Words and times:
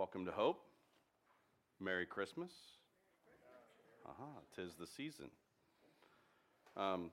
Welcome 0.00 0.24
to 0.24 0.32
Hope. 0.32 0.62
Merry 1.78 2.06
Christmas. 2.06 2.50
Aha, 4.06 4.30
tis 4.56 4.72
the 4.74 4.86
season. 4.86 5.26
Um, 6.74 7.10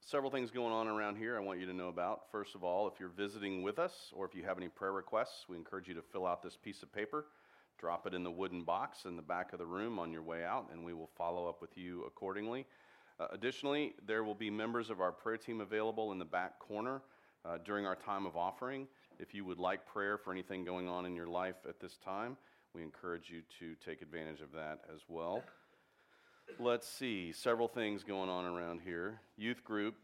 several 0.00 0.30
things 0.30 0.50
going 0.50 0.72
on 0.72 0.88
around 0.88 1.16
here 1.16 1.36
I 1.36 1.40
want 1.40 1.60
you 1.60 1.66
to 1.66 1.74
know 1.74 1.88
about. 1.88 2.22
First 2.32 2.54
of 2.54 2.64
all, 2.64 2.88
if 2.88 2.94
you're 2.98 3.10
visiting 3.10 3.62
with 3.62 3.78
us 3.78 3.92
or 4.14 4.24
if 4.24 4.34
you 4.34 4.42
have 4.42 4.56
any 4.56 4.68
prayer 4.68 4.92
requests, 4.92 5.44
we 5.50 5.58
encourage 5.58 5.86
you 5.86 5.92
to 5.92 6.00
fill 6.00 6.26
out 6.26 6.42
this 6.42 6.56
piece 6.56 6.82
of 6.82 6.90
paper, 6.90 7.26
drop 7.78 8.06
it 8.06 8.14
in 8.14 8.22
the 8.22 8.30
wooden 8.30 8.62
box 8.62 9.04
in 9.04 9.16
the 9.16 9.22
back 9.22 9.52
of 9.52 9.58
the 9.58 9.66
room 9.66 9.98
on 9.98 10.10
your 10.10 10.22
way 10.22 10.46
out, 10.46 10.70
and 10.72 10.82
we 10.82 10.94
will 10.94 11.10
follow 11.18 11.46
up 11.46 11.60
with 11.60 11.76
you 11.76 12.04
accordingly. 12.06 12.64
Uh, 13.20 13.26
additionally, 13.32 13.92
there 14.06 14.24
will 14.24 14.34
be 14.34 14.48
members 14.48 14.88
of 14.88 15.02
our 15.02 15.12
prayer 15.12 15.36
team 15.36 15.60
available 15.60 16.10
in 16.10 16.18
the 16.18 16.24
back 16.24 16.58
corner 16.58 17.02
uh, 17.44 17.58
during 17.66 17.84
our 17.84 17.96
time 17.96 18.24
of 18.24 18.34
offering. 18.34 18.88
If 19.18 19.34
you 19.34 19.44
would 19.44 19.58
like 19.58 19.86
prayer 19.86 20.18
for 20.18 20.32
anything 20.32 20.64
going 20.64 20.88
on 20.88 21.06
in 21.06 21.14
your 21.14 21.26
life 21.26 21.56
at 21.68 21.80
this 21.80 21.96
time, 22.04 22.36
we 22.74 22.82
encourage 22.82 23.30
you 23.30 23.42
to 23.60 23.74
take 23.84 24.02
advantage 24.02 24.40
of 24.40 24.52
that 24.52 24.80
as 24.92 25.00
well. 25.08 25.42
Let's 26.58 26.88
see, 26.88 27.32
several 27.32 27.68
things 27.68 28.02
going 28.02 28.28
on 28.28 28.44
around 28.44 28.80
here. 28.84 29.20
Youth 29.36 29.64
group, 29.64 29.94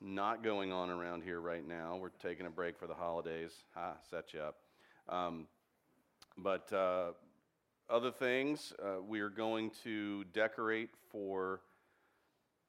not 0.00 0.42
going 0.42 0.72
on 0.72 0.90
around 0.90 1.22
here 1.22 1.40
right 1.40 1.66
now. 1.66 1.96
We're 2.00 2.10
taking 2.10 2.46
a 2.46 2.50
break 2.50 2.78
for 2.78 2.86
the 2.86 2.94
holidays. 2.94 3.52
Ha, 3.74 3.94
set 4.10 4.34
you 4.34 4.40
up. 4.40 4.56
Um, 5.08 5.46
but 6.36 6.72
uh, 6.72 7.12
other 7.88 8.10
things, 8.10 8.72
uh, 8.82 9.02
we 9.02 9.20
are 9.20 9.30
going 9.30 9.70
to 9.84 10.24
decorate 10.32 10.90
for 11.10 11.60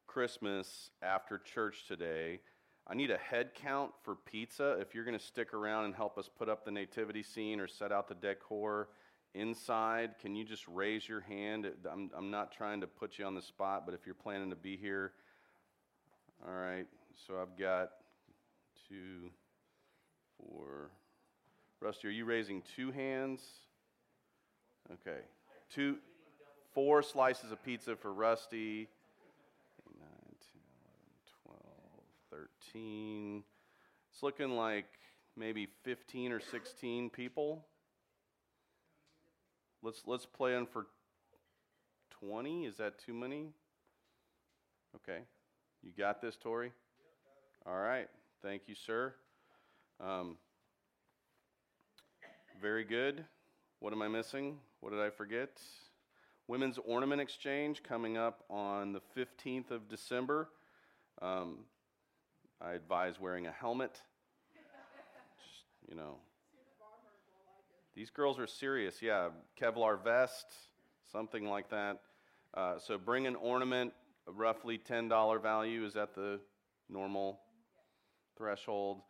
Christmas 0.07 0.91
after 1.01 1.37
church 1.37 1.85
today. 1.87 2.39
I 2.85 2.95
need 2.95 3.11
a 3.11 3.17
head 3.17 3.51
count 3.53 3.91
for 4.03 4.15
pizza. 4.15 4.77
If 4.79 4.93
you're 4.93 5.05
going 5.05 5.17
to 5.17 5.23
stick 5.23 5.53
around 5.53 5.85
and 5.85 5.95
help 5.95 6.17
us 6.17 6.29
put 6.29 6.49
up 6.49 6.65
the 6.65 6.71
nativity 6.71 7.23
scene 7.23 7.59
or 7.59 7.67
set 7.67 7.91
out 7.91 8.09
the 8.09 8.15
decor 8.15 8.89
inside, 9.33 10.15
can 10.21 10.35
you 10.35 10.43
just 10.43 10.67
raise 10.67 11.07
your 11.07 11.21
hand? 11.21 11.71
I'm, 11.89 12.11
I'm 12.15 12.29
not 12.29 12.51
trying 12.51 12.81
to 12.81 12.87
put 12.87 13.17
you 13.17 13.25
on 13.25 13.35
the 13.35 13.41
spot, 13.41 13.83
but 13.85 13.95
if 13.95 14.05
you're 14.05 14.15
planning 14.15 14.49
to 14.49 14.55
be 14.55 14.75
here, 14.75 15.13
all 16.45 16.53
right. 16.53 16.85
So 17.25 17.35
I've 17.41 17.57
got 17.57 17.91
two, 18.89 19.29
four. 20.37 20.91
Rusty, 21.79 22.09
are 22.09 22.11
you 22.11 22.25
raising 22.25 22.61
two 22.75 22.91
hands? 22.91 23.41
Okay. 24.91 25.19
Two, 25.73 25.97
four 26.73 27.01
slices 27.01 27.51
of 27.51 27.63
pizza 27.63 27.95
for 27.95 28.13
Rusty. 28.13 28.89
13. 32.33 33.43
It's 34.11 34.23
looking 34.23 34.55
like 34.55 34.85
maybe 35.35 35.67
15 35.83 36.31
or 36.31 36.39
16 36.39 37.09
people. 37.09 37.65
Let's 39.81 40.03
let's 40.05 40.25
plan 40.25 40.65
for 40.65 40.87
20. 42.21 42.65
Is 42.65 42.77
that 42.77 42.99
too 42.99 43.13
many? 43.13 43.49
Okay. 44.95 45.19
You 45.81 45.91
got 45.97 46.21
this, 46.21 46.37
Tori? 46.37 46.71
All 47.65 47.77
right. 47.77 48.07
Thank 48.41 48.63
you, 48.67 48.75
sir. 48.75 49.13
Um, 49.99 50.37
very 52.61 52.83
good. 52.83 53.25
What 53.79 53.91
am 53.91 54.01
I 54.01 54.07
missing? 54.07 54.57
What 54.79 54.91
did 54.91 55.01
I 55.01 55.09
forget? 55.09 55.59
Women's 56.47 56.77
Ornament 56.85 57.21
Exchange 57.21 57.83
coming 57.83 58.17
up 58.17 58.43
on 58.49 58.93
the 58.93 59.01
15th 59.17 59.71
of 59.71 59.89
December. 59.89 60.49
Um, 61.21 61.59
I 62.65 62.73
advise 62.73 63.19
wearing 63.19 63.45
a 63.45 63.51
helmet. 63.51 63.99
Just, 64.53 65.65
you 65.89 65.95
know. 65.95 66.15
These 67.93 68.09
girls 68.09 68.39
are 68.39 68.47
serious, 68.47 69.01
yeah. 69.01 69.29
Kevlar 69.61 70.01
vest, 70.01 70.45
something 71.11 71.45
like 71.45 71.69
that. 71.71 71.99
Uh, 72.53 72.79
so 72.79 72.97
bring 72.97 73.27
an 73.27 73.35
ornament, 73.35 73.93
roughly 74.25 74.77
$10 74.79 75.41
value 75.41 75.85
is 75.85 75.97
at 75.97 76.15
the 76.15 76.39
normal 76.89 77.41
threshold. 78.37 79.01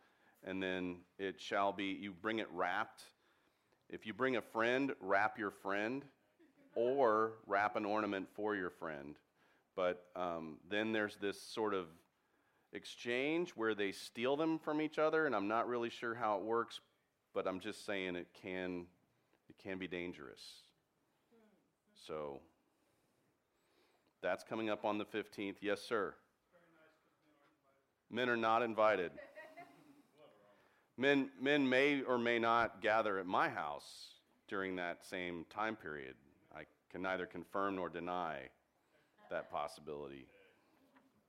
And 0.42 0.60
then 0.60 0.96
it 1.18 1.40
shall 1.40 1.72
be, 1.72 1.84
you 1.84 2.12
bring 2.12 2.40
it 2.40 2.48
wrapped. 2.52 3.02
If 3.88 4.04
you 4.04 4.12
bring 4.12 4.36
a 4.36 4.42
friend, 4.42 4.92
wrap 5.00 5.38
your 5.38 5.50
friend 5.50 6.04
or 6.74 7.34
wrap 7.46 7.76
an 7.76 7.84
ornament 7.84 8.26
for 8.34 8.56
your 8.56 8.70
friend. 8.70 9.14
But 9.76 10.06
um, 10.16 10.58
then 10.68 10.92
there's 10.92 11.16
this 11.20 11.40
sort 11.40 11.72
of 11.72 11.86
exchange 12.74 13.50
where 13.50 13.74
they 13.74 13.92
steal 13.92 14.36
them 14.36 14.58
from 14.58 14.80
each 14.80 14.98
other, 14.98 15.26
and 15.26 15.34
I'm 15.34 15.48
not 15.48 15.68
really 15.68 15.90
sure 15.90 16.14
how 16.14 16.38
it 16.38 16.42
works, 16.42 16.80
but 17.32 17.46
I'm 17.46 17.60
just 17.60 17.86
saying 17.86 18.16
it 18.16 18.28
can, 18.42 18.86
it 19.48 19.56
can 19.62 19.78
be 19.78 19.86
dangerous. 19.86 20.42
So 22.06 22.40
that's 24.22 24.44
coming 24.44 24.70
up 24.70 24.84
on 24.84 24.98
the 24.98 25.04
15th. 25.04 25.56
Yes, 25.60 25.80
sir. 25.80 26.14
Men 28.10 28.28
are 28.28 28.36
not 28.36 28.62
invited. 28.62 29.12
Men, 30.96 31.30
men 31.40 31.68
may 31.68 32.02
or 32.02 32.18
may 32.18 32.38
not 32.38 32.80
gather 32.80 33.18
at 33.18 33.26
my 33.26 33.48
house 33.48 34.14
during 34.48 34.76
that 34.76 35.04
same 35.04 35.44
time 35.50 35.74
period. 35.74 36.14
I 36.54 36.62
can 36.90 37.02
neither 37.02 37.26
confirm 37.26 37.76
nor 37.76 37.88
deny 37.88 38.38
that 39.30 39.50
possibility. 39.50 40.26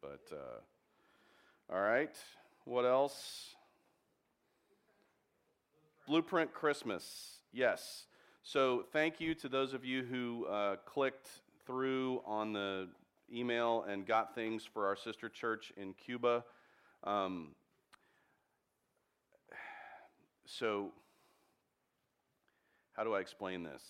But 0.02 0.22
uh, 0.32 0.60
all 1.72 1.81
right. 1.81 2.16
What 2.66 2.86
else? 2.86 3.56
Blueprint 6.08 6.53
Christmas. 6.53 7.40
Yes. 7.52 8.06
So 8.44 8.86
thank 8.94 9.20
you 9.20 9.34
to 9.36 9.50
those 9.50 9.74
of 9.74 9.84
you 9.84 10.03
who 10.03 10.46
uh, 10.46 10.76
clicked 10.86 11.30
through 11.66 12.22
on 12.26 12.53
the 12.53 12.88
email 13.34 13.84
and 13.90 14.06
got 14.06 14.36
things 14.36 14.64
for 14.72 14.86
our 14.86 14.96
sister 14.96 15.30
church 15.30 15.74
in 15.76 15.94
Cuba. 15.94 16.44
Um, 17.03 17.56
so, 20.46 20.92
how 22.94 23.03
do 23.03 23.16
I 23.16 23.20
explain 23.20 23.64
this? 23.64 23.82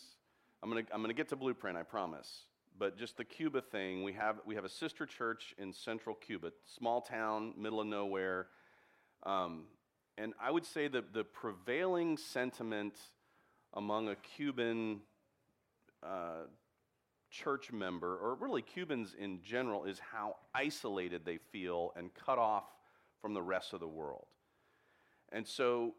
I'm 0.64 0.70
going 0.70 0.86
to 0.86 0.94
I'm 0.94 1.02
going 1.02 1.10
to 1.10 1.16
get 1.16 1.28
to 1.30 1.36
Blueprint, 1.36 1.78
I 1.78 1.84
promise 1.84 2.44
but 2.78 2.98
just 2.98 3.18
the 3.18 3.24
Cuba 3.24 3.62
thing, 3.62 4.04
we 4.04 4.14
have, 4.14 4.38
we 4.46 4.56
have 4.56 4.66
a 4.66 4.70
sister 4.70 5.06
church 5.06 5.54
in 5.58 5.72
central 5.72 6.16
Cuba, 6.16 6.52
small 6.66 7.02
town, 7.02 7.54
middle 7.58 7.80
of 7.80 7.88
nowhere. 7.88 8.48
Um, 9.24 9.66
and 10.18 10.34
I 10.42 10.52
would 10.52 10.66
say 10.66 10.88
that 10.88 11.14
the 11.14 11.24
prevailing 11.24 12.18
sentiment 12.18 12.96
among 13.74 14.10
a 14.10 14.16
Cuban 14.16 15.02
uh, 16.04 16.48
church 17.30 17.72
member, 17.72 18.18
or 18.18 18.36
really 18.36 18.62
Cubans 18.62 19.16
in 19.18 19.42
general, 19.42 19.86
is 19.86 20.00
how 20.00 20.36
isolated 20.54 21.26
they 21.26 21.38
feel 21.52 21.92
and 21.96 22.10
cut 22.14 22.38
off 22.38 22.66
from 23.22 23.34
the 23.34 23.42
rest 23.42 23.74
of 23.74 23.80
the 23.80 23.88
world. 23.88 24.28
And 25.32 25.48
so 25.48 25.96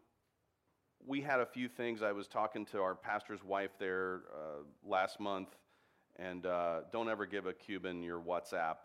we 1.05 1.21
had 1.21 1.39
a 1.39 1.45
few 1.45 1.67
things. 1.67 2.01
I 2.01 2.11
was 2.11 2.27
talking 2.27 2.65
to 2.67 2.79
our 2.79 2.95
pastor's 2.95 3.43
wife 3.43 3.71
there 3.79 4.21
uh, 4.33 4.63
last 4.83 5.19
month 5.19 5.49
and 6.17 6.45
uh, 6.45 6.79
don't 6.91 7.09
ever 7.09 7.25
give 7.25 7.45
a 7.45 7.53
Cuban 7.53 8.03
your 8.03 8.19
WhatsApp 8.19 8.77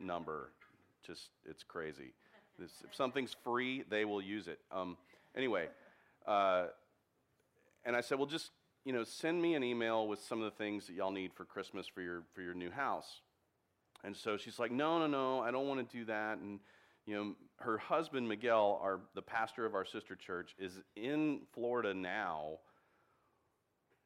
number. 0.00 0.50
Just, 1.06 1.30
it's 1.48 1.62
crazy. 1.62 2.12
This, 2.58 2.70
if 2.84 2.94
something's 2.94 3.36
free, 3.44 3.84
they 3.88 4.04
will 4.04 4.20
use 4.20 4.48
it. 4.48 4.58
Um, 4.72 4.96
anyway, 5.36 5.68
uh, 6.26 6.66
and 7.84 7.94
I 7.94 8.00
said, 8.00 8.18
well, 8.18 8.26
just, 8.26 8.50
you 8.84 8.92
know, 8.92 9.04
send 9.04 9.40
me 9.40 9.54
an 9.54 9.62
email 9.62 10.08
with 10.08 10.20
some 10.20 10.42
of 10.42 10.44
the 10.44 10.56
things 10.56 10.86
that 10.86 10.94
y'all 10.94 11.12
need 11.12 11.32
for 11.32 11.44
Christmas 11.44 11.86
for 11.86 12.02
your, 12.02 12.22
for 12.34 12.42
your 12.42 12.54
new 12.54 12.70
house. 12.70 13.20
And 14.04 14.16
so 14.16 14.36
she's 14.36 14.58
like, 14.58 14.72
no, 14.72 14.98
no, 14.98 15.06
no, 15.06 15.40
I 15.40 15.50
don't 15.50 15.66
want 15.66 15.88
to 15.88 15.96
do 15.96 16.04
that. 16.06 16.38
And, 16.38 16.60
you 17.06 17.14
know, 17.14 17.34
her 17.56 17.78
husband, 17.78 18.28
Miguel, 18.28 18.80
our, 18.82 19.00
the 19.14 19.22
pastor 19.22 19.64
of 19.64 19.74
our 19.74 19.84
sister 19.84 20.14
church, 20.14 20.54
is 20.58 20.80
in 20.96 21.40
Florida 21.52 21.94
now. 21.94 22.58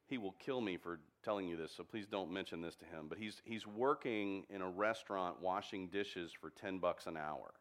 He 0.08 0.18
will 0.18 0.34
kill 0.44 0.60
me 0.60 0.76
for 0.76 1.00
telling 1.22 1.48
you 1.48 1.56
this, 1.56 1.72
so 1.76 1.84
please 1.84 2.06
don't 2.06 2.30
mention 2.30 2.60
this 2.60 2.74
to 2.76 2.84
him. 2.84 3.06
But 3.08 3.18
he's, 3.18 3.40
he's 3.44 3.66
working 3.66 4.44
in 4.50 4.62
a 4.62 4.68
restaurant 4.68 5.40
washing 5.40 5.88
dishes 5.88 6.32
for 6.32 6.50
10 6.50 6.78
bucks 6.78 7.06
an 7.06 7.16
hour. 7.16 7.52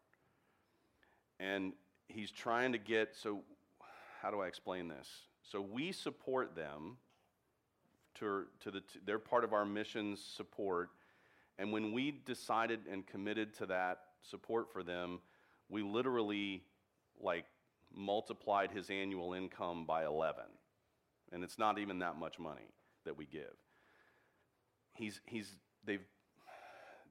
And 1.38 1.72
he's 2.08 2.30
trying 2.30 2.72
to 2.72 2.78
get, 2.78 3.14
so 3.14 3.42
how 4.20 4.30
do 4.30 4.40
I 4.40 4.46
explain 4.46 4.88
this? 4.88 5.08
So 5.42 5.60
we 5.60 5.92
support 5.92 6.54
them 6.54 6.96
to, 8.20 8.44
to 8.60 8.70
the, 8.70 8.82
they're 9.04 9.18
part 9.18 9.44
of 9.44 9.52
our 9.52 9.64
missions 9.64 10.22
support. 10.22 10.90
And 11.58 11.72
when 11.72 11.92
we 11.92 12.22
decided 12.24 12.80
and 12.90 13.06
committed 13.06 13.54
to 13.54 13.66
that 13.66 13.98
support 14.22 14.72
for 14.72 14.82
them, 14.82 15.20
we 15.68 15.82
literally 15.82 16.62
like 17.20 17.44
multiplied 17.94 18.70
his 18.70 18.90
annual 18.90 19.34
income 19.34 19.84
by 19.86 20.04
11. 20.04 20.44
And 21.32 21.42
it's 21.42 21.58
not 21.58 21.78
even 21.78 21.98
that 22.00 22.18
much 22.18 22.38
money 22.38 22.68
that 23.04 23.16
we 23.16 23.26
give. 23.26 23.54
He's, 24.94 25.20
he's, 25.26 25.50
they've, 25.84 26.04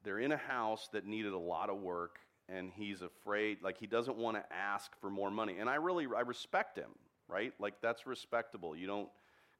they're 0.04 0.18
in 0.18 0.32
a 0.32 0.36
house 0.36 0.88
that 0.92 1.06
needed 1.06 1.32
a 1.32 1.38
lot 1.38 1.70
of 1.70 1.80
work, 1.80 2.18
and 2.48 2.70
he's 2.74 3.02
afraid, 3.02 3.58
like, 3.62 3.78
he 3.78 3.86
doesn't 3.86 4.16
want 4.16 4.36
to 4.36 4.44
ask 4.54 4.90
for 5.00 5.10
more 5.10 5.30
money. 5.30 5.56
And 5.58 5.70
I 5.70 5.76
really, 5.76 6.06
I 6.16 6.20
respect 6.20 6.76
him, 6.76 6.90
right? 7.28 7.52
Like, 7.58 7.74
that's 7.80 8.06
respectable. 8.06 8.76
You 8.76 8.86
don't 8.86 9.08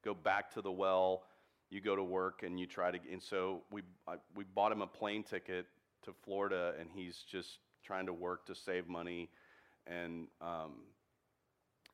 go 0.05 0.14
back 0.14 0.52
to 0.55 0.62
the 0.62 0.73
well. 0.73 1.23
You 1.70 1.81
go 1.81 1.96
to 1.96 2.05
work 2.05 2.43
and 2.43 2.61
you 2.61 2.67
try 2.67 2.90
to. 2.90 2.99
And 3.11 3.23
so 3.23 3.62
we 3.70 3.82
I, 4.06 4.17
we 4.37 4.44
bought 4.44 4.73
him 4.73 4.82
a 4.82 4.87
plane 4.87 5.23
ticket 5.23 5.64
to 6.02 6.12
Florida, 6.25 6.75
and 6.79 6.90
he's 6.93 7.25
just 7.31 7.61
trying 7.82 8.06
to 8.06 8.12
work 8.12 8.44
to 8.46 8.55
save 8.55 8.88
money, 8.88 9.31
and 9.87 10.26
um, 10.43 10.82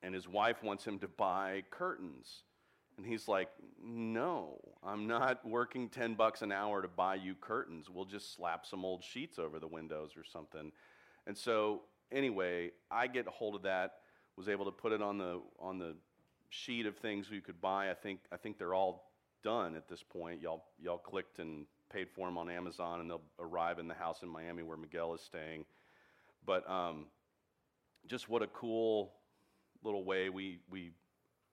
and 0.02 0.14
his 0.14 0.26
wife 0.26 0.64
wants 0.64 0.84
him 0.84 0.98
to 0.98 1.06
buy 1.06 1.62
curtains. 1.70 2.42
And 2.98 3.06
he's 3.06 3.28
like, 3.28 3.48
No, 3.82 4.60
I'm 4.82 5.06
not 5.06 5.48
working 5.48 5.88
10 5.88 6.14
bucks 6.14 6.42
an 6.42 6.52
hour 6.52 6.82
to 6.82 6.88
buy 6.88 7.14
you 7.14 7.34
curtains. 7.34 7.88
We'll 7.88 8.04
just 8.04 8.34
slap 8.34 8.66
some 8.66 8.84
old 8.84 9.02
sheets 9.02 9.38
over 9.38 9.58
the 9.58 9.68
windows 9.68 10.10
or 10.16 10.24
something. 10.24 10.72
And 11.26 11.36
so, 11.36 11.82
anyway, 12.12 12.72
I 12.90 13.06
get 13.06 13.26
a 13.26 13.30
hold 13.30 13.54
of 13.54 13.62
that, 13.62 13.92
was 14.36 14.48
able 14.48 14.64
to 14.64 14.70
put 14.72 14.92
it 14.92 15.00
on 15.00 15.16
the, 15.16 15.40
on 15.60 15.78
the 15.78 15.94
sheet 16.50 16.86
of 16.86 16.96
things 16.96 17.30
we 17.30 17.40
could 17.40 17.60
buy. 17.60 17.90
I 17.90 17.94
think, 17.94 18.20
I 18.32 18.36
think 18.36 18.58
they're 18.58 18.74
all 18.74 19.12
done 19.44 19.76
at 19.76 19.88
this 19.88 20.02
point. 20.02 20.40
Y'all, 20.40 20.64
y'all 20.80 20.98
clicked 20.98 21.38
and 21.38 21.66
paid 21.92 22.08
for 22.10 22.26
them 22.26 22.36
on 22.36 22.50
Amazon, 22.50 23.00
and 23.00 23.08
they'll 23.08 23.22
arrive 23.38 23.78
in 23.78 23.86
the 23.86 23.94
house 23.94 24.22
in 24.22 24.28
Miami 24.28 24.62
where 24.62 24.76
Miguel 24.76 25.14
is 25.14 25.20
staying. 25.20 25.64
But 26.44 26.68
um, 26.68 27.06
just 28.06 28.28
what 28.28 28.42
a 28.42 28.48
cool 28.48 29.12
little 29.84 30.04
way 30.04 30.28
we, 30.30 30.58
we 30.70 30.92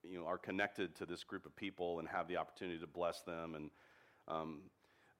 you 0.09 0.19
know, 0.19 0.25
are 0.25 0.37
connected 0.37 0.95
to 0.95 1.05
this 1.05 1.23
group 1.23 1.45
of 1.45 1.55
people 1.55 1.99
and 1.99 2.07
have 2.07 2.27
the 2.27 2.37
opportunity 2.37 2.79
to 2.79 2.87
bless 2.87 3.21
them. 3.21 3.55
And 3.55 3.69
um, 4.27 4.59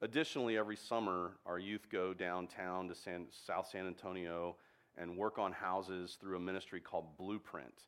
additionally, 0.01 0.57
every 0.57 0.75
summer, 0.75 1.37
our 1.45 1.59
youth 1.59 1.89
go 1.91 2.13
downtown 2.13 2.87
to 2.87 2.95
San, 2.95 3.27
South 3.45 3.67
San 3.71 3.87
Antonio 3.87 4.55
and 4.97 5.17
work 5.17 5.37
on 5.37 5.51
houses 5.51 6.17
through 6.19 6.37
a 6.37 6.39
ministry 6.39 6.79
called 6.79 7.17
Blueprint. 7.17 7.83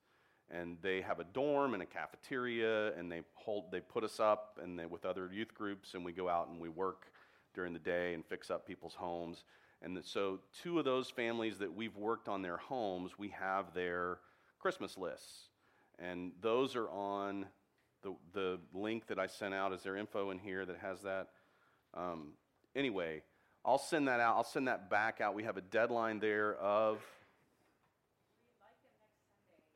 And 0.49 0.77
they 0.81 1.01
have 1.01 1.19
a 1.19 1.25
dorm 1.25 1.73
and 1.73 1.83
a 1.83 1.85
cafeteria, 1.85 2.93
and 2.97 3.11
they 3.11 3.21
hold, 3.33 3.71
they 3.71 3.81
put 3.81 4.03
us 4.03 4.19
up, 4.19 4.59
and 4.61 4.79
they, 4.79 4.85
with 4.85 5.05
other 5.05 5.29
youth 5.31 5.53
groups, 5.53 5.93
and 5.93 6.05
we 6.05 6.13
go 6.13 6.29
out 6.29 6.47
and 6.47 6.59
we 6.59 6.69
work 6.69 7.07
during 7.53 7.73
the 7.73 7.79
day 7.79 8.13
and 8.13 8.25
fix 8.25 8.49
up 8.49 8.65
people's 8.65 8.93
homes. 8.93 9.43
And 9.81 9.99
so, 10.03 10.39
two 10.63 10.79
of 10.79 10.85
those 10.85 11.09
families 11.09 11.57
that 11.59 11.73
we've 11.73 11.95
worked 11.97 12.27
on 12.29 12.41
their 12.41 12.57
homes, 12.57 13.11
we 13.17 13.29
have 13.29 13.73
their 13.73 14.19
Christmas 14.59 14.97
lists. 14.97 15.49
And 15.99 16.31
those 16.41 16.75
are 16.75 16.89
on 16.89 17.45
the, 18.03 18.15
the 18.33 18.59
link 18.73 19.07
that 19.07 19.19
I 19.19 19.27
sent 19.27 19.53
out. 19.53 19.73
Is 19.73 19.81
there 19.83 19.95
info 19.95 20.31
in 20.31 20.39
here 20.39 20.65
that 20.65 20.77
has 20.77 21.01
that? 21.01 21.29
Um, 21.93 22.33
anyway, 22.75 23.23
I'll 23.65 23.79
send 23.79 24.07
that 24.07 24.19
out. 24.19 24.37
I'll 24.37 24.43
send 24.43 24.67
that 24.67 24.89
back 24.89 25.21
out. 25.21 25.33
We 25.33 25.43
have 25.43 25.57
a 25.57 25.61
deadline 25.61 26.19
there 26.19 26.55
of 26.55 26.99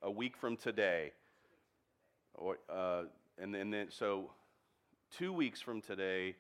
a 0.01 0.12
week 0.12 0.38
from 0.38 0.57
today. 0.57 1.12
Or, 2.35 2.57
uh, 2.69 3.03
and, 3.38 3.53
then, 3.53 3.62
and 3.62 3.74
then, 3.74 3.88
so 3.89 4.31
two 5.17 5.33
weeks 5.33 5.59
from 5.62 5.81
today, 5.81 6.35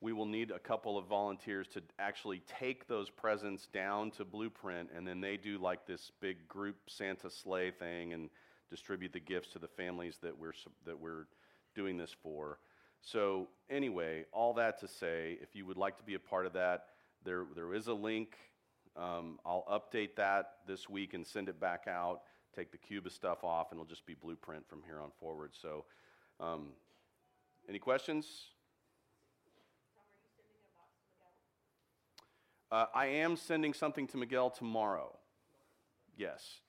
we 0.00 0.12
will 0.12 0.26
need 0.26 0.50
a 0.50 0.58
couple 0.58 0.98
of 0.98 1.06
volunteers 1.06 1.68
to 1.68 1.82
actually 1.98 2.42
take 2.58 2.88
those 2.88 3.08
presents 3.08 3.66
down 3.72 4.10
to 4.10 4.24
Blueprint, 4.24 4.90
and 4.94 5.06
then 5.06 5.20
they 5.20 5.36
do 5.36 5.58
like 5.58 5.86
this 5.86 6.10
big 6.20 6.48
group 6.48 6.76
Santa 6.88 7.30
sleigh 7.30 7.70
thing 7.70 8.12
and 8.12 8.28
distribute 8.72 9.12
the 9.12 9.20
gifts 9.20 9.52
to 9.52 9.58
the 9.58 9.68
families 9.68 10.18
that 10.22 10.36
we're, 10.36 10.54
that 10.86 10.98
we're 10.98 11.26
doing 11.74 11.98
this 11.98 12.16
for. 12.22 12.58
So, 13.02 13.48
anyway, 13.68 14.24
all 14.32 14.54
that 14.54 14.80
to 14.80 14.88
say, 14.88 15.38
if 15.42 15.54
you 15.54 15.66
would 15.66 15.76
like 15.76 15.98
to 15.98 16.04
be 16.04 16.14
a 16.14 16.18
part 16.18 16.46
of 16.46 16.54
that, 16.54 16.86
there, 17.22 17.44
there 17.54 17.74
is 17.74 17.88
a 17.88 17.92
link. 17.92 18.36
Um, 18.96 19.38
I'll 19.44 19.66
update 19.70 20.16
that 20.16 20.52
this 20.66 20.88
week 20.88 21.12
and 21.12 21.26
send 21.26 21.48
it 21.48 21.60
back 21.60 21.84
out, 21.86 22.22
take 22.56 22.72
the 22.72 22.78
Cuba 22.78 23.10
stuff 23.10 23.44
off, 23.44 23.72
and 23.72 23.78
it'll 23.78 23.88
just 23.88 24.06
be 24.06 24.14
blueprint 24.14 24.66
from 24.68 24.82
here 24.86 25.00
on 25.00 25.10
forward. 25.20 25.50
So, 25.52 25.84
um, 26.40 26.68
any 27.68 27.78
questions? 27.78 28.26
Uh, 32.70 32.86
I 32.94 33.06
am 33.06 33.36
sending 33.36 33.74
something 33.74 34.06
to 34.08 34.16
Miguel 34.16 34.48
tomorrow. 34.48 35.18
Yes. 36.16 36.60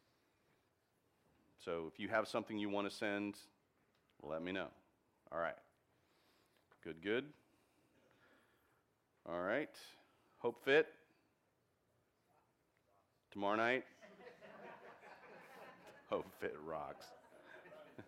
So 1.63 1.89
if 1.92 2.00
you 2.00 2.10
have 2.10 2.27
something 2.27 2.57
you 2.57 2.69
want 2.69 2.89
to 2.89 2.95
send, 2.95 3.36
let 4.21 4.44
me 4.44 4.51
know. 4.51 4.68
All 5.31 5.39
right. 5.39 5.56
Good, 6.83 7.01
good. 7.01 7.25
All 9.25 9.39
right. 9.39 9.69
Hope 10.39 10.63
Fit. 10.65 10.88
Tomorrow 13.31 13.56
night. 13.56 13.86
Hope 16.10 16.25
Fit 16.42 16.56
rocks. 16.65 17.06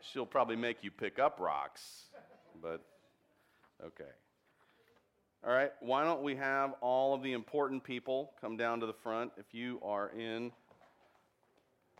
She'll 0.00 0.24
probably 0.24 0.56
make 0.56 0.84
you 0.84 0.92
pick 0.92 1.18
up 1.18 1.38
rocks, 1.40 2.04
but 2.62 2.84
okay. 3.84 4.10
All 5.44 5.52
right, 5.52 5.72
why 5.80 6.04
don't 6.04 6.22
we 6.22 6.36
have 6.36 6.74
all 6.80 7.14
of 7.14 7.22
the 7.22 7.32
important 7.32 7.84
people 7.84 8.32
come 8.40 8.56
down 8.56 8.80
to 8.80 8.86
the 8.86 8.92
front? 8.92 9.32
If 9.36 9.52
you 9.52 9.80
are 9.84 10.10
in 10.10 10.52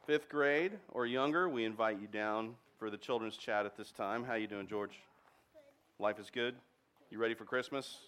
fifth 0.09 0.31
grade 0.31 0.73
or 0.93 1.05
younger, 1.05 1.51
we 1.51 1.67
invite 1.67 2.01
you 2.01 2.07
down 2.07 2.55
for 2.79 2.89
the 2.89 2.97
children's 2.97 3.37
chat 3.37 3.67
at 3.67 3.77
this 3.77 3.93
time. 3.93 4.25
How 4.25 4.37
you 4.37 4.47
doing, 4.47 4.67
George? 4.67 4.93
Good. 5.53 6.03
Life 6.03 6.19
is 6.19 6.31
good. 6.31 6.55
You 7.11 7.19
ready 7.19 7.35
for 7.35 7.45
Christmas? 7.45 7.99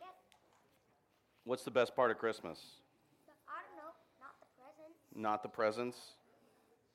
Yep. 0.00 0.08
What's 1.44 1.64
the 1.64 1.70
best 1.70 1.94
part 1.94 2.10
of 2.10 2.16
Christmas? 2.16 2.58
I 3.46 3.60
don't 3.68 3.76
know. 3.76 3.92
Not 4.18 4.40
the 4.40 4.46
presents. 4.56 5.14
Not 5.14 5.42
the 5.42 5.48
presents, 5.50 5.98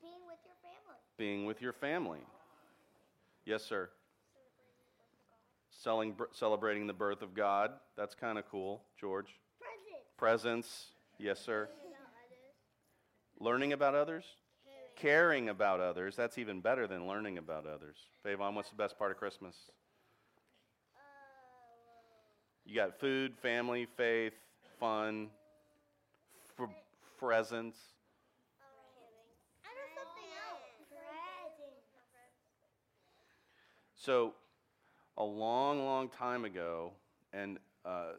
Being 0.02 0.26
with 0.28 0.40
your 0.44 0.56
family. 0.64 0.98
being 1.16 1.46
with 1.46 1.62
your 1.62 1.74
family. 1.74 2.26
Yes, 3.46 3.62
sir. 3.62 3.92
Selling, 5.70 6.16
celebrating 6.32 6.88
the 6.88 6.94
birth 6.94 7.22
of 7.22 7.36
God. 7.36 7.70
That's 7.96 8.16
kind 8.16 8.40
of 8.40 8.50
cool, 8.50 8.82
George. 9.00 9.28
Presents. 9.60 10.18
Presents. 10.18 10.86
Yes, 11.20 11.40
sir. 11.40 11.70
Learning 13.44 13.74
about 13.74 13.94
others? 13.94 14.24
Caring 14.96 15.50
about 15.50 15.82
others. 15.82 16.16
That's 16.16 16.38
even 16.38 16.62
better 16.62 16.88
than 16.88 17.08
learning 17.08 17.38
about 17.38 17.66
others. 17.68 17.98
Favon, 18.26 18.54
what's 18.54 18.70
the 18.70 18.78
best 18.78 18.98
part 18.98 19.12
of 19.12 19.18
Christmas? 19.18 19.54
You 22.66 22.76
got 22.76 22.98
food, 22.98 23.34
family, 23.42 23.86
faith, 23.98 24.32
fun, 24.80 25.28
f- 26.58 26.70
presents. 27.20 27.78
So, 33.94 34.36
a 35.18 35.24
long, 35.24 35.84
long 35.84 36.08
time 36.08 36.46
ago, 36.46 36.94
and 37.34 37.60
uh, 37.84 38.14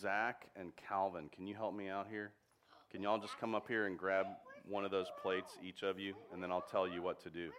Zach 0.00 0.46
and 0.56 0.72
Calvin, 0.88 1.28
can 1.28 1.46
you 1.46 1.54
help 1.54 1.74
me 1.74 1.90
out 1.90 2.06
here? 2.10 2.32
Can 2.92 3.02
y'all 3.02 3.18
just 3.18 3.38
come 3.40 3.54
up 3.54 3.66
here 3.66 3.86
and 3.86 3.98
grab 3.98 4.26
one 4.68 4.84
of 4.84 4.90
those 4.90 5.06
plates, 5.22 5.56
each 5.64 5.82
of 5.82 5.98
you, 5.98 6.12
and 6.30 6.42
then 6.42 6.52
I'll 6.52 6.60
tell 6.70 6.86
you 6.86 7.00
what 7.00 7.22
to 7.22 7.30
do. 7.30 7.50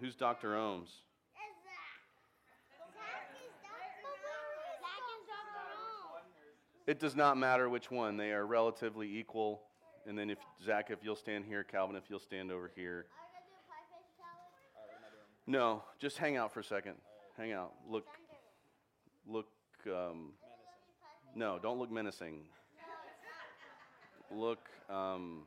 Who's 0.00 0.16
Dr. 0.16 0.54
Ohms? 0.54 0.88
It 6.86 6.98
does 6.98 7.14
not 7.14 7.36
matter 7.36 7.68
which 7.68 7.90
one. 7.90 8.16
They 8.16 8.32
are 8.32 8.46
relatively 8.46 9.18
equal. 9.18 9.60
And 10.06 10.18
then 10.18 10.30
if 10.30 10.38
Zach, 10.64 10.90
if 10.90 11.00
you'll 11.02 11.14
stand 11.14 11.44
here, 11.44 11.62
Calvin, 11.62 11.94
if 11.94 12.04
you'll 12.08 12.18
stand 12.18 12.50
over 12.50 12.72
here. 12.74 13.04
No, 15.46 15.84
just 16.00 16.16
hang 16.16 16.38
out 16.38 16.52
for 16.54 16.60
a 16.60 16.64
second. 16.64 16.94
Hang 17.36 17.52
out. 17.52 17.72
Look, 17.86 18.06
look. 19.28 19.48
Um, 19.86 20.32
no, 21.34 21.58
don't 21.62 21.78
look 21.78 21.90
menacing. 21.90 22.44
Look 24.34 24.68
um, 24.88 25.42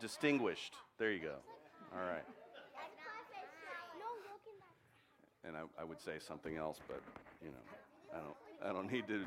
distinguished. 0.00 0.74
There 0.98 1.12
you 1.12 1.20
go. 1.20 1.34
All 1.94 2.06
right. 2.06 2.24
And 5.44 5.56
I, 5.56 5.62
I 5.80 5.84
would 5.84 6.00
say 6.00 6.18
something 6.18 6.56
else, 6.56 6.78
but 6.88 7.00
you 7.42 7.50
know, 7.50 8.14
I 8.14 8.18
don't. 8.18 8.36
I 8.64 8.72
don't 8.72 8.92
need 8.92 9.08
to 9.08 9.24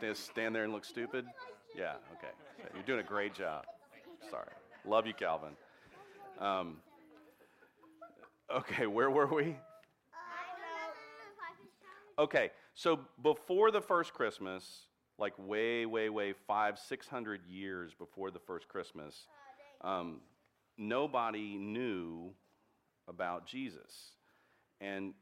st- 0.00 0.16
stand 0.16 0.54
there 0.54 0.64
and 0.64 0.72
look 0.72 0.86
stupid. 0.86 1.26
Yeah. 1.76 1.94
Okay. 2.16 2.32
You're 2.74 2.82
doing 2.84 3.00
a 3.00 3.08
great 3.08 3.34
job. 3.34 3.64
Sorry. 4.30 4.48
Love 4.86 5.06
you, 5.06 5.12
Calvin. 5.12 5.50
Um, 6.38 6.78
okay. 8.54 8.86
Where 8.86 9.10
were 9.10 9.26
we? 9.26 9.56
Okay. 12.18 12.50
So 12.74 13.00
before 13.22 13.70
the 13.70 13.82
first 13.82 14.14
Christmas, 14.14 14.86
like 15.20 15.34
way, 15.38 15.86
way, 15.86 16.08
way 16.08 16.34
five, 16.46 16.78
six 16.78 17.06
hundred 17.06 17.42
years 17.48 17.92
before 17.96 18.30
the 18.30 18.38
first 18.38 18.68
Christmas, 18.68 19.26
um, 19.82 20.20
nobody 20.78 21.56
knew 21.56 22.32
about 23.06 23.46
Jesus. 23.46 24.12
And 24.80 25.12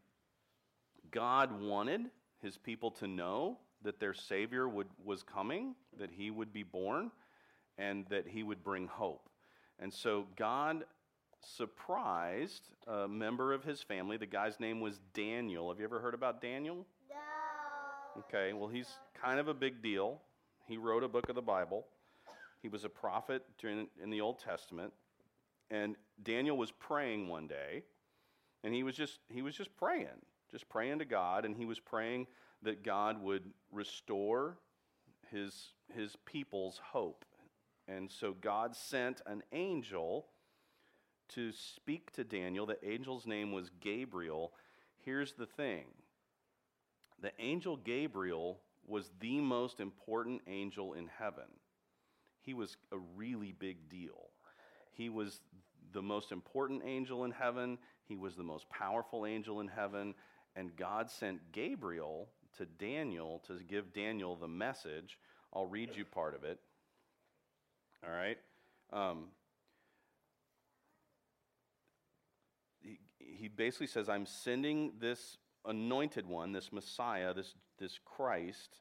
God 1.11 1.61
wanted 1.61 2.03
his 2.41 2.57
people 2.57 2.93
to 2.93 3.09
know 3.09 3.59
that 3.83 3.99
their 3.99 4.15
Savior 4.15 4.69
would, 4.69 4.89
was 5.05 5.23
coming, 5.23 5.75
that 5.99 6.11
he 6.11 6.31
would 6.31 6.53
be 6.53 6.63
born, 6.63 7.11
and 7.77 8.07
that 8.11 8.27
he 8.27 8.43
would 8.43 8.63
bring 8.63 8.87
hope. 8.87 9.29
And 9.81 9.93
so 9.93 10.27
God 10.37 10.85
surprised 11.41 12.63
a 12.87 13.07
member 13.07 13.53
of 13.53 13.65
his 13.65 13.83
family. 13.83 14.17
The 14.17 14.27
guy's 14.27 14.59
name 14.59 14.81
was 14.81 15.01
Daniel. 15.15 15.69
Have 15.69 15.79
you 15.79 15.85
ever 15.85 16.01
heard 16.01 16.15
about 16.15 16.41
Daniel? 16.41 16.87
Okay, 18.19 18.53
well, 18.53 18.69
he's 18.69 18.89
kind 19.15 19.39
of 19.39 19.47
a 19.47 19.55
big 19.55 19.81
deal. 19.81 20.21
He 20.67 20.77
wrote 20.77 21.05
a 21.05 21.09
book 21.09 21.29
of 21.29 21.37
the 21.37 21.43
Bible. 21.43 21.87
He 22.63 22.69
was 22.69 22.85
a 22.85 22.89
prophet 22.89 23.45
during, 23.59 23.87
in 24.03 24.11
the 24.11 24.21
Old 24.21 24.41
Testament. 24.41 24.93
And 25.71 25.95
Daniel 26.23 26.57
was 26.57 26.73
praying 26.73 27.29
one 27.29 27.47
day, 27.47 27.85
and 28.65 28.75
he 28.75 28.83
was 28.83 28.97
just 28.97 29.21
he 29.29 29.43
was 29.43 29.55
just 29.55 29.77
praying, 29.77 30.23
just 30.51 30.69
praying 30.69 30.99
to 30.99 31.05
God, 31.05 31.45
and 31.45 31.57
he 31.57 31.67
was 31.67 31.79
praying 31.79 32.27
that 32.63 32.83
God 32.83 33.23
would 33.23 33.45
restore 33.71 34.59
his 35.31 35.75
his 35.95 36.17
people's 36.25 36.81
hope. 36.93 37.25
And 37.87 38.11
so 38.11 38.35
God 38.41 38.75
sent 38.75 39.21
an 39.27 39.43
angel 39.53 40.27
to 41.31 41.53
speak 41.53 42.13
to 42.13 42.25
Daniel. 42.25 42.67
The 42.67 42.83
angel's 42.85 43.27
name 43.27 43.53
was 43.53 43.71
Gabriel. 43.81 44.53
Here's 45.05 45.35
the 45.35 45.47
thing 45.47 45.85
the 47.21 47.33
angel 47.39 47.77
Gabriel 47.77 48.61
was 48.87 49.11
the 49.21 49.41
most 49.41 49.81
important 49.81 50.43
angel 50.47 50.95
in 50.95 51.09
heaven. 51.19 51.45
He 52.41 52.55
was 52.55 52.77
a 52.93 52.99
really 53.17 53.53
big 53.53 53.89
deal. 53.89 54.31
He 54.93 55.09
was 55.09 55.41
the 55.93 56.03
most 56.03 56.33
important 56.33 56.83
angel 56.85 57.25
in 57.25 57.31
heaven, 57.31 57.79
he 58.05 58.17
was 58.17 58.37
the 58.37 58.43
most 58.43 58.69
powerful 58.71 59.27
angel 59.27 59.61
in 59.61 59.69
heaven, 59.69 60.15
and 60.57 60.75
God 60.77 61.11
sent 61.11 61.53
Gabriel 61.53 62.29
to 62.57 62.67
Daniel 62.67 63.43
to 63.47 63.61
give 63.69 63.93
Daniel 63.93 64.37
the 64.37 64.49
message. 64.49 65.19
I'll 65.53 65.67
read 65.67 65.91
you 65.95 66.05
part 66.05 66.35
of 66.35 66.45
it. 66.45 66.59
All 68.05 68.13
right? 68.13 68.39
Um, 68.93 69.27
he, 72.81 72.99
he 73.19 73.49
basically 73.49 73.87
says, 73.87 74.09
I'm 74.09 74.27
sending 74.27 74.93
this 74.99 75.39
anointed 75.67 76.27
one, 76.27 76.53
this 76.53 76.73
Messiah, 76.73 77.35
this, 77.35 77.55
this 77.79 77.99
Christ, 78.05 78.79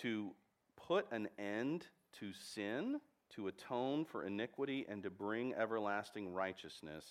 to 0.00 0.32
put 0.76 1.06
an 1.10 1.28
end 1.38 1.86
to 2.20 2.32
sin, 2.32 3.00
to 3.30 3.48
atone 3.48 4.04
for 4.04 4.24
iniquity, 4.24 4.86
and 4.88 5.02
to 5.02 5.10
bring 5.10 5.54
everlasting 5.54 6.32
righteousness, 6.32 7.04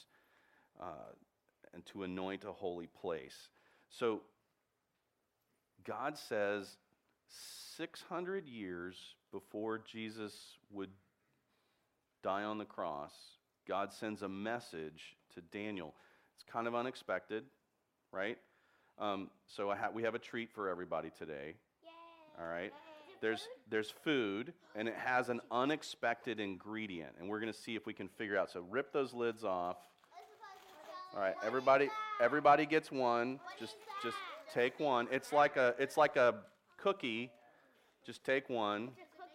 uh, 0.79 1.13
and 1.73 1.85
to 1.87 2.03
anoint 2.03 2.43
a 2.43 2.51
holy 2.51 2.87
place. 2.87 3.49
So, 3.89 4.21
God 5.83 6.17
says 6.17 6.77
600 7.77 8.47
years 8.47 8.95
before 9.31 9.79
Jesus 9.79 10.33
would 10.69 10.89
die 12.23 12.43
on 12.43 12.57
the 12.57 12.65
cross, 12.65 13.13
God 13.67 13.93
sends 13.93 14.21
a 14.21 14.29
message 14.29 15.15
to 15.33 15.41
Daniel. 15.41 15.93
It's 16.35 16.43
kind 16.51 16.67
of 16.67 16.75
unexpected, 16.75 17.43
right? 18.11 18.37
Um, 18.99 19.29
so 19.47 19.69
ha- 19.69 19.89
we 19.93 20.03
have 20.03 20.15
a 20.15 20.19
treat 20.19 20.51
for 20.51 20.69
everybody 20.69 21.11
today. 21.17 21.55
Yay. 21.83 21.89
All 22.39 22.47
right. 22.47 22.67
Is 22.67 23.15
There's 23.21 23.39
food? 23.41 23.49
there's 23.69 23.89
food 24.03 24.53
and 24.75 24.87
it 24.87 24.95
has 24.95 25.29
an 25.29 25.41
unexpected 25.51 26.39
ingredient, 26.39 27.13
and 27.19 27.29
we're 27.29 27.39
going 27.39 27.51
to 27.51 27.57
see 27.59 27.75
if 27.75 27.85
we 27.85 27.93
can 27.93 28.07
figure 28.07 28.37
out. 28.37 28.51
So 28.51 28.63
rip 28.69 28.91
those 28.93 29.13
lids 29.13 29.43
off. 29.43 29.77
All 31.13 31.19
right, 31.19 31.35
everybody 31.43 31.89
everybody 32.21 32.65
gets 32.65 32.89
one. 32.89 33.39
Just 33.59 33.75
just 34.01 34.15
take 34.53 34.79
one. 34.79 35.09
It's 35.11 35.33
like 35.33 35.57
a 35.57 35.75
it's 35.77 35.97
like 35.97 36.15
a 36.15 36.35
cookie. 36.77 37.29
Just 38.05 38.23
take 38.23 38.49
one. 38.49 38.83
Is 38.83 38.89
it 38.97 39.07
cookie? 39.17 39.31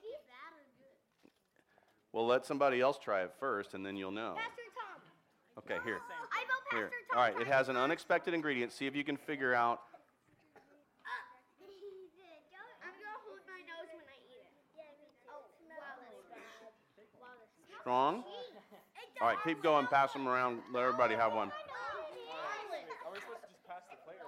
Well, 2.13 2.27
let 2.27 2.47
somebody 2.47 2.81
else 2.81 2.99
try 2.99 3.25
it 3.25 3.33
first, 3.39 3.75
and 3.75 3.85
then 3.85 3.95
you'll 3.95 4.11
know. 4.11 4.37
Pastor 4.39 4.63
Tom. 4.75 5.03
Okay, 5.77 5.85
here. 5.85 5.99
Here. 6.73 6.91
All 7.15 7.21
right, 7.21 7.41
it 7.41 7.47
has 7.47 7.69
an 7.69 7.77
unexpected 7.77 8.35
ingredient. 8.35 8.73
See 8.73 8.87
if 8.87 8.97
you 8.97 9.05
can 9.05 9.17
figure 9.17 9.55
out. 9.55 9.81
Strong? 17.81 18.25
All 19.21 19.29
right, 19.29 19.39
keep 19.45 19.63
going. 19.63 19.87
Pass 19.87 20.13
them 20.13 20.27
around. 20.27 20.59
Let 20.75 20.83
everybody 20.83 21.15
have 21.15 21.33
one. 21.33 21.53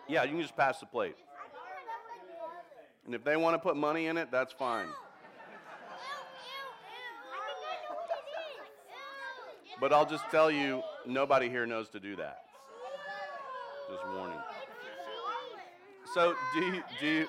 Yeah, 0.09 0.23
you 0.23 0.31
can 0.31 0.41
just 0.41 0.57
pass 0.57 0.79
the 0.79 0.87
plate. 0.87 1.17
And 3.05 3.15
if 3.15 3.25
they 3.25 3.37
want 3.37 3.55
to 3.55 3.59
put 3.59 3.77
money 3.77 4.07
in 4.07 4.17
it, 4.17 4.31
that's 4.31 4.53
fine. 4.53 4.87
But 9.81 9.93
I'll 9.93 10.07
just 10.07 10.25
tell 10.31 10.51
you, 10.51 10.83
nobody 11.09 11.49
here 11.49 11.67
knows 11.67 11.89
to 11.91 12.01
do 12.01 12.15
that. 12.17 12.45
Just 13.91 14.07
warning. 14.15 14.39
So, 16.15 16.35
do 16.55 16.61
you, 16.61 16.83
do 17.01 17.07
you, 17.07 17.29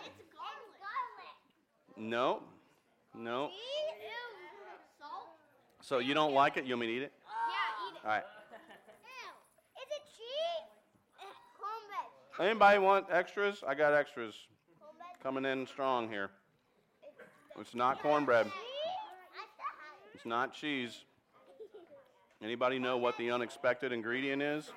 no, 1.98 2.41
no. 3.15 3.50
So 5.81 6.00
you 6.00 6.13
don't 6.13 6.33
like 6.33 6.57
it? 6.57 6.65
You 6.65 6.75
want 6.75 6.81
me 6.81 6.88
to 6.88 6.93
eat 6.93 7.03
it? 7.03 7.13
All 8.03 8.12
right. 8.12 8.24
Is 9.77 9.88
it 9.89 10.03
cheese? 10.15 10.67
Cornbread. 11.59 12.51
Anybody 12.51 12.79
want 12.79 13.07
extras? 13.09 13.63
I 13.67 13.74
got 13.74 13.93
extras 13.93 14.36
coming 15.24 15.45
in 15.45 15.65
strong 15.65 16.07
here. 16.07 16.29
It's 17.59 17.75
not 17.75 18.01
cornbread. 18.01 18.48
It's 20.13 20.25
not 20.25 20.53
cheese. 20.53 21.03
Anybody 22.41 22.79
know 22.79 22.98
what 22.98 23.17
the 23.17 23.31
unexpected 23.31 23.91
ingredient 23.91 24.41
is? 24.41 24.72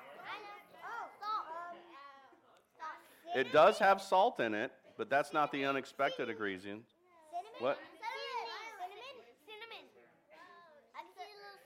It 3.35 3.51
does 3.51 3.79
have 3.79 3.99
salt 3.99 4.39
in 4.39 4.53
it, 4.53 4.71
but 4.95 5.09
that's 5.09 5.33
not 5.33 5.51
the 5.51 5.65
unexpected 5.65 6.29
ingredient. 6.29 6.83
What? 7.59 7.79
Cinnamon. 7.97 9.17
Cinnamon. 9.47 9.89
I 10.93 11.01
can 11.01 11.09
see 11.17 11.23
a 11.23 11.25
little 11.41 11.57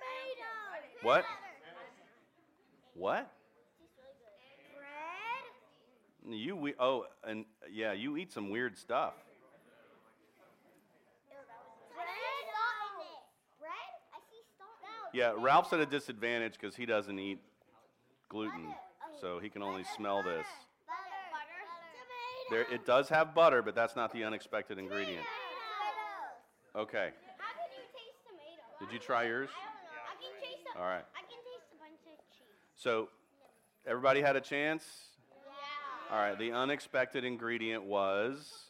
tomato. 0.00 0.46
What? 1.02 1.24
What? 2.94 3.30
Bread. 4.72 5.44
You 6.34 6.56
we 6.56 6.74
oh 6.80 7.06
and 7.22 7.44
yeah, 7.70 7.92
you 7.92 8.16
eat 8.16 8.32
some 8.32 8.48
weird 8.48 8.78
stuff. 8.78 9.12
Bread. 11.92 12.06
Salt 12.48 12.96
in 12.96 13.04
it. 13.04 13.22
Bread. 13.60 13.92
I 14.14 14.18
see 14.30 14.40
salt. 14.56 15.05
Yeah, 15.16 15.32
Ralph's 15.34 15.72
at 15.72 15.80
a 15.80 15.86
disadvantage 15.86 16.58
because 16.60 16.76
he 16.76 16.84
doesn't 16.84 17.18
eat 17.18 17.38
gluten, 18.28 18.66
so 19.18 19.38
he 19.38 19.48
can 19.48 19.62
only 19.62 19.82
smell 19.96 20.22
this. 20.22 20.44
Butter. 20.86 20.98
Butter. 22.50 22.66
There, 22.66 22.74
it 22.74 22.84
does 22.84 23.08
have 23.08 23.34
butter, 23.34 23.62
but 23.62 23.74
that's 23.74 23.96
not 23.96 24.12
the 24.12 24.24
unexpected 24.24 24.78
ingredient. 24.78 25.24
Tomatoes. 26.74 26.88
Okay. 26.90 27.08
How 27.38 27.46
can 27.56 27.70
you 27.72 27.86
taste 27.94 28.18
tomato? 28.28 28.84
Did 28.84 28.92
you 28.92 28.98
try 28.98 29.24
yours? 29.24 29.48
I 29.48 30.22
can 30.22 30.38
taste 30.38 30.66
a, 30.76 30.78
All 30.78 30.84
right. 30.84 31.06
I 31.16 31.20
can 31.20 31.38
taste 31.48 31.72
a 31.72 31.78
bunch 31.78 32.00
of 32.12 32.18
cheese. 32.36 32.44
So, 32.74 33.08
everybody 33.86 34.20
had 34.20 34.36
a 34.36 34.40
chance. 34.42 34.84
Yeah. 35.30 36.14
All 36.14 36.22
right. 36.22 36.38
The 36.38 36.52
unexpected 36.52 37.24
ingredient 37.24 37.84
was 37.84 38.66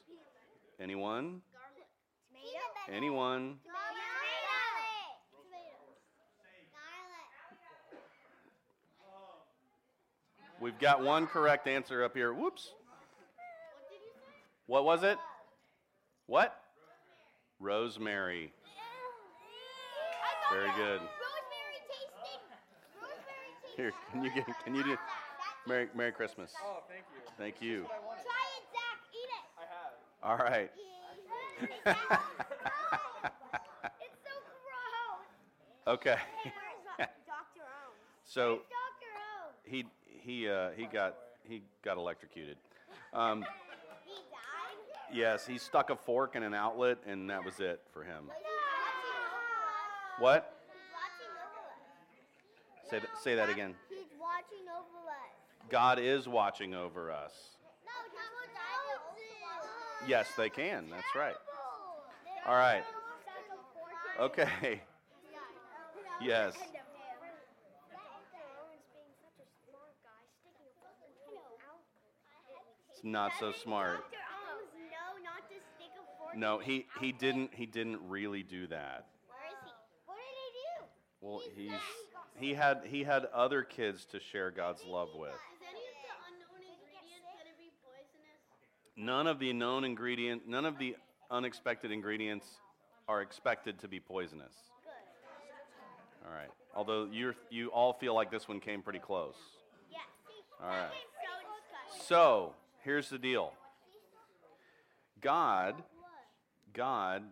anyone? 0.79 1.43
Garlic. 1.51 1.89
Tomato. 2.31 2.97
Anyone? 2.97 3.59
Tomato. 3.65 3.76
We've 10.67 10.79
got 10.81 11.01
one 11.01 11.29
correct 11.29 11.69
answer 11.69 12.03
up 12.03 12.17
here. 12.17 12.33
Whoops. 12.35 12.73
What 14.67 14.85
was 14.85 15.05
it? 15.05 15.17
What? 16.27 16.61
Rosemary. 17.61 18.53
Very 20.51 20.67
good. 20.75 20.99
Rosemary 20.99 21.79
tasting. 21.87 22.43
Rosemary 23.01 23.55
tasting. 23.63 23.77
Here, 23.77 23.93
can 24.11 24.25
you 24.25 24.31
get? 24.35 24.65
Can 24.65 24.75
you 24.75 24.83
do? 24.83 24.97
Merry 25.69 25.87
Merry 25.95 26.11
Christmas. 26.11 26.53
Oh, 26.61 26.83
thank 26.89 27.05
you. 27.15 27.21
Thank 27.39 27.63
you. 27.63 27.83
That's 27.83 27.91
what 27.91 28.03
I 28.03 28.07
wanted. 28.09 28.25
Try 28.25 28.43
it, 28.59 28.67
Zach. 28.75 28.99
Eat 29.15 29.31
it. 29.39 29.47
I 29.55 29.63
have. 29.71 29.95
All 30.25 30.39
right. 30.45 30.71
it's 34.03 34.19
so 34.25 34.35
gross. 34.67 35.95
Okay. 35.95 36.17
Hey, 36.43 36.51
where's 36.97 37.11
Dr. 37.25 37.63
Ohm? 37.63 37.95
So 38.25 38.63
Dr. 38.67 39.15
Ohm? 39.15 39.55
he 39.63 39.87
he 40.27 40.49
uh, 40.49 40.71
he 40.77 40.87
got 40.87 41.15
he 41.49 41.63
got 41.83 41.97
electrocuted. 41.97 42.57
Um, 43.13 43.43
He 44.05 44.13
died? 44.13 45.17
yes, 45.17 45.47
he 45.47 45.59
stuck 45.59 45.91
a 45.91 45.97
fork 45.97 46.35
in 46.35 46.43
an 46.43 46.55
outlet, 46.55 46.99
and 47.07 47.31
that 47.31 47.45
was 47.45 47.61
it 47.61 47.81
for 47.93 48.03
him. 48.03 48.31
What? 50.19 50.53
Say 52.91 53.01
say 53.23 53.35
that 53.37 53.49
again. 53.49 53.75
He's 53.89 53.99
watching 54.21 54.67
over 54.69 55.09
us. 55.09 55.71
God 55.71 55.99
is 55.99 56.29
watching 56.29 56.75
over 56.75 57.11
us. 57.11 57.33
No, 57.85 57.93
Yes, 60.09 60.29
they 60.37 60.51
can. 60.51 60.85
That's 60.91 61.15
right. 61.15 61.35
All 62.47 62.55
right. 62.55 62.85
Okay. 64.21 64.81
Yes. 66.17 66.57
And 66.57 66.65
of 66.65 66.73
him. 66.73 66.81
Aaron's 68.41 68.89
being 68.89 69.13
such 69.21 69.37
a 69.37 69.45
smart 69.69 69.93
guy, 70.01 70.17
sticking 70.41 70.65
a 70.65 70.73
fork 70.81 70.97
in 71.05 71.37
out. 71.61 71.85
It's 72.89 72.96
not 73.07 73.33
so 73.39 73.53
smart. 73.53 73.97
Dr. 74.11 74.17
Owens, 74.53 74.69
oh. 74.75 74.81
no, 74.91 75.25
not 75.25 75.49
to 75.49 75.57
stick 75.77 75.93
a 75.95 76.19
fork 76.19 76.37
No, 76.37 76.59
he, 76.59 76.79
his 76.79 76.85
he 77.01 77.13
didn't 77.13 77.55
he 77.55 77.67
didn't 77.67 78.01
really 78.09 78.43
do 78.43 78.67
that. 78.67 79.07
Where 79.29 79.39
is 79.51 79.59
he? 79.65 79.73
What 80.07 80.17
did 80.19 80.37
he 80.43 80.59
do? 80.61 80.87
Well, 81.21 81.43
He 81.55 81.63
he's 81.63 81.81
he 82.39 82.49
he 82.49 82.55
had 82.55 82.83
he 82.85 83.05
had 83.05 83.27
other 83.27 83.63
kids 83.63 84.05
to 84.07 84.21
share 84.21 84.51
God's 84.51 84.85
love 84.85 85.09
with. 85.15 85.31
Is 85.31 85.63
any 85.63 85.81
of 85.81 85.97
the 86.03 86.13
unknown 86.29 86.63
ingredients 86.69 87.27
going 87.33 87.47
to 87.47 87.59
be 87.59 87.71
poisonous? 87.83 88.43
None 88.97 89.27
of 89.27 89.39
the 89.39 89.53
known 89.53 89.85
ingredient, 89.85 90.49
none 90.49 90.67
of 90.67 90.79
the 90.79 90.97
unexpected 91.31 91.91
ingredients 91.91 92.47
are 93.09 93.23
expected 93.23 93.79
to 93.81 93.89
be 93.89 94.01
poisonous. 94.01 94.53
All 96.27 96.33
right. 96.33 96.51
Although 96.75 97.09
you 97.11 97.35
you 97.51 97.69
all 97.69 97.93
feel 97.93 98.15
like 98.15 98.31
this 98.31 98.49
one 98.49 98.61
came 98.61 98.83
pretty 98.83 98.99
close. 98.99 99.37
Yes. 99.91 100.01
All 100.63 100.69
right. 100.69 100.91
So, 102.07 102.53
here's 102.87 103.11
the 103.11 103.19
deal. 103.19 103.53
God 105.21 105.75
God 106.73 107.25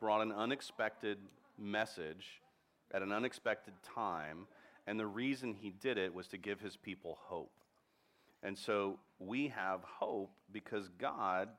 brought 0.00 0.22
an 0.22 0.32
unexpected 0.32 1.18
message 1.56 2.42
at 2.92 3.02
an 3.02 3.12
unexpected 3.12 3.74
time, 3.94 4.46
and 4.86 4.98
the 4.98 5.06
reason 5.06 5.54
he 5.54 5.70
did 5.70 5.96
it 5.96 6.12
was 6.12 6.26
to 6.28 6.38
give 6.38 6.60
his 6.60 6.76
people 6.76 7.18
hope. 7.20 7.52
And 8.42 8.58
so 8.58 8.98
we 9.18 9.48
have 9.48 9.84
hope 9.84 10.32
because 10.50 10.88
God 10.98 11.50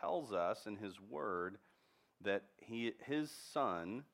tells 0.00 0.32
us 0.32 0.66
in 0.66 0.76
his 0.76 0.94
word 1.10 1.58
that 2.22 2.44
he, 2.58 2.92
his 3.04 3.30
son 3.52 4.04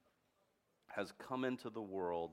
has 0.87 1.13
come 1.29 1.45
into 1.45 1.69
the 1.69 1.83
world 1.83 2.33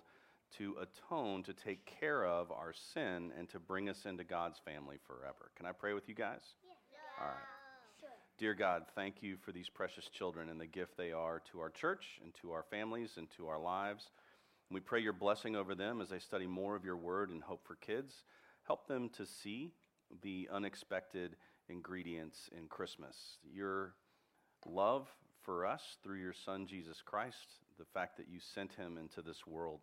to 0.57 0.75
atone, 0.81 1.43
to 1.43 1.53
take 1.53 1.85
care 1.99 2.25
of 2.25 2.51
our 2.51 2.73
sin, 2.93 3.31
and 3.37 3.49
to 3.49 3.59
bring 3.59 3.89
us 3.89 4.05
into 4.05 4.23
God's 4.23 4.59
family 4.59 4.97
forever. 5.07 5.51
Can 5.55 5.65
I 5.65 5.71
pray 5.71 5.93
with 5.93 6.07
you 6.07 6.15
guys? 6.15 6.41
All 7.19 7.27
right. 7.27 7.35
Dear 8.37 8.53
God, 8.53 8.83
thank 8.95 9.23
you 9.23 9.37
for 9.37 9.53
these 9.53 9.69
precious 9.69 10.09
children 10.09 10.49
and 10.49 10.59
the 10.59 10.65
gift 10.65 10.97
they 10.97 11.13
are 11.13 11.41
to 11.51 11.61
our 11.61 11.69
church 11.69 12.19
and 12.21 12.33
to 12.41 12.51
our 12.51 12.65
families 12.69 13.11
and 13.15 13.27
to 13.37 13.47
our 13.47 13.59
lives. 13.59 14.09
We 14.69 14.81
pray 14.81 14.99
your 14.99 15.13
blessing 15.13 15.55
over 15.55 15.73
them 15.73 16.01
as 16.01 16.09
they 16.09 16.19
study 16.19 16.45
more 16.45 16.75
of 16.75 16.83
your 16.83 16.97
word 16.97 17.29
and 17.29 17.41
hope 17.41 17.65
for 17.65 17.75
kids. 17.75 18.13
Help 18.67 18.87
them 18.87 19.09
to 19.15 19.25
see 19.25 19.71
the 20.21 20.49
unexpected 20.51 21.37
ingredients 21.69 22.49
in 22.57 22.67
Christmas. 22.67 23.15
Your 23.53 23.93
love 24.65 25.07
for 25.43 25.65
us 25.65 25.97
through 26.03 26.19
your 26.19 26.33
Son, 26.33 26.67
Jesus 26.67 27.01
Christ, 27.05 27.53
the 27.79 27.85
fact 27.85 28.17
that 28.17 28.27
you 28.29 28.39
sent 28.39 28.73
him 28.73 28.97
into 28.97 29.21
this 29.21 29.47
world 29.47 29.79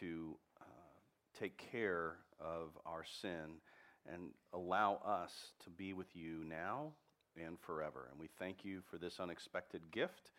to 0.00 0.36
uh, 0.60 0.64
take 1.38 1.56
care 1.70 2.16
of 2.40 2.70
our 2.86 3.04
sin 3.20 3.60
and 4.12 4.30
allow 4.52 5.00
us 5.04 5.32
to 5.64 5.70
be 5.70 5.92
with 5.92 6.14
you 6.14 6.44
now 6.48 6.92
and 7.42 7.58
forever. 7.60 8.08
And 8.10 8.20
we 8.20 8.28
thank 8.38 8.64
you 8.64 8.80
for 8.90 8.98
this 8.98 9.20
unexpected 9.20 9.90
gift, 9.90 10.30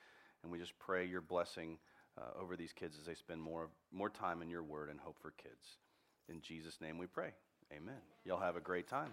and 0.44 0.52
we 0.52 0.60
just 0.60 0.78
pray 0.80 1.06
your 1.06 1.22
blessing 1.22 1.78
uh, 2.18 2.40
over 2.40 2.56
these 2.56 2.74
kids 2.74 2.98
as 3.00 3.06
they 3.06 3.16
spend 3.16 3.42
more, 3.42 3.70
more 3.92 4.10
time 4.10 4.42
in 4.42 4.50
your 4.50 4.64
word 4.64 4.90
and 4.90 5.00
hope 5.00 5.18
for 5.22 5.32
kids. 5.32 5.78
In 6.30 6.42
Jesus' 6.42 6.80
name 6.82 6.98
we 6.98 7.08
pray. 7.08 7.32
Amen. 7.72 8.02
Y'all 8.26 8.40
have 8.40 8.56
a 8.56 8.62
great 8.62 8.88
time. 8.88 9.12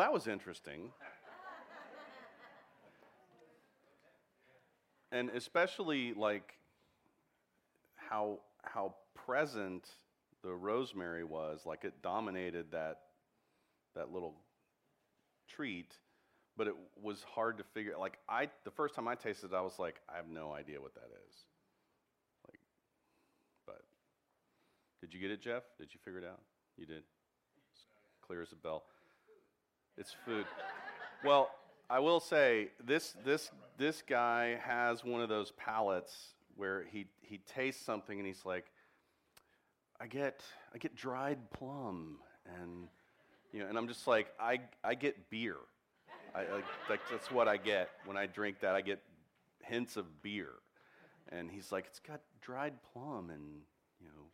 That 0.00 0.12
was 0.12 0.26
interesting. 0.26 0.90
and 5.12 5.30
especially 5.30 6.14
like 6.14 6.54
how 7.96 8.38
how 8.62 8.94
present 9.26 9.86
the 10.42 10.52
rosemary 10.52 11.24
was, 11.24 11.60
like 11.66 11.84
it 11.84 12.02
dominated 12.02 12.72
that 12.72 13.00
that 13.94 14.12
little 14.12 14.34
treat, 15.48 15.94
but 16.56 16.66
it 16.66 16.74
was 17.02 17.24
hard 17.34 17.58
to 17.58 17.64
figure 17.74 17.92
like 17.98 18.18
I 18.28 18.48
the 18.64 18.70
first 18.70 18.94
time 18.94 19.06
I 19.06 19.14
tasted 19.14 19.52
it, 19.52 19.54
I 19.54 19.60
was 19.60 19.78
like, 19.78 19.96
I 20.12 20.16
have 20.16 20.28
no 20.28 20.52
idea 20.52 20.80
what 20.80 20.94
that 20.94 21.10
is. 21.28 21.34
Like 22.48 22.60
but 23.66 23.82
did 25.00 25.12
you 25.12 25.20
get 25.20 25.30
it, 25.30 25.42
Jeff? 25.42 25.62
Did 25.78 25.88
you 25.92 26.00
figure 26.04 26.20
it 26.20 26.26
out? 26.26 26.40
You 26.78 26.86
did. 26.86 27.02
It's 27.70 27.82
clear 28.26 28.40
as 28.40 28.52
a 28.52 28.56
bell. 28.56 28.84
It's 30.00 30.16
food. 30.24 30.46
Well, 31.22 31.50
I 31.90 31.98
will 31.98 32.20
say 32.20 32.68
this 32.82 33.14
this 33.22 33.50
this 33.76 34.00
guy 34.00 34.58
has 34.64 35.04
one 35.04 35.20
of 35.20 35.28
those 35.28 35.50
palates 35.52 36.32
where 36.56 36.86
he 36.90 37.04
he 37.20 37.36
tastes 37.36 37.84
something 37.84 38.18
and 38.18 38.26
he's 38.26 38.46
like, 38.46 38.64
I 40.00 40.06
get 40.06 40.40
I 40.74 40.78
get 40.78 40.96
dried 40.96 41.50
plum 41.50 42.16
and 42.46 42.88
you 43.52 43.60
know, 43.60 43.66
and 43.66 43.76
I'm 43.76 43.88
just 43.88 44.06
like 44.06 44.28
I 44.40 44.60
I 44.82 44.94
get 44.94 45.28
beer. 45.28 45.56
I 46.34 46.44
like, 46.88 47.00
that's 47.10 47.30
what 47.30 47.46
I 47.46 47.58
get 47.58 47.90
when 48.06 48.16
I 48.16 48.24
drink 48.24 48.60
that. 48.60 48.74
I 48.74 48.80
get 48.80 49.02
hints 49.62 49.98
of 49.98 50.22
beer, 50.22 50.52
and 51.28 51.50
he's 51.50 51.72
like, 51.72 51.84
it's 51.88 51.98
got 51.98 52.20
dried 52.40 52.72
plum 52.94 53.28
and 53.28 53.42
you 54.00 54.06
know, 54.06 54.24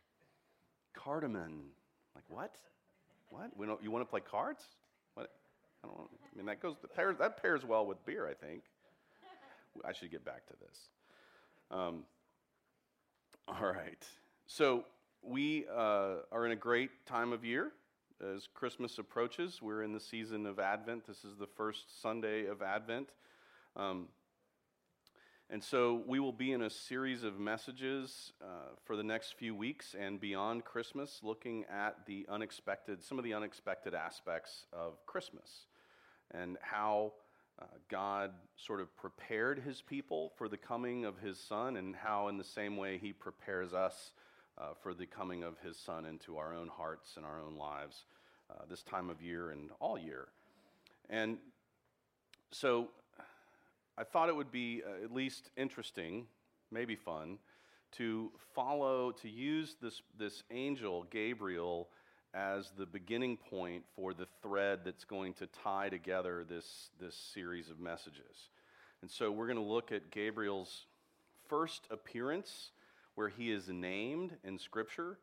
cardamom. 0.93 1.71
Like 2.15 2.23
what? 2.29 2.55
What? 3.29 3.51
We 3.57 3.67
don't, 3.67 3.83
you 3.83 3.91
want 3.91 4.05
to 4.05 4.09
play 4.09 4.21
cards? 4.21 4.63
I 5.83 5.87
don't. 5.87 5.97
I 5.99 6.37
mean, 6.37 6.45
that 6.45 6.61
goes 6.61 6.75
that 6.81 6.95
pairs 6.95 7.17
that 7.19 7.41
pairs 7.41 7.65
well 7.65 7.85
with 7.85 8.03
beer. 8.05 8.27
I 8.27 8.33
think. 8.33 8.63
I 9.85 9.93
should 9.93 10.11
get 10.11 10.25
back 10.25 10.47
to 10.47 10.53
this. 10.59 10.79
Um, 11.69 12.03
all 13.47 13.71
right. 13.71 14.03
So 14.47 14.85
we 15.21 15.65
uh, 15.73 16.15
are 16.31 16.45
in 16.45 16.51
a 16.51 16.55
great 16.55 17.05
time 17.05 17.33
of 17.33 17.43
year 17.43 17.71
as 18.21 18.47
Christmas 18.53 18.97
approaches. 18.97 19.61
We're 19.61 19.83
in 19.83 19.93
the 19.93 19.99
season 19.99 20.45
of 20.45 20.59
Advent. 20.59 21.05
This 21.05 21.23
is 21.23 21.37
the 21.37 21.47
first 21.47 22.01
Sunday 22.01 22.47
of 22.47 22.61
Advent. 22.61 23.09
Um, 23.75 24.07
and 25.49 25.63
so 25.63 26.01
we 26.05 26.19
will 26.19 26.33
be 26.33 26.51
in 26.51 26.63
a 26.63 26.69
series 26.69 27.23
of 27.23 27.39
messages 27.39 28.33
uh, 28.41 28.71
for 28.83 28.97
the 28.97 29.03
next 29.03 29.35
few 29.37 29.55
weeks 29.55 29.95
and 29.97 30.19
beyond 30.19 30.65
Christmas, 30.65 31.21
looking 31.23 31.63
at 31.71 32.05
the 32.05 32.25
unexpected, 32.27 33.01
some 33.01 33.17
of 33.17 33.23
the 33.23 33.33
unexpected 33.33 33.93
aspects 33.93 34.65
of 34.73 35.05
Christmas 35.05 35.66
and 36.31 36.57
how 36.61 37.13
uh, 37.59 37.65
God 37.89 38.31
sort 38.55 38.81
of 38.81 38.95
prepared 38.97 39.59
his 39.59 39.81
people 39.81 40.31
for 40.37 40.47
the 40.47 40.57
coming 40.57 41.05
of 41.05 41.17
his 41.19 41.39
son, 41.39 41.77
and 41.77 41.95
how, 41.95 42.27
in 42.27 42.37
the 42.37 42.43
same 42.43 42.77
way, 42.77 42.97
he 42.97 43.13
prepares 43.13 43.73
us 43.73 44.11
uh, 44.57 44.73
for 44.81 44.93
the 44.93 45.05
coming 45.05 45.43
of 45.43 45.57
his 45.59 45.77
son 45.77 46.05
into 46.05 46.37
our 46.37 46.53
own 46.53 46.67
hearts 46.67 47.17
and 47.17 47.25
our 47.25 47.39
own 47.39 47.55
lives 47.55 48.05
uh, 48.49 48.63
this 48.69 48.83
time 48.83 49.09
of 49.09 49.21
year 49.21 49.51
and 49.51 49.69
all 49.79 49.97
year. 49.97 50.27
And 51.09 51.37
so 52.51 52.89
I 53.97 54.03
thought 54.03 54.29
it 54.29 54.35
would 54.35 54.51
be 54.51 54.83
uh, 54.85 55.03
at 55.03 55.11
least 55.11 55.49
interesting, 55.57 56.27
maybe 56.71 56.95
fun, 56.95 57.39
to 57.93 58.31
follow, 58.53 59.11
to 59.11 59.29
use 59.29 59.75
this, 59.81 60.01
this 60.17 60.43
angel, 60.51 61.05
Gabriel, 61.09 61.89
as 62.33 62.71
the 62.77 62.85
beginning 62.85 63.37
point 63.37 63.83
for 63.95 64.13
the 64.13 64.27
thread 64.41 64.79
that's 64.83 65.05
going 65.05 65.33
to 65.35 65.47
tie 65.63 65.89
together 65.89 66.45
this, 66.47 66.89
this 66.99 67.15
series 67.15 67.69
of 67.69 67.79
messages. 67.79 68.49
And 69.01 69.09
so 69.09 69.31
we're 69.31 69.47
going 69.47 69.57
to 69.57 69.63
look 69.63 69.91
at 69.91 70.11
Gabriel's 70.11 70.85
first 71.47 71.87
appearance, 71.89 72.71
where 73.15 73.29
he 73.29 73.51
is 73.51 73.69
named 73.69 74.35
in 74.43 74.59
Scripture. 74.59 75.17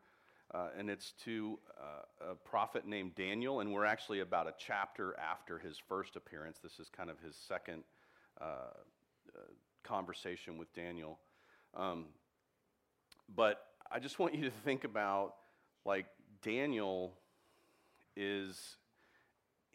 Uh, 0.53 0.69
and 0.79 0.91
it's 0.91 1.13
to 1.25 1.59
uh, 1.81 2.31
a 2.33 2.35
prophet 2.35 2.87
named 2.87 3.15
Daniel, 3.15 3.61
and 3.61 3.73
we're 3.73 3.85
actually 3.85 4.21
about 4.21 4.47
a 4.47 4.55
chapter 4.59 5.19
after 5.19 5.59
his 5.59 5.79
first 5.89 6.17
appearance. 6.17 6.59
This 6.63 6.79
is 6.79 6.89
kind 6.89 7.11
of 7.11 7.19
his 7.21 7.35
second 7.35 7.83
uh, 8.41 8.45
uh, 8.45 9.41
conversation 9.83 10.59
with 10.59 10.73
Daniel. 10.75 11.19
Um, 11.75 12.07
but 13.35 13.65
I 13.91 13.99
just 13.99 14.19
want 14.19 14.35
you 14.35 14.45
to 14.45 14.53
think 14.65 14.85
about 14.85 15.35
like 15.85 16.07
Daniel 16.45 17.15
is 18.17 18.77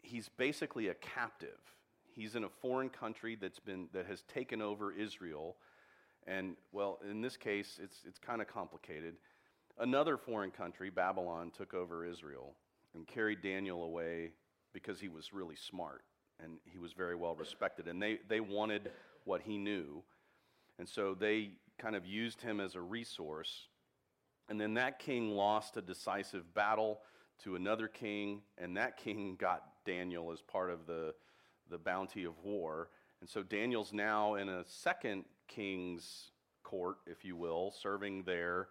he's 0.02 0.30
basically 0.30 0.88
a 0.88 0.94
captive. 0.94 1.58
He's 2.14 2.34
in 2.34 2.44
a 2.44 2.48
foreign 2.48 2.88
country 2.88 3.36
that's 3.38 3.60
been 3.60 3.88
that 3.92 4.06
has 4.06 4.22
taken 4.22 4.62
over 4.62 4.92
Israel, 4.92 5.56
and 6.26 6.56
well, 6.72 6.98
in 7.08 7.20
this 7.20 7.36
case, 7.36 7.78
it's 7.82 7.98
it's 8.06 8.18
kind 8.18 8.40
of 8.40 8.48
complicated. 8.48 9.16
Another 9.78 10.16
foreign 10.16 10.50
country, 10.50 10.90
Babylon, 10.90 11.52
took 11.56 11.74
over 11.74 12.04
Israel 12.04 12.54
and 12.94 13.06
carried 13.06 13.42
Daniel 13.42 13.82
away 13.84 14.32
because 14.72 15.00
he 15.00 15.08
was 15.08 15.32
really 15.32 15.56
smart 15.56 16.02
and 16.42 16.58
he 16.64 16.78
was 16.78 16.92
very 16.92 17.14
well 17.14 17.34
respected. 17.34 17.88
And 17.88 18.00
they, 18.00 18.18
they 18.28 18.40
wanted 18.40 18.90
what 19.24 19.42
he 19.42 19.58
knew. 19.58 20.02
And 20.78 20.88
so 20.88 21.14
they 21.14 21.50
kind 21.78 21.96
of 21.96 22.06
used 22.06 22.40
him 22.40 22.60
as 22.60 22.74
a 22.74 22.80
resource. 22.80 23.68
And 24.50 24.60
then 24.60 24.74
that 24.74 24.98
king 24.98 25.30
lost 25.30 25.76
a 25.76 25.80
decisive 25.80 26.52
battle 26.54 27.00
to 27.44 27.54
another 27.54 27.86
king, 27.86 28.42
and 28.58 28.76
that 28.76 28.96
king 28.96 29.36
got 29.38 29.62
Daniel 29.86 30.32
as 30.32 30.42
part 30.42 30.70
of 30.70 30.86
the, 30.86 31.14
the 31.70 31.78
bounty 31.78 32.24
of 32.24 32.34
war. 32.42 32.90
And 33.20 33.30
so 33.30 33.44
Daniel's 33.44 33.92
now 33.92 34.34
in 34.34 34.48
a 34.48 34.64
second 34.66 35.24
king's 35.46 36.32
court, 36.64 36.96
if 37.06 37.24
you 37.24 37.36
will, 37.36 37.70
serving 37.70 38.24
there, 38.24 38.68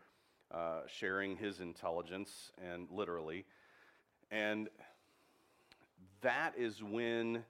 uh, 0.52 0.82
sharing 0.86 1.38
his 1.38 1.62
intelligence, 1.62 2.52
and 2.72 2.88
literally. 2.92 3.46
And 4.32 4.68
that 6.22 6.54
is 6.58 6.84
when 6.84 7.44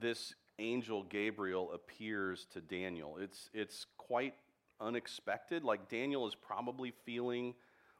this 0.00 0.34
angel 0.58 1.02
Gabriel 1.02 1.72
appears 1.72 2.46
to 2.54 2.62
Daniel. 2.62 3.18
It's, 3.20 3.50
it's 3.52 3.86
quite 3.98 4.34
unexpected. 4.80 5.64
Like 5.64 5.88
Daniel 5.88 6.26
is 6.26 6.34
probably 6.34 6.92
feeling 7.04 7.54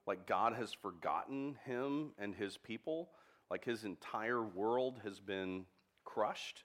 like 0.06 0.26
God 0.26 0.54
has 0.54 0.72
forgotten 0.72 1.56
him 1.64 2.10
and 2.18 2.34
his 2.34 2.56
people. 2.56 3.10
Like 3.50 3.64
his 3.64 3.84
entire 3.84 4.42
world 4.42 5.00
has 5.04 5.20
been 5.20 5.64
crushed, 6.04 6.64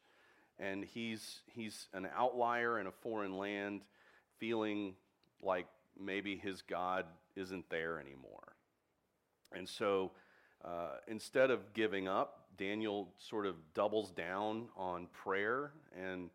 and 0.60 0.84
he's, 0.84 1.40
he's 1.54 1.88
an 1.94 2.08
outlier 2.16 2.80
in 2.80 2.88
a 2.88 2.92
foreign 2.92 3.38
land, 3.38 3.82
feeling 4.38 4.96
like 5.42 5.68
maybe 6.00 6.36
his 6.36 6.62
God 6.62 7.06
isn't 7.36 7.70
there 7.70 8.00
anymore. 8.00 8.56
And 9.56 9.68
so 9.68 10.12
uh, 10.64 10.98
instead 11.08 11.52
of 11.52 11.74
giving 11.74 12.08
up, 12.08 12.48
Daniel 12.58 13.10
sort 13.18 13.46
of 13.46 13.56
doubles 13.74 14.12
down 14.12 14.68
on 14.78 15.08
prayer 15.12 15.72
and 15.98 16.30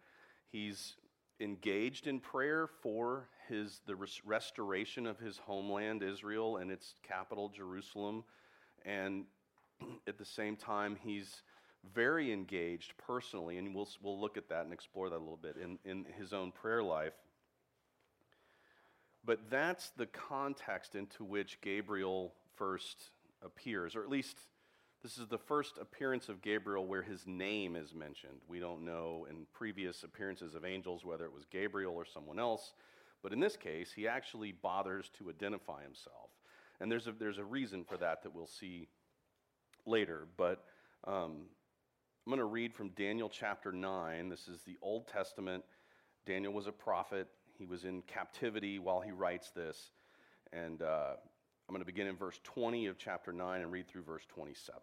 he's 0.50 0.94
engaged 1.40 2.06
in 2.06 2.20
prayer 2.20 2.68
for 2.82 3.28
his, 3.48 3.80
the 3.87 3.96
res- 3.96 4.20
restoration 4.24 5.06
of 5.06 5.18
his 5.18 5.38
homeland, 5.38 6.02
Israel, 6.02 6.58
and 6.58 6.70
its 6.70 6.94
capital, 7.06 7.48
Jerusalem. 7.48 8.24
And 8.84 9.24
at 10.06 10.18
the 10.18 10.24
same 10.24 10.56
time, 10.56 10.96
he's 11.02 11.42
very 11.94 12.32
engaged 12.32 12.92
personally, 12.98 13.58
and 13.58 13.74
we'll, 13.74 13.88
we'll 14.02 14.20
look 14.20 14.37
at 14.37 14.48
that 14.48 14.64
and 14.64 14.72
explore 14.72 15.08
that 15.11 15.16
a 15.16 15.18
little 15.18 15.38
bit 15.40 15.56
in, 15.56 15.78
in 15.84 16.04
his 16.18 16.32
own 16.32 16.52
prayer 16.52 16.82
life. 16.82 17.14
But 19.24 19.50
that's 19.50 19.90
the 19.90 20.06
context 20.06 20.94
into 20.94 21.24
which 21.24 21.61
Gabriel 21.61 22.32
first 22.56 23.11
appears, 23.42 23.94
or 23.94 24.02
at 24.02 24.08
least 24.08 24.37
this 25.02 25.16
is 25.16 25.28
the 25.28 25.38
first 25.38 25.78
appearance 25.78 26.28
of 26.28 26.42
Gabriel 26.42 26.87
where 26.87 27.02
his 27.02 27.26
name 27.26 27.76
is 27.76 27.94
mentioned. 27.94 28.40
We 28.48 28.58
don't 28.58 28.84
know 28.84 29.26
in 29.30 29.46
previous 29.52 30.02
appearances 30.02 30.54
of 30.54 30.64
angels 30.64 31.04
whether 31.04 31.24
it 31.24 31.32
was 31.32 31.44
Gabriel 31.44 31.94
or 31.94 32.04
someone 32.04 32.38
else, 32.40 32.72
but 33.22 33.33
in 33.33 33.40
this 33.40 33.57
case, 33.57 33.92
he 33.94 34.07
actually 34.07 34.52
bothers 34.52 35.11
to 35.18 35.28
identify 35.31 35.83
himself. 35.83 36.31
And 36.81 36.90
there's 36.90 37.07
a, 37.07 37.12
there's 37.12 37.38
a 37.38 37.44
reason 37.44 37.85
for 37.85 37.96
that 37.96 38.22
that 38.22 38.35
we'll 38.35 38.46
see 38.46 38.88
later. 39.85 40.26
But 40.37 40.64
um, 41.04 41.46
I'm 42.26 42.31
going 42.31 42.38
to 42.38 42.44
read 42.44 42.74
from 42.74 42.90
Daniel 42.90 43.28
chapter 43.28 43.72
9. 43.72 44.28
This 44.28 44.48
is 44.48 44.62
the 44.62 44.76
Old 44.83 45.09
Testament. 45.09 45.64
Daniel 46.26 46.52
was 46.52 46.66
a 46.66 46.72
prophet, 46.72 47.26
he 47.59 47.64
was 47.64 47.85
in 47.85 48.02
captivity 48.02 48.78
while 48.78 49.00
he 49.00 49.11
writes 49.11 49.50
this. 49.50 49.92
And 50.52 50.83
uh, 50.83 51.14
I'm 51.68 51.74
going 51.74 51.81
to 51.81 51.87
begin 51.87 52.07
in 52.07 52.16
verse 52.16 52.38
20 52.44 52.87
of 52.87 52.98
chapter 52.98 53.33
9 53.33 53.62
and 53.62 53.72
read 53.72 53.88
through 53.88 54.02
verse 54.02 54.24
27. 54.28 54.78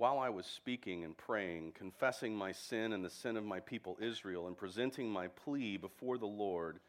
While 0.00 0.18
I 0.18 0.30
was 0.30 0.46
speaking 0.46 1.04
and 1.04 1.14
praying, 1.14 1.72
confessing 1.72 2.34
my 2.34 2.52
sin 2.52 2.94
and 2.94 3.04
the 3.04 3.10
sin 3.10 3.36
of 3.36 3.44
my 3.44 3.60
people 3.60 3.98
Israel, 4.00 4.46
and 4.46 4.56
presenting 4.56 5.10
my 5.10 5.28
plea 5.28 5.76
before 5.76 6.16
the 6.16 6.24
Lord, 6.24 6.80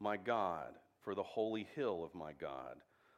my 0.00 0.16
God, 0.16 0.72
for 1.02 1.14
the 1.14 1.22
holy 1.22 1.68
hill 1.74 2.02
of 2.02 2.14
my 2.14 2.32
God, 2.32 2.76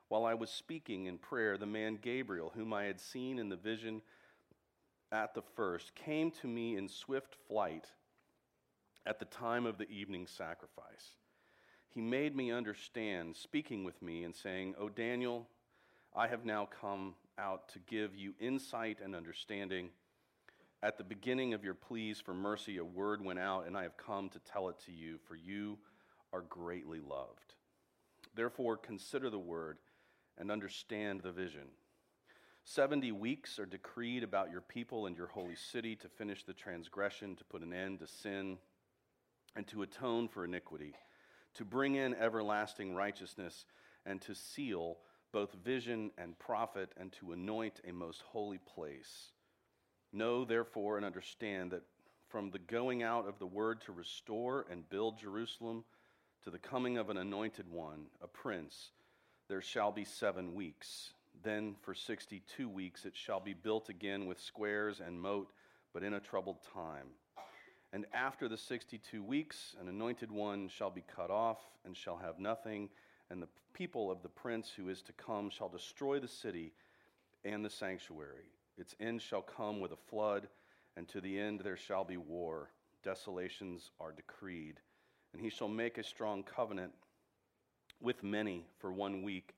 while 0.09 0.25
I 0.25 0.35
was 0.35 0.51
speaking 0.51 1.07
in 1.07 1.19
prayer, 1.19 1.57
the 1.57 1.67
man 1.67 2.01
Gabriel, 2.03 2.51
whom 2.53 2.75
I 2.75 2.83
had 2.87 2.99
seen 2.99 3.39
in 3.39 3.49
the 3.49 3.55
vision 3.55 4.03
at 5.13 5.35
the 5.35 5.43
first, 5.55 5.95
came 5.95 6.33
to 6.33 6.49
me 6.49 6.77
in 6.77 6.89
swift 6.89 7.37
flight 7.47 7.87
at 9.07 9.21
the 9.21 9.25
time 9.25 9.67
of 9.67 9.79
the 9.79 9.89
evening 9.89 10.27
sacrifice. 10.27 11.15
He 11.91 12.01
made 12.01 12.35
me 12.35 12.51
understand, 12.51 13.37
speaking 13.37 13.85
with 13.85 14.03
me 14.03 14.25
and 14.25 14.35
saying, 14.35 14.75
O 14.81 14.89
Daniel, 14.89 15.47
I 16.13 16.27
have 16.27 16.45
now 16.45 16.69
come 16.81 17.15
out 17.39 17.69
to 17.71 17.79
give 17.81 18.15
you 18.15 18.35
insight 18.41 18.99
and 19.03 19.15
understanding. 19.15 19.91
At 20.83 20.99
the 20.99 21.05
beginning 21.05 21.55
of 21.55 21.65
your 21.65 21.75
pleas 21.75 22.21
for 22.21 22.35
mercy, 22.35 22.79
a 22.79 22.85
word 22.85 23.25
went 23.25 23.39
out, 23.39 23.67
and 23.67 23.77
I 23.77 23.83
have 23.83 23.97
come 23.97 24.29
to 24.31 24.39
tell 24.41 24.69
it 24.69 24.77
to 24.87 24.93
you, 24.93 25.19
for 25.27 25.35
you 25.37 25.79
are 26.33 26.43
greatly 26.43 27.01
loved. 27.01 27.55
Therefore, 28.35 28.77
consider 28.77 29.31
the 29.31 29.39
word 29.39 29.79
and 30.37 30.51
understand 30.51 31.23
the 31.23 31.33
vision. 31.33 31.69
Seventy 32.65 33.13
weeks 33.13 33.59
are 33.59 33.67
decreed 33.67 34.23
about 34.23 34.51
your 34.51 34.61
people 34.61 35.07
and 35.07 35.17
your 35.17 35.29
holy 35.29 35.57
city 35.57 35.97
to 35.97 36.09
finish 36.09 36.45
the 36.45 36.53
transgression, 36.53 37.35
to 37.37 37.45
put 37.45 37.63
an 37.63 37.73
end 37.73 38.01
to 38.01 38.07
sin, 38.07 38.59
and 39.57 39.67
to 39.69 39.83
atone 39.83 40.29
for 40.29 40.45
iniquity 40.45 40.95
to 41.55 41.65
bring 41.65 41.97
in 41.97 42.15
everlasting 42.15 42.95
righteousness, 42.95 43.67
and 44.07 44.21
to 44.23 44.35
seal 44.35 44.99
both 45.33 45.53
vision 45.65 46.11
and 46.19 46.39
prophet, 46.39 46.91
and 46.97 47.13
to 47.13 47.33
anoint 47.33 47.81
a 47.87 47.93
most 47.93 48.23
holy 48.23 48.59
place. 48.59 49.33
Know, 50.13 50.45
therefore, 50.45 50.97
and 50.97 51.05
understand 51.05 51.73
that 51.73 51.83
from 52.29 52.51
the 52.51 52.59
going 52.59 53.03
out 53.03 53.29
of 53.29 53.39
the 53.39 53.47
word 53.47 53.81
to 53.83 53.93
restore 53.93 54.67
and 54.71 54.89
build 54.89 55.19
Jerusalem 55.19 55.85
to 56.45 56.51
the 56.51 56.59
coming 56.59 56.99
of 56.99 57.11
an 57.11 57.17
anointed 57.17 57.71
one, 57.71 58.07
a 58.23 58.27
prince, 58.27 58.91
there 59.49 59.63
shall 59.63 59.93
be 59.93 60.05
seven 60.05 60.55
weeks. 60.55 61.11
Then 61.43 61.77
for 61.83 61.95
62 61.95 62.69
weeks 62.69 63.05
it 63.05 63.17
shall 63.17 63.41
be 63.41 63.55
built 63.55 63.89
again 63.89 64.27
with 64.27 64.41
squares 64.41 65.01
and 65.05 65.21
moat, 65.21 65.51
but 65.93 66.03
in 66.03 66.15
a 66.15 66.21
troubled 66.21 66.59
time. 66.75 67.09
And 67.93 68.05
after 68.13 68.49
the 68.49 68.59
62 68.59 69.23
weeks, 69.23 69.75
an 69.81 69.89
anointed 69.89 70.31
one 70.31 70.69
shall 70.69 70.91
be 70.91 71.05
cut 71.15 71.31
off 71.31 71.59
and 71.87 71.97
shall 71.97 72.19
have 72.19 72.39
nothing, 72.39 72.91
and 73.31 73.43
the 73.43 73.49
people 73.73 74.11
of 74.11 74.23
the 74.23 74.29
prince 74.29 74.73
who 74.77 74.89
is 74.89 75.03
to 75.03 75.13
come 75.13 75.51
shall 75.51 75.69
destroy 75.69 76.19
the 76.19 76.29
city 76.29 76.73
and 77.45 77.65
the 77.65 77.71
sanctuary. 77.71 78.51
Its 78.77 78.95
end 79.01 79.21
shall 79.21 79.43
come 79.43 79.81
with 79.81 79.93
a 79.93 79.97
flood, 80.09 80.49
and 80.97 81.09
to 81.09 81.21
the 81.21 81.39
end 81.39 81.61
there 81.61 81.77
shall 81.77 82.05
be 82.05 82.17
war. 82.17 82.71
Desolations 83.05 83.91
are 84.01 84.13
decreed. 84.13 84.81
And 85.33 85.43
he 85.43 85.51
shall 85.51 85.69
make 85.69 85.99
a 85.99 86.03
strong 86.03 86.43
covenant 86.43 86.93
with 88.01 88.23
many 88.23 88.65
for 88.79 88.93
one 88.93 89.23
week, 89.23 89.55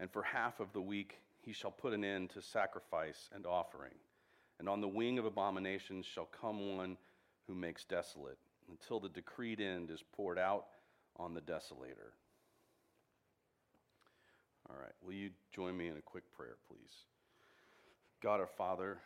and 0.00 0.10
for 0.10 0.22
half 0.22 0.60
of 0.60 0.72
the 0.72 0.80
week 0.80 1.20
he 1.42 1.52
shall 1.52 1.70
put 1.70 1.92
an 1.92 2.04
end 2.04 2.30
to 2.30 2.42
sacrifice 2.42 3.30
and 3.34 3.46
offering. 3.46 3.94
And 4.58 4.68
on 4.68 4.80
the 4.80 4.88
wing 4.88 5.18
of 5.18 5.26
abominations 5.26 6.06
shall 6.06 6.26
come 6.26 6.76
one 6.76 6.96
who 7.46 7.54
makes 7.54 7.84
desolate, 7.84 8.38
until 8.68 8.98
the 8.98 9.08
decreed 9.08 9.60
end 9.60 9.90
is 9.90 10.02
poured 10.12 10.38
out 10.38 10.66
on 11.16 11.34
the 11.34 11.40
desolator. 11.40 12.12
All 14.68 14.76
right, 14.80 14.92
will 15.04 15.12
you 15.12 15.30
join 15.54 15.76
me 15.76 15.86
in 15.86 15.96
a 15.96 16.00
quick 16.00 16.24
prayer, 16.36 16.56
please? 16.68 16.90
God 18.20 18.40
our 18.40 18.48
Father, 18.58 18.98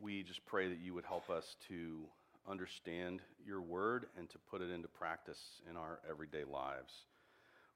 we 0.00 0.22
just 0.22 0.44
pray 0.44 0.68
that 0.68 0.78
you 0.78 0.92
would 0.92 1.06
help 1.06 1.30
us 1.30 1.56
to 1.68 2.00
understand 2.46 3.20
your 3.46 3.62
word 3.62 4.06
and 4.18 4.28
to 4.28 4.38
put 4.50 4.60
it 4.60 4.70
into 4.70 4.88
practice 4.88 5.40
in 5.70 5.76
our 5.76 6.00
everyday 6.10 6.44
lives. 6.44 6.92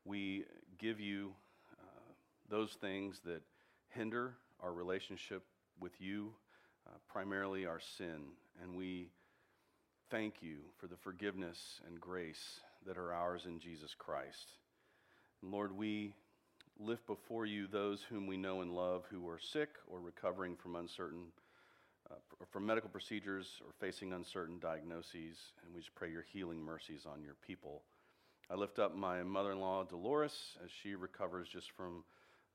We 0.04 0.44
give 0.78 1.00
you 1.00 1.32
uh, 1.80 2.12
those 2.50 2.76
things 2.78 3.20
that 3.24 3.40
hinder 3.88 4.34
our 4.62 4.74
relationship 4.74 5.42
with 5.80 5.98
you, 5.98 6.34
uh, 6.86 6.98
primarily 7.08 7.64
our 7.64 7.80
sin, 7.96 8.20
and 8.62 8.76
we 8.76 9.08
thank 10.10 10.42
you 10.42 10.58
for 10.78 10.88
the 10.88 10.96
forgiveness 10.96 11.80
and 11.86 11.98
grace 11.98 12.60
that 12.86 12.98
are 12.98 13.14
ours 13.14 13.46
in 13.46 13.58
Jesus 13.58 13.94
Christ. 13.96 14.52
And 15.40 15.50
Lord, 15.50 15.74
we 15.74 16.12
lift 16.80 17.06
before 17.06 17.44
you 17.44 17.66
those 17.66 18.02
whom 18.02 18.26
we 18.26 18.36
know 18.36 18.62
and 18.62 18.74
love 18.74 19.04
who 19.10 19.28
are 19.28 19.38
sick 19.38 19.68
or 19.86 20.00
recovering 20.00 20.56
from 20.56 20.76
uncertain 20.76 21.26
uh, 22.10 22.14
from 22.50 22.66
medical 22.66 22.88
procedures 22.88 23.60
or 23.64 23.72
facing 23.78 24.12
uncertain 24.12 24.58
diagnoses, 24.58 25.36
and 25.62 25.74
we 25.74 25.80
just 25.80 25.94
pray 25.94 26.10
your 26.10 26.24
healing 26.32 26.60
mercies 26.60 27.06
on 27.06 27.22
your 27.22 27.36
people. 27.46 27.82
I 28.50 28.54
lift 28.54 28.78
up 28.78 28.96
my 28.96 29.22
mother-in-law 29.22 29.84
Dolores 29.84 30.56
as 30.64 30.70
she 30.82 30.94
recovers 30.94 31.48
just 31.48 31.70
from 31.70 32.02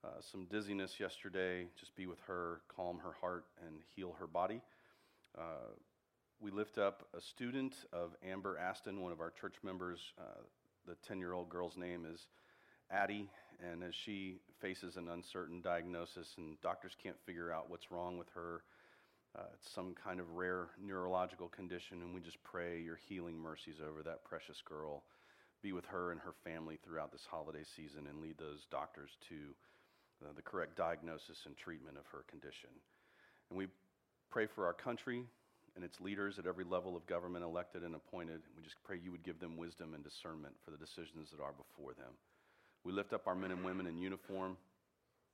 uh, 0.03 0.07
some 0.19 0.45
dizziness 0.45 0.99
yesterday. 0.99 1.67
Just 1.79 1.95
be 1.95 2.05
with 2.05 2.19
her, 2.27 2.61
calm 2.75 2.99
her 2.99 3.13
heart, 3.21 3.45
and 3.65 3.77
heal 3.95 4.15
her 4.19 4.27
body. 4.27 4.61
Uh, 5.37 5.71
we 6.41 6.51
lift 6.51 6.77
up 6.77 7.07
a 7.15 7.21
student 7.21 7.75
of 7.93 8.13
Amber 8.27 8.57
Aston, 8.57 9.01
one 9.01 9.13
of 9.13 9.21
our 9.21 9.31
church 9.31 9.55
members. 9.63 9.99
Uh, 10.19 10.41
the 10.85 10.95
10 11.07 11.19
year 11.19 11.31
old 11.31 11.47
girl's 11.47 11.77
name 11.77 12.05
is 12.11 12.27
Addie, 12.91 13.29
and 13.63 13.83
as 13.83 13.93
she 13.93 14.37
faces 14.61 14.97
an 14.97 15.09
uncertain 15.09 15.61
diagnosis 15.61 16.33
and 16.37 16.59
doctors 16.61 16.95
can't 17.01 17.19
figure 17.25 17.51
out 17.51 17.69
what's 17.69 17.91
wrong 17.91 18.17
with 18.17 18.29
her, 18.35 18.63
uh, 19.37 19.43
it's 19.53 19.73
some 19.73 19.93
kind 19.93 20.19
of 20.19 20.31
rare 20.31 20.67
neurological 20.81 21.49
condition, 21.49 22.01
and 22.01 22.13
we 22.13 22.21
just 22.21 22.41
pray 22.43 22.79
your 22.79 22.97
healing 23.09 23.37
mercies 23.37 23.75
over 23.85 24.01
that 24.01 24.23
precious 24.23 24.61
girl. 24.63 25.03
Be 25.61 25.73
with 25.73 25.85
her 25.85 26.11
and 26.11 26.21
her 26.21 26.33
family 26.43 26.79
throughout 26.85 27.11
this 27.11 27.27
holiday 27.29 27.63
season 27.75 28.07
and 28.07 28.21
lead 28.21 28.37
those 28.37 28.65
doctors 28.71 29.11
to 29.29 29.35
uh, 30.23 30.31
the 30.35 30.41
correct 30.41 30.77
diagnosis 30.77 31.43
and 31.45 31.57
treatment 31.57 31.97
of 31.97 32.05
her 32.07 32.23
condition. 32.29 32.69
And 33.49 33.57
we 33.57 33.67
pray 34.29 34.45
for 34.45 34.65
our 34.65 34.73
country 34.73 35.23
and 35.75 35.83
its 35.83 35.99
leaders 35.99 36.39
at 36.39 36.47
every 36.47 36.63
level 36.63 36.95
of 36.95 37.05
government, 37.05 37.43
elected 37.43 37.83
and 37.83 37.95
appointed. 37.95 38.41
We 38.55 38.63
just 38.63 38.81
pray 38.85 38.99
you 39.03 39.11
would 39.11 39.23
give 39.23 39.39
them 39.39 39.57
wisdom 39.57 39.93
and 39.93 40.03
discernment 40.03 40.55
for 40.63 40.71
the 40.71 40.77
decisions 40.77 41.31
that 41.31 41.43
are 41.43 41.51
before 41.51 41.93
them. 41.93 42.13
We 42.85 42.93
lift 42.93 43.13
up 43.13 43.25
our 43.25 43.35
men 43.35 43.49
and 43.49 43.65
women 43.65 43.87
in 43.87 43.97
uniform. 43.97 44.57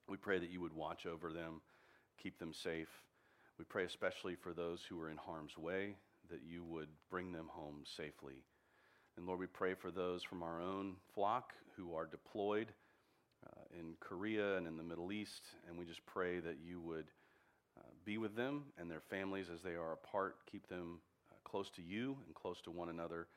We 0.07 0.15
pray 0.15 0.39
that 0.39 0.49
you 0.49 0.61
would 0.61 0.73
watch 0.73 1.05
over 1.05 1.33
them, 1.33 1.59
keep 2.23 2.39
them 2.39 2.53
safe. 2.53 2.87
We 3.59 3.65
pray 3.65 3.83
especially 3.83 4.35
for 4.35 4.53
those 4.53 4.79
who 4.87 4.99
are 5.01 5.09
in 5.09 5.17
harm's 5.17 5.57
way, 5.57 5.95
that 6.29 6.39
you 6.49 6.63
would 6.63 6.87
bring 7.09 7.33
them 7.33 7.49
home 7.51 7.83
safely. 7.97 8.45
And 9.17 9.27
Lord, 9.27 9.39
we 9.39 9.47
pray 9.47 9.73
for 9.73 9.91
those 9.91 10.23
from 10.23 10.43
our 10.43 10.61
own 10.61 10.95
flock 11.13 11.51
who 11.75 11.93
are 11.93 12.05
deployed 12.05 12.69
uh, 13.45 13.77
in 13.77 13.95
Korea 13.99 14.55
and 14.55 14.65
in 14.65 14.77
the 14.77 14.83
Middle 14.83 15.11
East, 15.11 15.43
and 15.67 15.77
we 15.77 15.83
just 15.83 16.05
pray 16.05 16.39
that 16.39 16.55
you 16.65 16.79
would 16.79 17.07
uh, 17.77 17.89
be 18.05 18.17
with 18.17 18.33
them 18.33 18.63
and 18.79 18.89
their 18.89 19.01
families 19.09 19.47
as 19.53 19.61
they 19.61 19.75
are 19.75 19.91
apart. 19.91 20.37
Keep 20.49 20.69
them 20.69 20.99
uh, 21.29 21.35
close 21.43 21.69
to 21.71 21.81
you 21.81 22.15
and 22.25 22.33
close 22.33 22.61
to 22.61 22.71
one 22.71 22.87
another. 22.87 23.27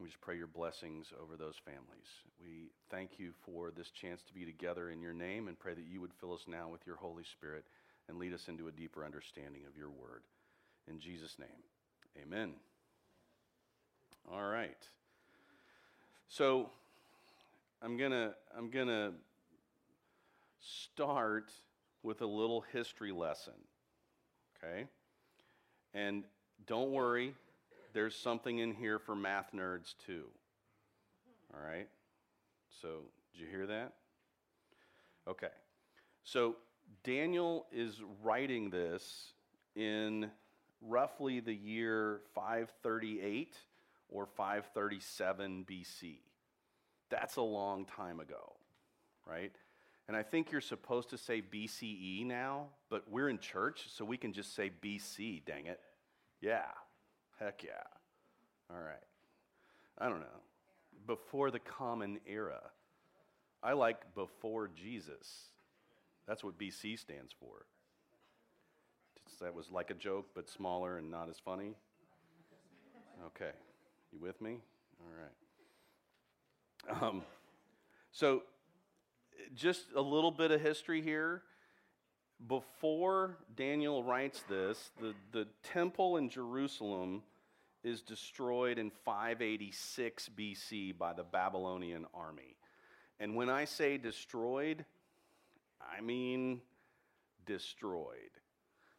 We 0.00 0.08
just 0.08 0.20
pray 0.20 0.36
your 0.36 0.48
blessings 0.48 1.12
over 1.22 1.36
those 1.36 1.54
families. 1.64 2.08
We 2.42 2.70
thank 2.90 3.18
you 3.18 3.30
for 3.44 3.70
this 3.70 3.90
chance 3.90 4.22
to 4.22 4.34
be 4.34 4.44
together 4.44 4.90
in 4.90 5.00
your 5.00 5.12
name 5.12 5.48
and 5.48 5.58
pray 5.58 5.74
that 5.74 5.84
you 5.84 6.00
would 6.00 6.12
fill 6.20 6.34
us 6.34 6.46
now 6.48 6.68
with 6.68 6.86
your 6.86 6.96
Holy 6.96 7.24
Spirit 7.24 7.64
and 8.08 8.18
lead 8.18 8.34
us 8.34 8.48
into 8.48 8.68
a 8.68 8.72
deeper 8.72 9.04
understanding 9.04 9.62
of 9.68 9.76
your 9.76 9.88
word. 9.88 10.22
In 10.88 10.98
Jesus' 10.98 11.38
name, 11.38 11.48
amen. 12.22 12.54
All 14.30 14.48
right. 14.48 14.76
So 16.28 16.70
I'm 17.80 17.96
going 17.96 18.10
to 18.10 18.34
I'm 18.56 18.70
going 18.70 18.88
to 18.88 19.12
start 20.60 21.52
with 22.02 22.20
a 22.22 22.26
little 22.26 22.64
history 22.72 23.12
lesson. 23.12 23.54
Okay? 24.56 24.86
And 25.92 26.24
don't 26.66 26.90
worry, 26.90 27.34
there's 27.94 28.14
something 28.14 28.58
in 28.58 28.74
here 28.74 28.98
for 28.98 29.14
math 29.14 29.52
nerds 29.54 29.94
too. 30.04 30.24
All 31.54 31.64
right? 31.64 31.88
So, 32.82 33.04
did 33.32 33.42
you 33.42 33.46
hear 33.46 33.66
that? 33.66 33.92
Okay. 35.28 35.48
So, 36.24 36.56
Daniel 37.04 37.66
is 37.72 38.02
writing 38.22 38.68
this 38.70 39.32
in 39.76 40.30
roughly 40.82 41.40
the 41.40 41.54
year 41.54 42.20
538 42.34 43.56
or 44.08 44.26
537 44.26 45.64
BC. 45.68 46.18
That's 47.10 47.36
a 47.36 47.42
long 47.42 47.86
time 47.86 48.20
ago, 48.20 48.54
right? 49.26 49.52
And 50.08 50.16
I 50.16 50.22
think 50.22 50.52
you're 50.52 50.60
supposed 50.60 51.10
to 51.10 51.18
say 51.18 51.40
BCE 51.40 52.26
now, 52.26 52.66
but 52.90 53.04
we're 53.10 53.28
in 53.28 53.38
church, 53.38 53.86
so 53.88 54.04
we 54.04 54.16
can 54.16 54.32
just 54.32 54.54
say 54.54 54.70
BC, 54.82 55.44
dang 55.46 55.66
it. 55.66 55.80
Yeah. 56.40 56.64
Heck 57.38 57.62
yeah. 57.62 57.82
All 58.70 58.80
right. 58.80 58.96
I 59.98 60.08
don't 60.08 60.20
know. 60.20 60.26
Before 61.06 61.50
the 61.50 61.58
common 61.58 62.18
era. 62.26 62.60
I 63.62 63.72
like 63.72 64.14
before 64.14 64.68
Jesus. 64.68 65.48
That's 66.26 66.44
what 66.44 66.58
BC 66.58 66.98
stands 66.98 67.32
for. 67.38 67.66
That 69.40 69.54
was 69.54 69.70
like 69.70 69.90
a 69.90 69.94
joke, 69.94 70.26
but 70.34 70.48
smaller 70.48 70.98
and 70.98 71.10
not 71.10 71.28
as 71.28 71.38
funny. 71.38 71.74
Okay. 73.26 73.50
You 74.12 74.20
with 74.20 74.40
me? 74.40 74.58
All 75.00 75.12
right. 75.18 77.02
Um, 77.02 77.22
so 78.12 78.42
just 79.54 79.86
a 79.96 80.00
little 80.00 80.30
bit 80.30 80.50
of 80.50 80.60
history 80.60 81.02
here. 81.02 81.42
Before 82.46 83.38
Daniel 83.56 84.02
writes 84.02 84.42
this, 84.48 84.90
the, 85.00 85.14
the 85.32 85.46
temple 85.62 86.16
in 86.16 86.28
Jerusalem 86.28 87.22
is 87.82 88.02
destroyed 88.02 88.78
in 88.78 88.90
586 89.04 90.30
BC 90.36 90.96
by 90.98 91.12
the 91.12 91.22
Babylonian 91.22 92.06
army. 92.14 92.56
And 93.20 93.36
when 93.36 93.48
I 93.48 93.64
say 93.64 93.96
destroyed, 93.96 94.84
I 95.80 96.00
mean 96.00 96.60
destroyed. 97.46 98.16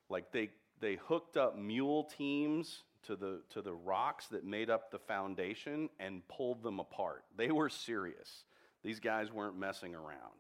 Like 0.10 0.32
they, 0.32 0.50
they 0.80 0.96
hooked 0.96 1.38
up 1.38 1.58
mule 1.58 2.06
teams 2.18 2.84
to 3.04 3.16
the, 3.16 3.42
to 3.52 3.62
the 3.62 3.74
rocks 3.74 4.28
that 4.28 4.44
made 4.44 4.70
up 4.70 4.92
the 4.92 5.00
foundation 5.00 5.90
and 6.00 6.28
pulled 6.28 6.64
them 6.64 6.80
apart. 6.80 7.24
They 7.38 7.52
were 7.52 7.70
serious. 7.70 8.44
These 8.84 9.00
guys 9.00 9.32
weren't 9.32 9.58
messing 9.58 9.96
around. 9.96 10.34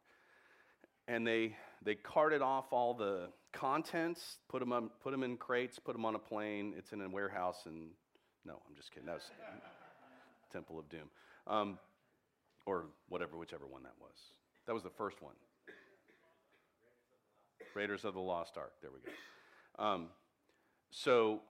And 1.07 1.25
they, 1.25 1.55
they 1.85 1.95
carted 1.95 2.41
off 2.41 2.73
all 2.73 2.95
the 2.95 3.29
contents, 3.53 4.37
put 4.49 4.59
them, 4.59 4.73
on, 4.73 4.89
put 5.01 5.11
them 5.11 5.23
in 5.23 5.37
crates, 5.37 5.77
put 5.77 5.93
them 5.93 6.03
on 6.03 6.15
a 6.15 6.19
plane. 6.19 6.73
It's 6.75 6.91
in 6.91 7.01
a 7.01 7.07
warehouse. 7.07 7.63
And 7.67 7.89
no, 8.43 8.53
I'm 8.67 8.75
just 8.75 8.91
kidding. 8.91 9.05
That 9.05 9.15
was 9.15 9.31
Temple 10.51 10.79
of 10.79 10.89
Doom. 10.89 11.09
Um, 11.47 11.77
or 12.65 12.87
whatever, 13.07 13.37
whichever 13.37 13.67
one 13.67 13.83
that 13.83 13.93
was. 13.99 14.17
That 14.65 14.73
was 14.73 14.81
the 14.81 14.89
first 14.89 15.21
one. 15.21 15.35
Raiders 17.75 18.03
of 18.03 18.15
the 18.15 18.19
Lost 18.19 18.57
Ark. 18.57 18.73
There 18.81 18.89
we 18.91 18.99
go. 18.99 19.83
Um, 19.83 20.07
so 20.89 21.41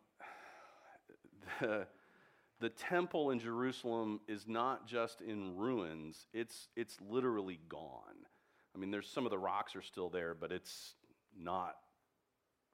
the, 1.62 1.88
the 2.60 2.70
temple 2.70 3.32
in 3.32 3.40
Jerusalem 3.40 4.20
is 4.28 4.46
not 4.48 4.86
just 4.88 5.22
in 5.22 5.56
ruins, 5.56 6.28
it's, 6.34 6.68
it's 6.76 6.98
literally 7.00 7.60
gone. 7.70 8.25
I 8.76 8.78
mean, 8.78 8.92
there's 8.92 9.08
some 9.08 9.26
of 9.26 9.32
the 9.32 9.38
rocks 9.38 9.76
are 9.76 9.82
still 9.82 10.10
there, 10.10 10.34
but 10.34 10.52
it's 10.52 10.96
not 11.40 11.76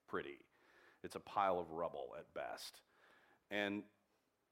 pretty. 0.07 0.39
It's 1.03 1.15
a 1.15 1.19
pile 1.19 1.59
of 1.59 1.71
rubble 1.71 2.15
at 2.17 2.33
best. 2.33 2.81
And 3.51 3.83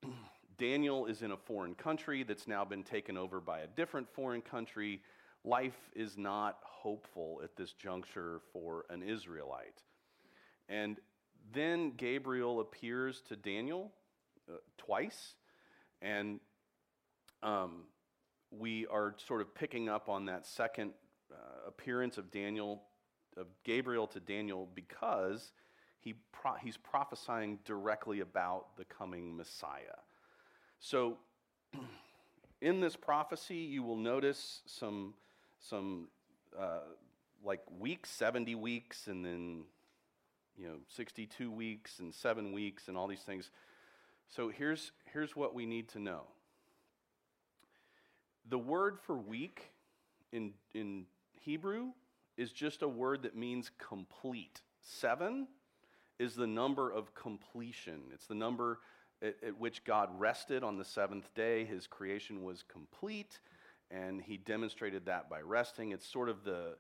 Daniel 0.57 1.07
is 1.07 1.21
in 1.23 1.31
a 1.31 1.38
foreign 1.38 1.73
country 1.73 2.23
that's 2.23 2.47
now 2.47 2.65
been 2.65 2.83
taken 2.83 3.17
over 3.17 3.39
by 3.39 3.59
a 3.59 3.67
different 3.67 4.07
foreign 4.13 4.41
country. 4.41 5.01
Life 5.43 5.89
is 5.95 6.17
not 6.17 6.57
hopeful 6.62 7.41
at 7.43 7.55
this 7.55 7.73
juncture 7.73 8.41
for 8.53 8.85
an 8.89 9.01
Israelite. 9.01 9.81
And 10.67 10.97
then 11.51 11.93
Gabriel 11.97 12.59
appears 12.59 13.21
to 13.29 13.35
Daniel 13.35 13.91
uh, 14.47 14.57
twice, 14.77 15.33
and 16.01 16.39
um, 17.41 17.83
we 18.51 18.85
are 18.88 19.15
sort 19.25 19.41
of 19.41 19.55
picking 19.55 19.89
up 19.89 20.09
on 20.09 20.25
that 20.25 20.45
second 20.45 20.91
uh, 21.31 21.67
appearance 21.67 22.17
of 22.17 22.31
Daniel, 22.31 22.83
of 23.37 23.47
Gabriel 23.63 24.07
to 24.07 24.19
Daniel, 24.19 24.67
because 24.73 25.51
he 25.99 26.15
pro- 26.31 26.55
he's 26.55 26.77
prophesying 26.77 27.59
directly 27.65 28.19
about 28.19 28.77
the 28.77 28.85
coming 28.85 29.35
Messiah. 29.35 29.99
So, 30.79 31.17
in 32.61 32.79
this 32.79 32.95
prophecy, 32.95 33.57
you 33.57 33.83
will 33.83 33.97
notice 33.97 34.61
some 34.65 35.13
some 35.59 36.07
uh, 36.57 36.79
like 37.43 37.61
weeks, 37.79 38.09
70 38.11 38.55
weeks, 38.55 39.07
and 39.07 39.25
then 39.25 39.63
you 40.57 40.67
know 40.67 40.77
62 40.87 41.51
weeks 41.51 41.99
and 41.99 42.13
seven 42.13 42.53
weeks, 42.53 42.87
and 42.87 42.97
all 42.97 43.07
these 43.07 43.21
things. 43.21 43.51
So 44.29 44.49
here's, 44.49 44.91
here's 45.11 45.35
what 45.35 45.55
we 45.55 45.65
need 45.65 45.89
to 45.89 45.99
know 45.99 46.21
the 48.47 48.57
word 48.57 48.97
for 49.05 49.15
week 49.15 49.71
in, 50.31 50.53
in 50.73 51.05
Hebrew 51.39 51.91
is 52.38 52.52
just 52.52 52.82
a 52.82 52.88
word 52.88 53.23
that 53.23 53.36
means 53.36 53.71
complete. 53.78 54.62
Seven 54.82 55.47
is 56.19 56.36
the 56.36 56.47
number 56.47 56.91
of 56.91 57.13
completion, 57.15 58.02
it's 58.13 58.28
the 58.28 58.36
number 58.36 58.80
at, 59.21 59.36
at 59.45 59.60
which 59.60 59.84
God 59.84 60.10
rested 60.17 60.63
on 60.63 60.78
the 60.78 60.86
seventh 60.86 61.34
day. 61.34 61.65
His 61.65 61.88
creation 61.88 62.43
was 62.43 62.63
complete, 62.63 63.39
and 63.91 64.21
he 64.21 64.38
demonstrated 64.38 65.06
that 65.06 65.30
by 65.30 65.41
resting. 65.41 65.91
It's 65.91 66.08
sort 66.08 66.30
of 66.30 66.43
the 66.43 66.75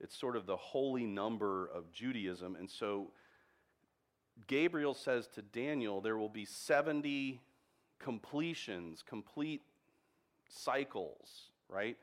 it's 0.00 0.18
sort 0.18 0.36
of 0.36 0.46
the 0.46 0.56
holy 0.56 1.06
number 1.06 1.66
of 1.66 1.90
Judaism. 1.92 2.56
And 2.56 2.68
so 2.68 3.12
Gabriel 4.46 4.92
says 4.92 5.28
to 5.28 5.42
Daniel, 5.42 6.00
there 6.00 6.18
will 6.18 6.28
be 6.28 6.44
70 6.44 7.40
completions, 8.00 9.02
complete 9.02 9.62
cycles, 10.48 11.50
right? 11.68 11.96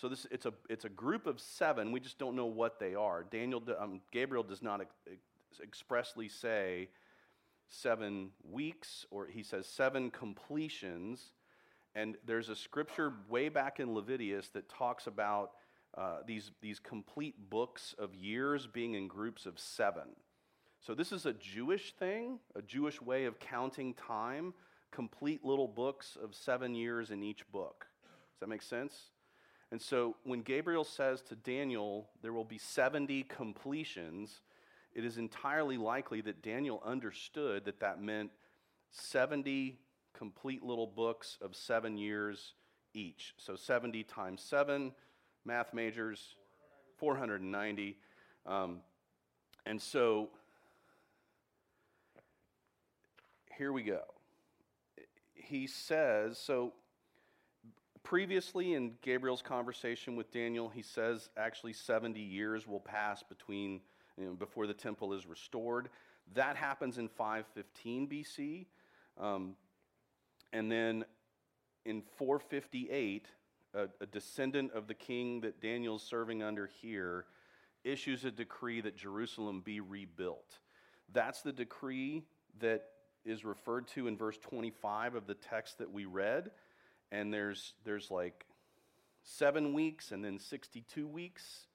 So 0.00 0.08
this 0.08 0.26
it's 0.30 0.46
a 0.46 0.54
it's 0.70 0.86
a 0.86 0.88
group 0.88 1.26
of 1.26 1.38
seven. 1.38 1.92
We 1.92 2.00
just 2.00 2.18
don't 2.18 2.34
know 2.34 2.46
what 2.46 2.80
they 2.80 2.94
are. 2.94 3.22
Daniel 3.22 3.62
um, 3.78 4.00
Gabriel 4.10 4.42
does 4.42 4.62
not 4.62 4.80
ex- 4.80 5.20
expressly 5.62 6.26
say 6.26 6.88
seven 7.68 8.30
weeks, 8.50 9.04
or 9.10 9.26
he 9.26 9.42
says 9.42 9.66
seven 9.66 10.10
completions. 10.10 11.34
And 11.94 12.16
there's 12.24 12.48
a 12.48 12.56
scripture 12.56 13.12
way 13.28 13.50
back 13.50 13.78
in 13.78 13.92
Leviticus 13.92 14.48
that 14.50 14.70
talks 14.70 15.06
about 15.06 15.50
uh, 15.98 16.18
these 16.26 16.50
these 16.62 16.78
complete 16.78 17.50
books 17.50 17.94
of 17.98 18.14
years 18.14 18.66
being 18.66 18.94
in 18.94 19.06
groups 19.06 19.44
of 19.44 19.58
seven. 19.58 20.16
So 20.80 20.94
this 20.94 21.12
is 21.12 21.26
a 21.26 21.34
Jewish 21.34 21.92
thing, 21.92 22.38
a 22.54 22.62
Jewish 22.62 23.02
way 23.02 23.26
of 23.26 23.38
counting 23.38 23.92
time, 23.92 24.54
complete 24.92 25.44
little 25.44 25.68
books 25.68 26.16
of 26.22 26.34
seven 26.34 26.74
years 26.74 27.10
in 27.10 27.22
each 27.22 27.46
book. 27.52 27.84
Does 28.32 28.40
that 28.40 28.48
make 28.48 28.62
sense? 28.62 29.10
And 29.72 29.80
so 29.80 30.16
when 30.24 30.42
Gabriel 30.42 30.84
says 30.84 31.22
to 31.22 31.36
Daniel, 31.36 32.08
there 32.22 32.32
will 32.32 32.44
be 32.44 32.58
70 32.58 33.22
completions, 33.24 34.40
it 34.92 35.04
is 35.04 35.18
entirely 35.18 35.76
likely 35.76 36.20
that 36.22 36.42
Daniel 36.42 36.82
understood 36.84 37.64
that 37.64 37.80
that 37.80 38.02
meant 38.02 38.30
70 38.90 39.78
complete 40.12 40.64
little 40.64 40.86
books 40.86 41.38
of 41.40 41.54
seven 41.54 41.96
years 41.96 42.54
each. 42.94 43.34
So 43.38 43.54
70 43.54 44.02
times 44.04 44.42
7, 44.42 44.92
math 45.44 45.72
majors, 45.72 46.34
490. 46.98 47.96
Um, 48.46 48.80
and 49.66 49.80
so 49.80 50.30
here 53.56 53.72
we 53.72 53.82
go. 53.82 54.02
He 55.34 55.66
says, 55.66 56.38
so 56.38 56.72
previously 58.02 58.74
in 58.74 58.92
Gabriel's 59.02 59.42
conversation 59.42 60.16
with 60.16 60.32
Daniel, 60.32 60.68
he 60.68 60.82
says 60.82 61.28
actually 61.36 61.72
70 61.72 62.20
years 62.20 62.66
will 62.66 62.80
pass 62.80 63.22
between 63.22 63.80
you 64.16 64.26
know, 64.26 64.32
before 64.32 64.66
the 64.66 64.74
temple 64.74 65.12
is 65.12 65.26
restored. 65.26 65.88
That 66.34 66.56
happens 66.56 66.98
in 66.98 67.08
515 67.08 68.08
BC. 68.08 68.66
Um, 69.18 69.54
and 70.52 70.70
then 70.70 71.04
in 71.84 72.02
458, 72.16 73.26
a, 73.74 73.88
a 74.00 74.06
descendant 74.06 74.72
of 74.72 74.86
the 74.86 74.94
king 74.94 75.40
that 75.42 75.60
Daniel's 75.60 76.02
serving 76.02 76.42
under 76.42 76.66
here 76.66 77.26
issues 77.84 78.24
a 78.24 78.30
decree 78.30 78.80
that 78.80 78.96
Jerusalem 78.96 79.62
be 79.64 79.80
rebuilt. 79.80 80.58
That's 81.12 81.42
the 81.42 81.52
decree 81.52 82.24
that 82.60 82.84
is 83.24 83.44
referred 83.44 83.86
to 83.88 84.06
in 84.06 84.16
verse 84.16 84.38
25 84.38 85.14
of 85.14 85.26
the 85.26 85.34
text 85.34 85.78
that 85.78 85.90
we 85.90 86.04
read. 86.04 86.50
And 87.12 87.32
there's, 87.32 87.74
there's 87.84 88.10
like 88.10 88.46
seven 89.22 89.74
weeks 89.74 90.12
and 90.12 90.24
then 90.24 90.38
62 90.38 91.06
weeks. 91.06 91.66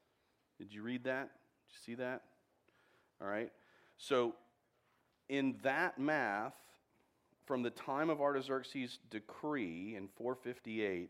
Did 0.58 0.74
you 0.74 0.82
read 0.82 1.04
that? 1.04 1.30
Did 1.68 1.74
you 1.74 1.80
see 1.86 1.96
that? 1.96 2.22
All 3.22 3.28
right. 3.28 3.52
So, 3.98 4.36
in 5.30 5.56
that 5.64 5.98
math, 5.98 6.56
from 7.46 7.64
the 7.64 7.70
time 7.70 8.10
of 8.10 8.22
Artaxerxes' 8.22 9.00
decree 9.10 9.96
in 9.96 10.08
458, 10.08 11.10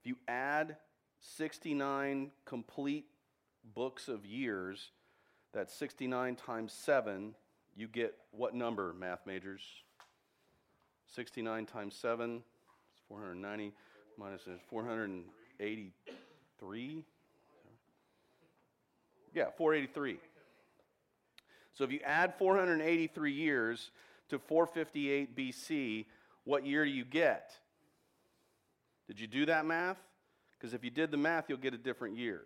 if 0.00 0.06
you 0.06 0.16
add 0.28 0.76
69 1.20 2.30
complete 2.44 3.06
books 3.74 4.08
of 4.08 4.24
years, 4.24 4.90
that's 5.52 5.74
69 5.74 6.36
times 6.36 6.72
7, 6.72 7.34
you 7.76 7.88
get 7.88 8.14
what 8.30 8.54
number, 8.54 8.92
math 8.92 9.26
majors? 9.26 9.62
69 11.14 11.66
times 11.66 11.96
7 11.96 12.36
is 12.36 12.42
490 13.10 13.74
minus 14.16 14.40
483. 14.70 17.04
Yeah, 19.34 19.44
483. 19.58 20.16
So 21.74 21.84
if 21.84 21.92
you 21.92 22.00
add 22.04 22.34
483 22.38 23.32
years 23.32 23.90
to 24.28 24.38
458 24.38 25.36
BC, 25.36 26.06
what 26.44 26.64
year 26.64 26.84
do 26.84 26.90
you 26.90 27.04
get? 27.04 27.50
Did 29.08 29.18
you 29.18 29.26
do 29.26 29.46
that 29.46 29.66
math? 29.66 29.98
Because 30.56 30.72
if 30.72 30.84
you 30.84 30.90
did 30.90 31.10
the 31.10 31.16
math, 31.16 31.46
you'll 31.48 31.58
get 31.58 31.74
a 31.74 31.78
different 31.78 32.16
year. 32.16 32.42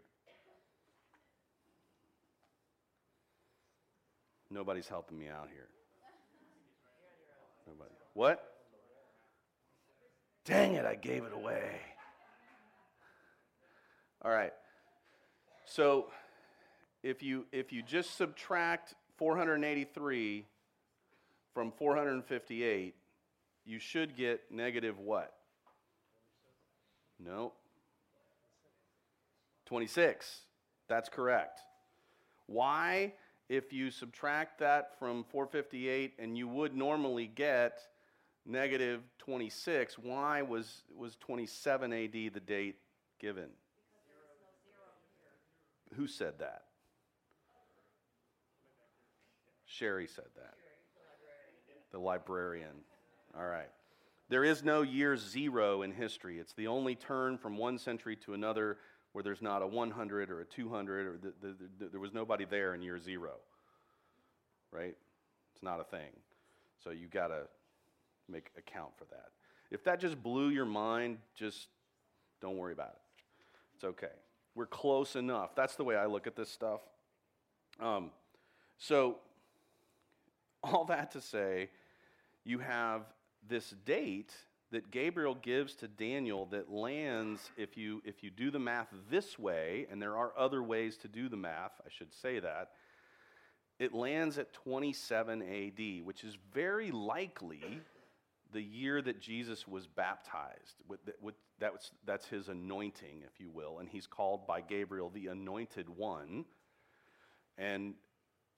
Nobody's 4.51 4.89
helping 4.89 5.19
me 5.19 5.29
out 5.29 5.51
here. 5.53 5.69
Nobody. 7.67 7.91
What? 8.15 8.54
Dang 10.45 10.75
it, 10.75 10.85
I 10.85 10.95
gave 10.95 11.25
it 11.25 11.33
away. 11.33 11.81
All 14.23 14.31
right. 14.31 14.53
So 15.65 16.07
if 17.03 17.23
you 17.23 17.47
if 17.53 17.73
you 17.73 17.83
just 17.83 18.17
subtract 18.17 18.95
483 19.17 20.47
from 21.53 21.73
458, 21.73 22.95
you 23.65 23.79
should 23.79 24.17
get 24.17 24.43
negative 24.51 24.99
what? 24.99 25.33
No. 27.19 27.53
26. 29.67 30.41
That's 30.89 31.09
correct. 31.09 31.61
Why? 32.47 33.15
If 33.49 33.73
you 33.73 33.91
subtract 33.91 34.59
that 34.61 34.99
from 34.99 35.25
458 35.31 36.15
and 36.19 36.37
you 36.37 36.49
would 36.49 36.75
normally 36.75 37.27
get 37.27 37.81
negative 38.47 39.03
26, 39.19 39.99
why 39.99 40.43
was, 40.43 40.83
was 40.97 41.17
27 41.17 41.93
AD 41.93 42.13
the 42.13 42.41
date 42.41 42.77
given? 43.21 43.49
Who 45.95 46.07
said 46.07 46.35
that? 46.41 46.63
Sherry 49.67 50.07
said 50.07 50.25
that. 50.37 50.55
The 51.93 51.99
librarian. 51.99 52.83
All 53.37 53.47
right. 53.47 53.71
There 54.29 54.45
is 54.45 54.65
no 54.65 54.83
year 54.83 55.17
zero 55.17 55.83
in 55.83 55.93
history. 55.93 56.39
It's 56.39 56.55
the 56.55 56.67
only 56.67 56.95
turn 56.95 57.39
from 57.39 57.57
one 57.57 57.79
century 57.79 58.17
to 58.25 58.35
another 58.35 58.79
where 59.13 59.23
there's 59.23 59.43
not 59.43 59.63
a 59.63 59.67
100 59.67 60.31
or 60.31 60.41
a 60.41 60.45
200 60.45 61.07
or 61.07 61.19
the, 61.19 61.33
the, 61.41 61.55
the, 61.79 61.89
there 61.91 62.01
was 62.01 62.13
nobody 62.13 62.45
there 62.45 62.75
in 62.75 62.83
year 62.83 62.99
zero. 62.99 63.35
Right? 64.73 64.97
It's 65.55 65.63
not 65.63 65.81
a 65.81 65.85
thing. 65.85 66.11
So 66.83 66.91
you 66.91 67.07
got 67.07 67.29
to 67.29 67.43
make 68.29 68.51
account 68.57 68.91
for 68.97 69.05
that. 69.07 69.31
If 69.71 69.85
that 69.85 70.01
just 70.01 70.23
blew 70.23 70.51
your 70.51 70.65
mind, 70.65 71.19
just 71.35 71.69
don't 72.41 72.57
worry 72.57 72.73
about 72.73 72.91
it. 72.91 73.01
It's 73.75 73.85
okay. 73.85 74.15
We're 74.55 74.67
close 74.67 75.17
enough. 75.17 75.55
That's 75.55 75.75
the 75.77 75.85
way 75.85 75.97
I 75.97 76.07
look 76.07 76.27
at 76.27 76.37
this 76.37 76.51
stuff. 76.51 76.81
Um, 77.81 78.11
so, 78.79 79.19
all 80.63 80.85
that 80.87 81.11
to 81.13 81.21
say, 81.21 81.71
you 82.45 82.59
have 82.59 83.03
this 83.49 83.75
date 83.85 84.33
that 84.71 84.91
Gabriel 84.91 85.37
gives 85.37 85.75
to 85.77 85.89
Daniel 85.89 86.47
that 86.47 86.71
lands, 86.71 87.51
if 87.57 87.77
you, 87.77 88.03
if 88.05 88.23
you 88.23 88.31
do 88.31 88.51
the 88.51 88.59
math 88.59 88.89
this 89.11 89.39
way, 89.39 89.87
and 89.91 90.01
there 90.01 90.17
are 90.17 90.33
other 90.37 90.63
ways 90.63 90.97
to 90.99 91.09
do 91.09 91.29
the 91.29 91.37
math, 91.37 91.73
I 91.85 91.89
should 91.91 92.13
say 92.13 92.41
that, 92.41 92.71
it 93.79 93.93
lands 93.93 94.39
at 94.39 94.53
27 94.53 95.43
AD, 95.43 96.05
which 96.05 96.25
is 96.25 96.37
very 96.53 96.91
likely 96.91 97.81
the 98.55 98.63
year 98.63 99.03
that 99.03 99.21
Jesus 99.21 99.69
was 99.69 99.87
baptized. 99.87 100.77
With, 100.89 101.01
with, 101.21 101.35
that 101.59 101.73
was, 101.73 101.91
that's 102.07 102.27
his 102.27 102.49
anointing, 102.49 103.23
if 103.27 103.41
you 103.41 103.51
will, 103.51 103.81
and 103.81 103.89
he's 103.89 104.07
called 104.07 104.47
by 104.47 104.61
Gabriel 104.63 105.11
the 105.11 105.27
anointed 105.27 105.89
one. 105.89 106.47
And 107.59 107.95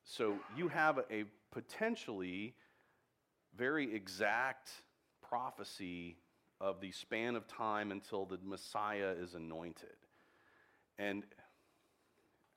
so 0.04 0.36
you 0.56 0.68
have 0.68 1.00
a 1.10 1.24
potentially 1.50 2.54
very 3.56 3.92
exact 3.94 4.70
prophecy 5.26 6.18
of 6.60 6.80
the 6.80 6.92
span 6.92 7.34
of 7.34 7.48
time 7.48 7.90
until 7.90 8.26
the 8.26 8.38
Messiah 8.44 9.14
is 9.18 9.34
anointed. 9.34 9.96
And 10.98 11.24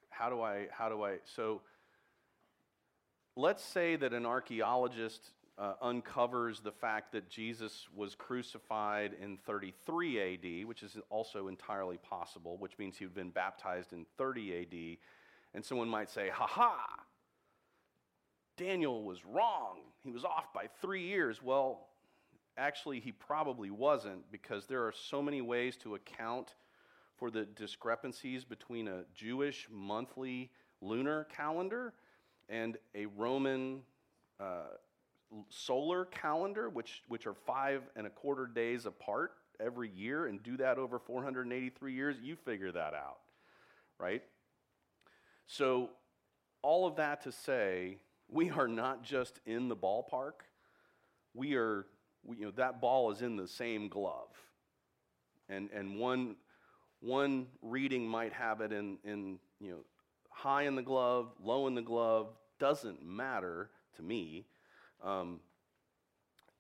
how 0.09 0.29
do 0.29 0.41
I, 0.41 0.67
how 0.71 0.89
do 0.89 1.03
I, 1.03 1.19
so 1.23 1.61
let's 3.37 3.63
say 3.63 3.95
that 3.95 4.13
an 4.13 4.25
archaeologist 4.25 5.31
uh, 5.59 5.73
uncovers 5.81 6.61
the 6.61 6.71
fact 6.71 7.11
that 7.11 7.29
Jesus 7.29 7.87
was 7.93 8.15
crucified 8.15 9.11
in 9.21 9.37
33 9.45 10.33
AD, 10.33 10.67
which 10.67 10.83
is 10.83 10.97
also 11.09 11.49
entirely 11.49 11.97
possible, 11.97 12.57
which 12.57 12.77
means 12.77 12.97
he'd 12.97 13.13
been 13.13 13.29
baptized 13.29 13.91
in 13.91 14.05
30 14.17 14.61
AD. 14.61 14.97
And 15.53 15.65
someone 15.65 15.89
might 15.89 16.09
say, 16.09 16.29
ha 16.29 16.47
ha, 16.47 16.77
Daniel 18.55 19.03
was 19.03 19.25
wrong. 19.25 19.79
He 20.03 20.11
was 20.11 20.23
off 20.23 20.53
by 20.53 20.67
three 20.81 21.05
years. 21.05 21.43
Well, 21.43 21.87
actually, 22.57 23.01
he 23.01 23.11
probably 23.11 23.69
wasn't 23.69 24.31
because 24.31 24.65
there 24.65 24.83
are 24.83 24.93
so 24.93 25.21
many 25.21 25.41
ways 25.41 25.75
to 25.77 25.95
account 25.95 26.55
for 27.17 27.29
the 27.29 27.43
discrepancies 27.43 28.45
between 28.45 28.87
a 28.87 29.03
Jewish 29.13 29.67
monthly 29.69 30.51
lunar 30.81 31.25
calendar 31.25 31.93
and 32.47 32.77
a 32.95 33.07
Roman 33.07 33.81
uh, 34.39 34.77
solar 35.49 36.05
calendar, 36.05 36.69
which, 36.69 37.03
which 37.07 37.27
are 37.27 37.33
five 37.33 37.83
and 37.95 38.07
a 38.07 38.09
quarter 38.09 38.47
days 38.47 38.85
apart 38.85 39.33
every 39.59 39.89
year, 39.89 40.25
and 40.27 40.41
do 40.41 40.57
that 40.57 40.77
over 40.77 40.99
483 40.99 41.93
years, 41.93 42.15
you 42.21 42.35
figure 42.35 42.71
that 42.71 42.93
out, 42.93 43.19
right? 43.97 44.23
So, 45.47 45.89
all 46.61 46.85
of 46.85 46.97
that 46.97 47.23
to 47.23 47.31
say, 47.31 47.97
we 48.27 48.49
are 48.49 48.67
not 48.67 49.03
just 49.03 49.39
in 49.45 49.69
the 49.69 49.75
ballpark, 49.75 50.41
we 51.33 51.55
are 51.55 51.85
we, 52.23 52.37
you 52.37 52.45
know, 52.45 52.51
that 52.51 52.81
ball 52.81 53.11
is 53.11 53.21
in 53.21 53.35
the 53.35 53.47
same 53.47 53.87
glove. 53.87 54.29
And, 55.47 55.69
and 55.73 55.97
one, 55.97 56.35
one 56.99 57.47
reading 57.61 58.07
might 58.07 58.33
have 58.33 58.61
it 58.61 58.71
in, 58.71 58.97
in, 59.03 59.39
you 59.59 59.71
know, 59.71 59.79
high 60.29 60.63
in 60.63 60.75
the 60.75 60.81
glove, 60.81 61.31
low 61.43 61.67
in 61.67 61.75
the 61.75 61.81
glove, 61.81 62.27
doesn't 62.59 63.03
matter 63.03 63.69
to 63.95 64.03
me. 64.03 64.45
Um, 65.03 65.39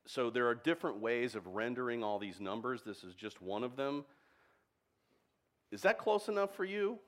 so 0.05 0.29
there 0.29 0.47
are 0.47 0.55
different 0.55 0.99
ways 0.99 1.35
of 1.35 1.45
rendering 1.47 2.03
all 2.03 2.19
these 2.19 2.39
numbers. 2.39 2.81
This 2.83 3.03
is 3.03 3.13
just 3.13 3.41
one 3.41 3.63
of 3.63 3.75
them. 3.75 4.05
Is 5.71 5.81
that 5.83 5.97
close 5.97 6.27
enough 6.27 6.55
for 6.55 6.65
you? 6.65 6.99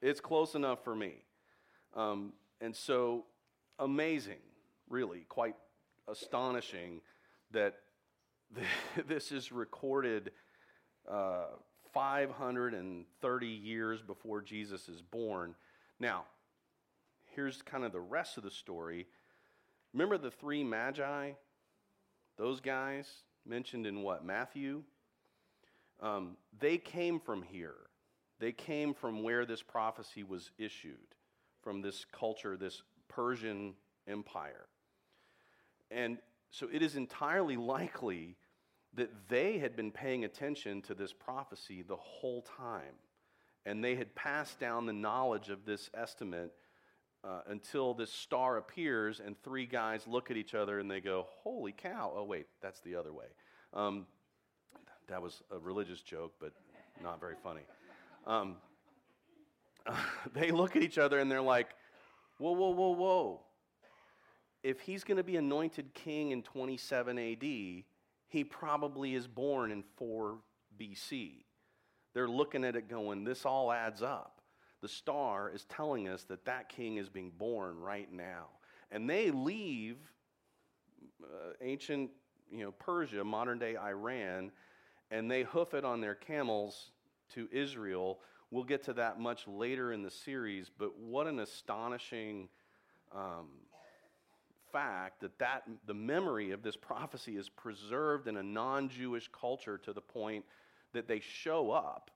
It's 0.00 0.20
close 0.20 0.54
enough 0.54 0.82
for 0.82 0.94
me. 0.94 1.22
Um, 1.94 2.32
and 2.60 2.74
so 2.74 3.26
amazing, 3.78 4.40
really, 4.88 5.26
quite 5.28 5.54
astonishing 6.08 7.00
that 7.50 7.74
this 9.06 9.32
is 9.32 9.52
recorded 9.52 10.30
uh, 11.10 11.46
530 11.92 13.46
years 13.46 14.02
before 14.02 14.40
Jesus 14.40 14.88
is 14.88 15.02
born. 15.02 15.54
Now, 16.00 16.24
here's 17.34 17.62
kind 17.62 17.84
of 17.84 17.92
the 17.92 18.00
rest 18.00 18.38
of 18.38 18.44
the 18.44 18.50
story. 18.50 19.06
Remember 19.92 20.18
the 20.18 20.30
three 20.30 20.64
magi? 20.64 21.32
Those 22.38 22.60
guys 22.60 23.06
mentioned 23.46 23.86
in 23.86 24.02
what? 24.02 24.24
Matthew? 24.24 24.82
Um, 26.00 26.36
they 26.58 26.78
came 26.78 27.20
from 27.20 27.42
here. 27.42 27.76
They 28.40 28.52
came 28.52 28.94
from 28.94 29.22
where 29.22 29.46
this 29.46 29.62
prophecy 29.62 30.24
was 30.24 30.50
issued, 30.58 31.14
from 31.62 31.80
this 31.80 32.04
culture, 32.10 32.56
this 32.56 32.82
Persian 33.08 33.74
empire. 34.08 34.66
And 35.90 36.18
so 36.50 36.68
it 36.72 36.82
is 36.82 36.96
entirely 36.96 37.56
likely 37.56 38.36
that 38.94 39.28
they 39.28 39.58
had 39.58 39.76
been 39.76 39.90
paying 39.90 40.24
attention 40.24 40.82
to 40.82 40.94
this 40.94 41.12
prophecy 41.12 41.82
the 41.82 41.96
whole 41.96 42.42
time. 42.42 42.94
And 43.64 43.82
they 43.82 43.94
had 43.94 44.14
passed 44.14 44.58
down 44.58 44.86
the 44.86 44.92
knowledge 44.92 45.48
of 45.48 45.64
this 45.64 45.88
estimate 45.94 46.52
uh, 47.24 47.40
until 47.46 47.94
this 47.94 48.12
star 48.12 48.56
appears, 48.56 49.20
and 49.24 49.40
three 49.42 49.66
guys 49.66 50.06
look 50.06 50.30
at 50.30 50.36
each 50.36 50.54
other 50.54 50.80
and 50.80 50.90
they 50.90 51.00
go, 51.00 51.26
Holy 51.42 51.72
cow. 51.72 52.12
Oh, 52.14 52.24
wait, 52.24 52.46
that's 52.60 52.80
the 52.80 52.96
other 52.96 53.12
way. 53.12 53.26
Um, 53.72 54.06
that 55.08 55.22
was 55.22 55.42
a 55.50 55.58
religious 55.58 56.00
joke, 56.00 56.34
but 56.40 56.52
not 57.02 57.20
very 57.20 57.36
funny. 57.42 57.62
Um, 58.26 58.56
they 60.34 60.50
look 60.50 60.76
at 60.76 60.82
each 60.82 60.98
other 60.98 61.18
and 61.18 61.30
they're 61.30 61.40
like, 61.42 61.68
Whoa, 62.38 62.52
whoa, 62.52 62.70
whoa, 62.70 62.90
whoa. 62.90 63.40
If 64.64 64.80
he's 64.80 65.04
going 65.04 65.16
to 65.16 65.24
be 65.24 65.36
anointed 65.36 65.94
king 65.94 66.30
in 66.30 66.42
27 66.42 67.18
AD, 67.18 67.42
he 67.42 68.44
probably 68.44 69.14
is 69.14 69.26
born 69.26 69.70
in 69.70 69.84
4 69.96 70.38
BC. 70.80 71.44
They're 72.14 72.28
looking 72.28 72.64
at 72.64 72.74
it 72.74 72.88
going, 72.88 73.22
This 73.22 73.44
all 73.44 73.70
adds 73.70 74.02
up 74.02 74.41
the 74.82 74.88
star 74.88 75.50
is 75.50 75.64
telling 75.64 76.08
us 76.08 76.24
that 76.24 76.44
that 76.44 76.68
king 76.68 76.96
is 76.96 77.08
being 77.08 77.30
born 77.38 77.78
right 77.78 78.12
now. 78.12 78.48
And 78.90 79.08
they 79.08 79.30
leave 79.30 79.96
uh, 81.22 81.52
ancient, 81.62 82.10
you 82.50 82.64
know, 82.64 82.72
Persia, 82.72 83.24
modern 83.24 83.58
day 83.58 83.76
Iran, 83.76 84.50
and 85.10 85.30
they 85.30 85.44
hoof 85.44 85.72
it 85.72 85.84
on 85.84 86.00
their 86.00 86.16
camels 86.16 86.90
to 87.34 87.48
Israel. 87.52 88.18
We'll 88.50 88.64
get 88.64 88.82
to 88.84 88.92
that 88.94 89.20
much 89.20 89.46
later 89.46 89.92
in 89.92 90.02
the 90.02 90.10
series, 90.10 90.70
but 90.76 90.98
what 90.98 91.26
an 91.26 91.38
astonishing 91.38 92.48
um, 93.14 93.48
fact 94.72 95.20
that, 95.20 95.38
that 95.38 95.62
the 95.86 95.94
memory 95.94 96.50
of 96.50 96.62
this 96.62 96.76
prophecy 96.76 97.36
is 97.36 97.48
preserved 97.48 98.26
in 98.26 98.36
a 98.36 98.42
non 98.42 98.88
Jewish 98.88 99.28
culture 99.28 99.78
to 99.78 99.92
the 99.92 100.00
point 100.00 100.44
that 100.92 101.06
they 101.06 101.20
show 101.20 101.70
up 101.70 102.10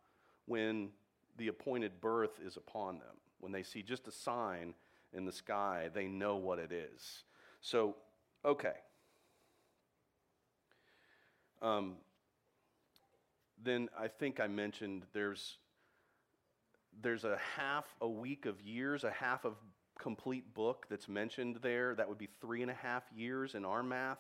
when 0.46 0.90
the 1.36 1.48
appointed 1.48 2.00
birth 2.00 2.38
is 2.44 2.56
upon 2.56 2.98
them. 2.98 3.16
When 3.40 3.52
they 3.52 3.62
see 3.62 3.82
just 3.82 4.08
a 4.08 4.12
sign 4.12 4.74
in 5.12 5.24
the 5.24 5.32
sky, 5.32 5.90
they 5.92 6.06
know 6.06 6.36
what 6.36 6.58
it 6.58 6.72
is. 6.72 7.24
So, 7.60 7.96
okay. 8.44 8.74
Um, 11.62 11.96
then 13.62 13.88
I 13.98 14.08
think 14.08 14.40
I 14.40 14.46
mentioned 14.46 15.04
there's 15.12 15.58
there's 17.02 17.24
a 17.24 17.38
half 17.56 17.84
a 18.00 18.08
week 18.08 18.46
of 18.46 18.60
years, 18.62 19.04
a 19.04 19.10
half 19.10 19.44
of 19.44 19.54
complete 19.98 20.54
book 20.54 20.86
that's 20.88 21.08
mentioned 21.08 21.58
there. 21.62 21.94
That 21.94 22.08
would 22.08 22.18
be 22.18 22.28
three 22.40 22.62
and 22.62 22.70
a 22.70 22.74
half 22.74 23.02
years 23.14 23.54
in 23.54 23.64
our 23.64 23.82
math, 23.82 24.18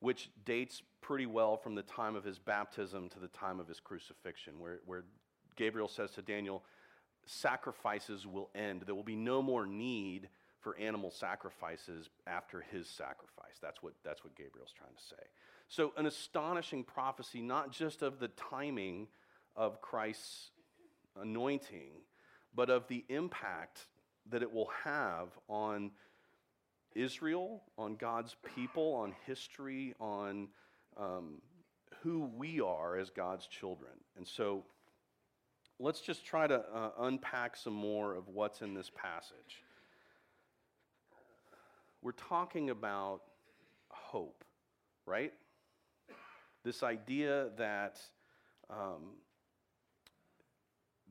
which 0.00 0.30
dates 0.44 0.82
pretty 1.00 1.26
well 1.26 1.56
from 1.56 1.74
the 1.74 1.82
time 1.82 2.14
of 2.14 2.24
his 2.24 2.38
baptism 2.38 3.08
to 3.10 3.18
the 3.18 3.28
time 3.28 3.58
of 3.58 3.66
his 3.66 3.80
crucifixion, 3.80 4.58
where, 4.58 4.80
where 4.86 5.04
Gabriel 5.56 5.88
says 5.88 6.10
to 6.12 6.22
Daniel, 6.22 6.62
sacrifices 7.26 8.26
will 8.26 8.50
end. 8.54 8.82
There 8.86 8.94
will 8.94 9.02
be 9.02 9.16
no 9.16 9.42
more 9.42 9.66
need 9.66 10.28
for 10.60 10.76
animal 10.78 11.10
sacrifices 11.10 12.08
after 12.26 12.60
his 12.60 12.88
sacrifice. 12.88 13.58
That's 13.60 13.82
what, 13.82 13.94
that's 14.04 14.24
what 14.24 14.36
Gabriel's 14.36 14.72
trying 14.76 14.94
to 14.94 15.02
say. 15.02 15.28
So, 15.68 15.92
an 15.96 16.06
astonishing 16.06 16.84
prophecy, 16.84 17.40
not 17.40 17.72
just 17.72 18.02
of 18.02 18.18
the 18.18 18.28
timing 18.28 19.08
of 19.56 19.80
Christ's 19.80 20.50
anointing, 21.20 21.92
but 22.54 22.70
of 22.70 22.86
the 22.88 23.04
impact 23.08 23.86
that 24.30 24.42
it 24.42 24.52
will 24.52 24.70
have 24.84 25.28
on 25.48 25.90
Israel, 26.94 27.62
on 27.78 27.96
God's 27.96 28.36
people, 28.54 28.94
on 28.94 29.14
history, 29.26 29.94
on 29.98 30.48
um, 30.96 31.40
who 32.02 32.30
we 32.36 32.60
are 32.60 32.98
as 32.98 33.10
God's 33.10 33.46
children. 33.46 33.92
And 34.16 34.26
so, 34.26 34.64
let's 35.82 36.00
just 36.00 36.24
try 36.24 36.46
to 36.46 36.62
uh, 36.72 36.90
unpack 37.00 37.56
some 37.56 37.72
more 37.72 38.14
of 38.14 38.28
what's 38.28 38.62
in 38.62 38.72
this 38.72 38.88
passage. 38.94 39.64
We're 42.02 42.12
talking 42.12 42.70
about 42.70 43.22
hope, 43.88 44.44
right? 45.06 45.32
This 46.62 46.84
idea 46.84 47.48
that, 47.58 47.98
um, 48.70 49.16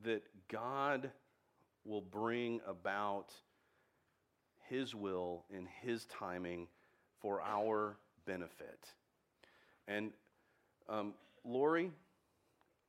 that 0.04 0.22
God 0.48 1.10
will 1.84 2.00
bring 2.00 2.62
about 2.66 3.34
His 4.70 4.94
will 4.94 5.44
in 5.50 5.68
His 5.82 6.06
timing 6.06 6.66
for 7.20 7.42
our 7.42 7.98
benefit. 8.24 8.88
And 9.86 10.12
um, 10.88 11.12
Lori, 11.44 11.90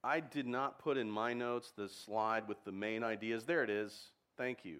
I 0.03 0.19
did 0.19 0.45
not 0.45 0.79
put 0.79 0.97
in 0.97 1.09
my 1.09 1.33
notes 1.33 1.71
the 1.75 1.87
slide 1.87 2.47
with 2.47 2.63
the 2.65 2.71
main 2.71 3.03
ideas. 3.03 3.45
There 3.45 3.63
it 3.63 3.69
is. 3.69 4.11
Thank 4.37 4.65
you. 4.65 4.77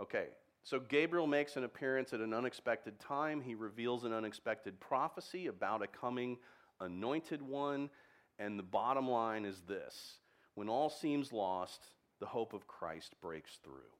Okay, 0.00 0.28
so 0.62 0.80
Gabriel 0.80 1.26
makes 1.26 1.56
an 1.56 1.64
appearance 1.64 2.12
at 2.12 2.20
an 2.20 2.32
unexpected 2.32 2.98
time. 2.98 3.40
He 3.40 3.54
reveals 3.54 4.04
an 4.04 4.12
unexpected 4.12 4.80
prophecy 4.80 5.48
about 5.48 5.82
a 5.82 5.86
coming 5.86 6.38
anointed 6.80 7.42
one. 7.42 7.90
And 8.38 8.58
the 8.58 8.62
bottom 8.64 9.08
line 9.08 9.44
is 9.44 9.60
this 9.68 10.18
when 10.54 10.68
all 10.68 10.88
seems 10.88 11.32
lost, 11.32 11.82
the 12.20 12.26
hope 12.26 12.54
of 12.54 12.66
Christ 12.66 13.14
breaks 13.20 13.58
through. 13.62 13.90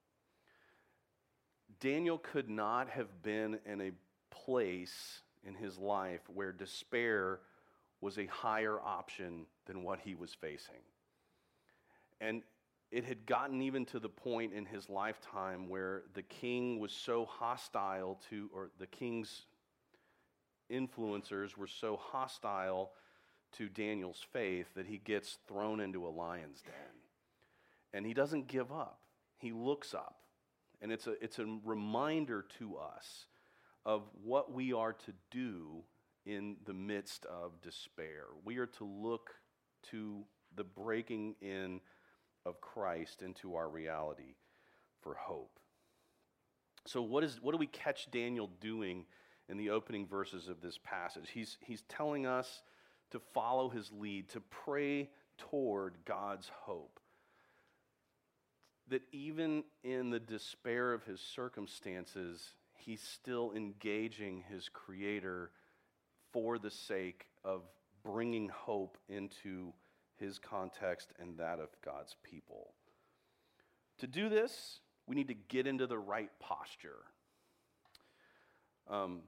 Daniel 1.80 2.18
could 2.18 2.48
not 2.48 2.88
have 2.90 3.22
been 3.22 3.58
in 3.66 3.80
a 3.80 3.90
place 4.30 5.20
in 5.44 5.54
his 5.54 5.78
life 5.78 6.20
where 6.32 6.52
despair 6.52 7.40
was 8.02 8.18
a 8.18 8.26
higher 8.26 8.78
option 8.80 9.46
than 9.66 9.82
what 9.82 10.00
he 10.00 10.14
was 10.14 10.34
facing. 10.34 10.82
And 12.20 12.42
it 12.90 13.04
had 13.04 13.24
gotten 13.24 13.62
even 13.62 13.86
to 13.86 13.98
the 13.98 14.08
point 14.08 14.52
in 14.52 14.66
his 14.66 14.90
lifetime 14.90 15.68
where 15.68 16.02
the 16.12 16.22
king 16.22 16.78
was 16.78 16.92
so 16.92 17.24
hostile 17.24 18.20
to, 18.28 18.50
or 18.54 18.70
the 18.78 18.86
king's 18.86 19.46
influencers 20.70 21.56
were 21.56 21.66
so 21.66 21.96
hostile 21.96 22.92
to 23.52 23.68
Daniel's 23.68 24.24
faith 24.32 24.66
that 24.74 24.86
he 24.86 24.98
gets 24.98 25.38
thrown 25.46 25.80
into 25.80 26.06
a 26.06 26.10
lion's 26.10 26.60
den. 26.60 26.74
And 27.94 28.04
he 28.04 28.14
doesn't 28.14 28.48
give 28.48 28.72
up, 28.72 28.98
he 29.38 29.52
looks 29.52 29.94
up. 29.94 30.16
And 30.80 30.90
it's 30.90 31.06
a, 31.06 31.12
it's 31.22 31.38
a 31.38 31.46
reminder 31.64 32.44
to 32.58 32.76
us 32.76 33.26
of 33.86 34.02
what 34.24 34.52
we 34.52 34.72
are 34.72 34.92
to 34.92 35.12
do 35.30 35.84
in 36.24 36.56
the 36.64 36.74
midst 36.74 37.26
of 37.26 37.60
despair. 37.62 38.26
We 38.44 38.58
are 38.58 38.66
to 38.66 38.84
look 38.84 39.30
to 39.90 40.24
the 40.54 40.64
breaking 40.64 41.36
in 41.40 41.80
of 42.44 42.60
Christ 42.60 43.22
into 43.22 43.54
our 43.54 43.68
reality 43.68 44.34
for 45.00 45.14
hope. 45.14 45.58
So, 46.86 47.02
what, 47.02 47.22
is, 47.22 47.38
what 47.40 47.52
do 47.52 47.58
we 47.58 47.66
catch 47.66 48.10
Daniel 48.10 48.50
doing 48.60 49.06
in 49.48 49.56
the 49.56 49.70
opening 49.70 50.06
verses 50.06 50.48
of 50.48 50.60
this 50.60 50.78
passage? 50.82 51.30
He's, 51.32 51.56
he's 51.60 51.82
telling 51.82 52.26
us 52.26 52.62
to 53.12 53.20
follow 53.32 53.68
his 53.68 53.92
lead, 53.92 54.28
to 54.30 54.40
pray 54.40 55.10
toward 55.38 55.94
God's 56.04 56.50
hope. 56.62 56.98
That 58.88 59.02
even 59.12 59.62
in 59.84 60.10
the 60.10 60.20
despair 60.20 60.92
of 60.92 61.04
his 61.04 61.20
circumstances, 61.20 62.54
he's 62.74 63.00
still 63.00 63.52
engaging 63.54 64.44
his 64.48 64.68
Creator 64.68 65.50
for 66.32 66.58
the 66.58 66.70
sake 66.70 67.26
of 67.44 67.62
bringing 68.04 68.48
hope 68.48 68.98
into 69.08 69.72
his 70.16 70.38
context 70.38 71.12
and 71.18 71.36
that 71.38 71.58
of 71.58 71.68
God's 71.84 72.16
people. 72.22 72.74
To 73.98 74.06
do 74.06 74.28
this, 74.28 74.80
we 75.06 75.14
need 75.14 75.28
to 75.28 75.34
get 75.34 75.66
into 75.66 75.86
the 75.86 75.98
right 75.98 76.30
posture. 76.40 77.04
Um, 78.88 79.20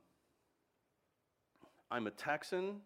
I'm 1.90 2.06
a 2.06 2.10
Texan, 2.10 2.80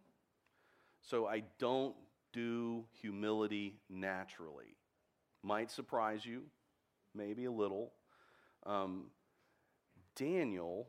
so 1.01 1.27
I 1.27 1.45
don't 1.59 1.95
do 2.33 2.85
humility 3.01 3.81
naturally. 3.89 4.77
Might 5.43 5.71
surprise 5.71 6.27
you, 6.27 6.43
maybe 7.15 7.47
a 7.47 7.53
little. 7.53 7.93
Um, 8.67 9.07
Daniel 10.15 10.89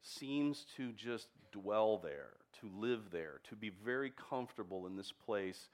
seems 0.00 0.64
to 0.76 0.92
just 0.92 1.28
dwell 1.50 1.98
there, 1.98 2.34
to 2.62 2.70
live 2.78 3.10
there, 3.10 3.40
to 3.50 3.56
be 3.56 3.70
very 3.84 4.12
comfortable 4.30 4.86
in 4.86 4.96
this 4.96 5.12
place 5.12 5.68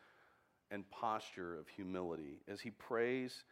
and 0.71 0.89
posture 0.91 1.57
of 1.57 1.69
humility. 1.69 2.41
As 2.49 2.61
he 2.61 2.71
prays, 2.71 3.45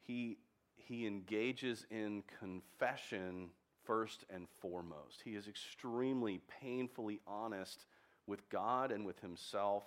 he, 0.00 0.38
he 0.76 1.06
engages 1.06 1.86
in 1.90 2.22
confession 2.38 3.50
first 3.84 4.24
and 4.30 4.46
foremost. 4.60 5.22
He 5.24 5.36
is 5.36 5.46
extremely 5.46 6.40
painfully 6.60 7.20
honest 7.26 7.86
with 8.26 8.48
God 8.48 8.90
and 8.90 9.04
with 9.04 9.20
himself 9.20 9.84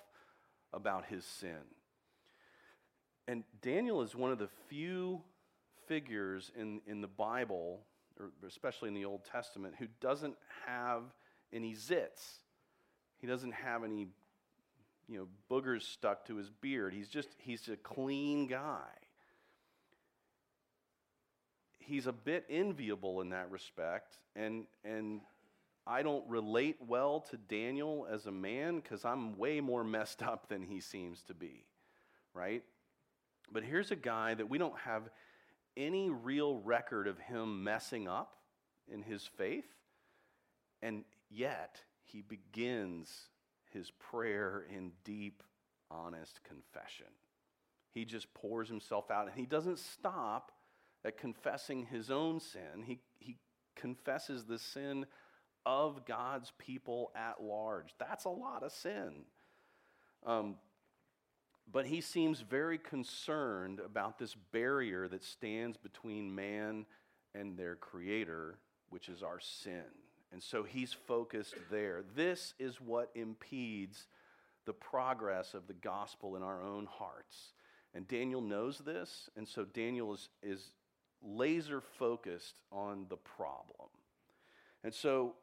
about 0.73 1.05
his 1.05 1.25
sin. 1.25 1.65
And 3.27 3.43
Daniel 3.61 4.01
is 4.01 4.15
one 4.15 4.31
of 4.31 4.39
the 4.39 4.49
few 4.69 5.21
figures 5.87 6.51
in, 6.55 6.81
in 6.87 7.01
the 7.01 7.07
Bible, 7.07 7.81
or 8.19 8.29
especially 8.47 8.87
in 8.89 8.93
the 8.93 9.05
Old 9.05 9.25
Testament, 9.25 9.75
who 9.79 9.87
doesn't 9.99 10.35
have 10.65 11.03
any 11.51 11.73
zits. 11.73 12.39
He 13.17 13.27
doesn't 13.27 13.53
have 13.53 13.83
any 13.83 14.07
you 15.07 15.19
know, 15.19 15.27
boogers 15.49 15.83
stuck 15.83 16.25
to 16.27 16.35
his 16.35 16.49
beard. 16.49 16.93
He's 16.93 17.07
just, 17.07 17.29
he's 17.37 17.67
a 17.69 17.77
clean 17.77 18.47
guy. 18.47 18.89
He's 21.79 22.07
a 22.07 22.11
bit 22.11 22.45
enviable 22.49 23.21
in 23.21 23.29
that 23.29 23.49
respect, 23.49 24.17
and, 24.35 24.65
and 24.83 25.21
I 25.85 26.03
don't 26.03 26.27
relate 26.27 26.75
well 26.85 27.21
to 27.31 27.37
Daniel 27.37 28.05
as 28.11 28.25
a 28.25 28.31
man 28.31 28.81
because 28.81 29.05
I'm 29.05 29.37
way 29.37 29.61
more 29.61 29.85
messed 29.85 30.21
up 30.21 30.49
than 30.49 30.61
he 30.61 30.81
seems 30.81 31.21
to 31.23 31.33
be, 31.33 31.63
right? 32.33 32.63
But 33.49 33.63
here's 33.63 33.91
a 33.91 33.95
guy 33.95 34.33
that 34.33 34.49
we 34.49 34.57
don't 34.57 34.77
have 34.79 35.03
any 35.77 36.09
real 36.09 36.57
record 36.57 37.07
of 37.07 37.17
him 37.19 37.63
messing 37.63 38.09
up 38.09 38.35
in 38.91 39.01
his 39.01 39.25
faith, 39.37 39.67
and 40.81 41.05
yet 41.29 41.79
he 42.07 42.21
begins 42.21 43.09
his 43.71 43.91
prayer 43.91 44.65
in 44.73 44.91
deep, 45.03 45.43
honest 45.91 46.39
confession. 46.43 47.07
He 47.93 48.05
just 48.05 48.33
pours 48.33 48.69
himself 48.69 49.11
out, 49.11 49.27
and 49.27 49.35
he 49.35 49.45
doesn't 49.45 49.79
stop 49.79 50.51
at 51.03 51.17
confessing 51.17 51.85
his 51.85 52.09
own 52.09 52.39
sin. 52.39 52.83
He, 52.85 52.99
he 53.19 53.37
confesses 53.75 54.45
the 54.45 54.59
sin 54.59 55.05
of 55.65 56.05
God's 56.05 56.51
people 56.57 57.11
at 57.15 57.43
large. 57.43 57.93
That's 57.99 58.25
a 58.25 58.29
lot 58.29 58.63
of 58.63 58.71
sin. 58.71 59.25
Um, 60.25 60.55
but 61.69 61.85
he 61.85 61.99
seems 61.99 62.39
very 62.39 62.77
concerned 62.77 63.79
about 63.79 64.17
this 64.17 64.35
barrier 64.51 65.07
that 65.09 65.23
stands 65.23 65.77
between 65.77 66.33
man 66.33 66.85
and 67.35 67.57
their 67.57 67.75
creator, 67.75 68.59
which 68.89 69.09
is 69.09 69.21
our 69.21 69.39
sin. 69.39 69.83
And 70.31 70.43
so 70.43 70.63
he's 70.63 70.93
focused 70.93 71.55
there. 71.71 72.03
This 72.15 72.53
is 72.59 72.81
what 72.81 73.11
impedes 73.15 74.07
the 74.65 74.73
progress 74.73 75.53
of 75.53 75.67
the 75.67 75.73
gospel 75.73 76.35
in 76.35 76.43
our 76.43 76.61
own 76.61 76.85
hearts. 76.85 77.53
And 77.93 78.07
Daniel 78.07 78.41
knows 78.41 78.79
this, 78.79 79.29
and 79.37 79.47
so 79.47 79.63
Daniel 79.63 80.13
is, 80.13 80.29
is 80.43 80.71
laser 81.23 81.81
focused 81.81 82.61
on 82.71 83.05
the 83.09 83.15
problem. 83.15 83.89
And 84.83 84.93
so 84.93 85.35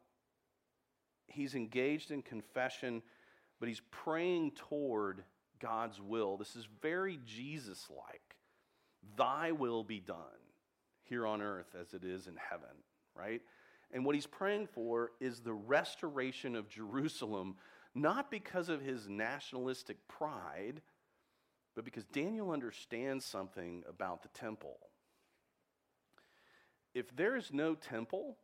he's 1.27 1.55
engaged 1.55 2.11
in 2.11 2.21
confession, 2.21 3.01
but 3.59 3.67
he's 3.67 3.81
praying 3.91 4.51
toward 4.51 5.23
God's 5.59 5.99
will. 5.99 6.37
This 6.37 6.55
is 6.55 6.67
very 6.81 7.19
Jesus 7.25 7.87
like. 7.89 8.35
Thy 9.17 9.51
will 9.51 9.83
be 9.83 9.99
done 9.99 10.17
here 11.03 11.27
on 11.27 11.41
earth 11.41 11.75
as 11.79 11.93
it 11.93 12.03
is 12.03 12.27
in 12.27 12.35
heaven, 12.37 12.75
right? 13.15 13.41
And 13.95 14.03
what 14.03 14.13
he's 14.13 14.27
praying 14.27 14.67
for 14.67 15.13
is 15.21 15.39
the 15.39 15.53
restoration 15.53 16.53
of 16.57 16.67
Jerusalem, 16.67 17.55
not 17.95 18.29
because 18.29 18.67
of 18.67 18.81
his 18.81 19.07
nationalistic 19.07 20.05
pride, 20.09 20.81
but 21.75 21.85
because 21.85 22.03
Daniel 22.03 22.51
understands 22.51 23.23
something 23.23 23.85
about 23.87 24.21
the 24.21 24.27
temple. 24.37 24.77
If 26.93 27.15
there 27.15 27.37
is 27.37 27.53
no 27.53 27.73
temple 27.73 28.35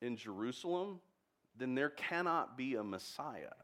in 0.00 0.16
Jerusalem, 0.16 1.00
then 1.58 1.74
there 1.74 1.90
cannot 1.90 2.56
be 2.56 2.76
a 2.76 2.84
Messiah. 2.84 3.54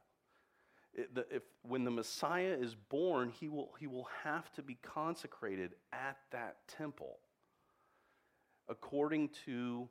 If, 0.92 1.42
when 1.62 1.84
the 1.84 1.92
Messiah 1.92 2.56
is 2.60 2.74
born, 2.74 3.30
he 3.30 3.48
will, 3.48 3.70
he 3.78 3.86
will 3.86 4.08
have 4.24 4.50
to 4.54 4.62
be 4.62 4.76
consecrated 4.82 5.76
at 5.92 6.16
that 6.32 6.56
temple 6.66 7.20
according 8.68 9.30
to 9.46 9.88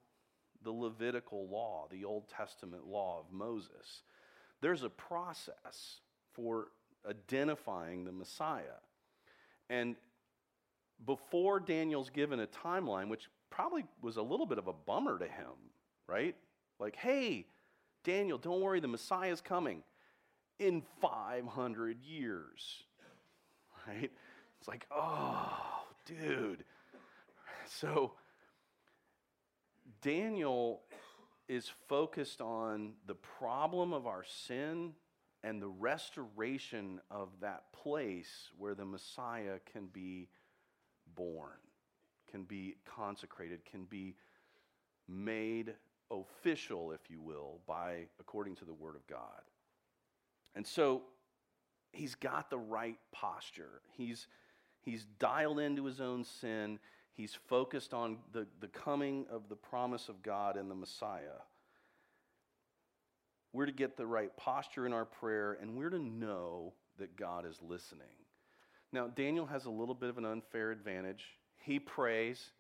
the 0.64 0.72
Levitical 0.72 1.48
law, 1.48 1.88
the 1.90 2.06
Old 2.06 2.28
Testament 2.30 2.88
law 2.88 3.20
of 3.20 3.32
Moses. 3.32 4.04
There's 4.62 4.84
a 4.84 4.90
process 4.90 6.02
for 6.34 6.70
identifying 7.08 8.06
the 8.06 8.12
Messiah. 8.12 8.82
And 9.70 9.96
before 11.06 11.60
Daniel's 11.60 12.10
given 12.10 12.40
a 12.40 12.48
timeline, 12.48 13.10
which 13.10 13.30
probably 13.50 13.86
was 14.02 14.18
a 14.18 14.22
little 14.22 14.46
bit 14.46 14.58
of 14.58 14.68
a 14.68 14.74
bummer 14.74 15.20
to 15.20 15.26
him, 15.26 15.54
right? 16.08 16.36
Like, 16.80 16.96
hey, 16.96 17.46
Daniel, 18.04 18.38
don't 18.38 18.62
worry, 18.62 18.80
the 18.80 18.88
Messiah 18.88 19.32
is 19.32 19.42
coming 19.42 19.84
in 20.60 20.82
500 21.02 22.02
years, 22.02 22.84
right? 23.88 24.12
It's 24.60 24.68
like, 24.68 24.88
oh, 24.92 25.84
dude. 26.06 26.64
So, 27.68 28.14
Daniel 30.02 30.82
is 31.48 31.72
focused 31.88 32.42
on 32.42 32.94
the 33.06 33.16
problem 33.16 33.94
of 33.94 34.06
our 34.06 34.24
sin 34.24 34.94
and 35.44 35.62
the 35.62 35.68
restoration 35.68 37.00
of 37.10 37.30
that 37.42 37.72
place 37.72 38.50
where 38.58 38.76
the 38.76 38.86
Messiah 38.86 39.60
can 39.72 39.88
be 39.88 40.28
born, 41.16 41.58
can 42.30 42.44
be 42.44 42.76
consecrated, 42.86 43.64
can 43.66 43.86
be 43.86 44.16
made 45.08 45.74
official, 46.12 46.92
if 46.92 47.10
you 47.10 47.22
will, 47.22 47.60
by 47.68 48.08
according 48.20 48.56
to 48.56 48.66
the 48.66 48.74
Word 48.74 48.96
of 48.96 49.06
God. 49.08 49.42
And 50.56 50.66
so 50.66 51.04
he's 51.92 52.16
got 52.16 52.50
the 52.50 52.58
right 52.58 52.98
posture. 53.12 53.82
He's, 53.96 54.28
he's 54.82 55.06
dialed 55.20 55.60
into 55.60 55.86
his 55.86 56.02
own 56.02 56.24
sin. 56.24 56.80
He's 57.18 57.34
focused 57.34 57.96
on 57.96 58.18
the, 58.32 58.46
the 58.62 58.68
coming 58.68 59.26
of 59.32 59.50
the 59.50 59.56
promise 59.56 60.08
of 60.08 60.22
God 60.22 60.56
and 60.56 60.70
the 60.70 60.76
Messiah. 60.76 61.42
We're 63.54 63.66
to 63.66 63.72
get 63.72 63.98
the 63.98 64.06
right 64.06 64.36
posture 64.38 64.86
in 64.86 64.94
our 64.94 65.06
prayer, 65.06 65.58
and 65.60 65.76
we're 65.76 65.90
to 65.90 65.98
know 66.00 66.74
that 67.00 67.18
God 67.18 67.48
is 67.48 67.58
listening. 67.68 68.06
Now, 68.94 69.08
Daniel 69.08 69.48
has 69.48 69.66
a 69.66 69.70
little 69.72 69.96
bit 69.96 70.10
of 70.10 70.20
an 70.20 70.26
unfair 70.26 70.70
advantage. 70.70 71.24
He 71.58 71.80
prays, 71.80 72.52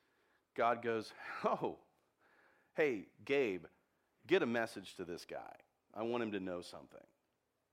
God 0.56 0.82
goes, 0.82 1.14
Oh, 1.46 1.78
hey, 2.76 3.06
Gabe, 3.26 3.66
get 4.26 4.42
a 4.42 4.48
message 4.48 4.96
to 4.96 5.06
this 5.06 5.24
guy. 5.24 5.54
I 5.94 6.02
want 6.02 6.24
him 6.24 6.32
to 6.32 6.40
know 6.40 6.62
something. 6.62 7.00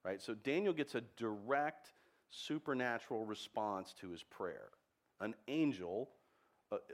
Right? 0.04 0.20
So 0.20 0.34
Daniel 0.34 0.74
gets 0.74 0.94
a 0.94 1.00
direct 1.16 1.92
supernatural 2.28 3.24
response 3.24 3.94
to 4.00 4.10
his 4.10 4.22
prayer. 4.22 4.68
An 5.20 5.34
angel 5.48 6.10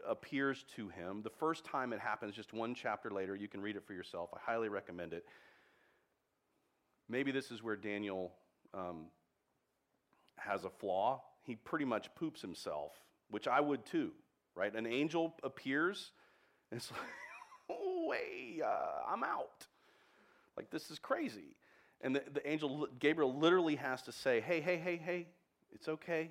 appears 0.08 0.64
to 0.76 0.88
him. 0.88 1.22
The 1.22 1.30
first 1.30 1.64
time 1.64 1.92
it 1.92 2.00
happens, 2.00 2.34
just 2.34 2.52
one 2.52 2.74
chapter 2.74 3.10
later, 3.10 3.34
you 3.34 3.48
can 3.48 3.60
read 3.60 3.76
it 3.76 3.86
for 3.86 3.92
yourself. 3.92 4.30
I 4.34 4.38
highly 4.40 4.68
recommend 4.68 5.12
it. 5.12 5.24
Maybe 7.08 7.32
this 7.32 7.50
is 7.50 7.62
where 7.62 7.76
Daniel 7.76 8.32
um, 8.72 9.06
has 10.36 10.64
a 10.64 10.70
flaw. 10.70 11.22
He 11.42 11.56
pretty 11.56 11.84
much 11.84 12.14
poops 12.14 12.40
himself, 12.40 12.92
which 13.30 13.48
I 13.48 13.60
would 13.60 13.84
too, 13.84 14.12
right? 14.54 14.74
An 14.74 14.86
angel 14.86 15.34
appears, 15.42 16.12
and 16.70 16.80
it's 16.80 16.90
like, 16.90 17.00
oh, 17.70 18.06
way, 18.06 18.60
uh, 18.64 19.12
I'm 19.12 19.24
out. 19.24 19.66
Like, 20.56 20.70
this 20.70 20.90
is 20.90 20.98
crazy. 20.98 21.56
And 22.00 22.16
the, 22.16 22.22
the 22.32 22.48
angel, 22.48 22.88
Gabriel, 22.98 23.36
literally 23.36 23.76
has 23.76 24.02
to 24.02 24.12
say, 24.12 24.40
hey, 24.40 24.60
hey, 24.60 24.76
hey, 24.78 24.96
hey, 24.96 25.26
it's 25.72 25.88
okay. 25.88 26.30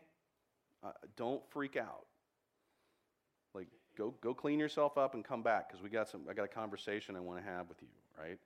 Uh, 0.84 0.92
don't 1.16 1.42
freak 1.52 1.76
out. 1.76 2.06
Go, 4.00 4.14
go 4.22 4.34
clean 4.34 4.60
yourself 4.60 4.98
up 4.98 5.14
and 5.14 5.26
come 5.26 5.44
back 5.44 5.68
because 5.68 5.84
we 5.84 5.90
got 5.90 6.08
some, 6.08 6.22
I 6.30 6.34
got 6.34 6.46
a 6.46 6.48
conversation 6.48 7.18
I 7.18 7.20
want 7.20 7.44
to 7.44 7.46
have 7.46 7.68
with 7.68 7.82
you, 7.82 7.90
right? 8.18 8.40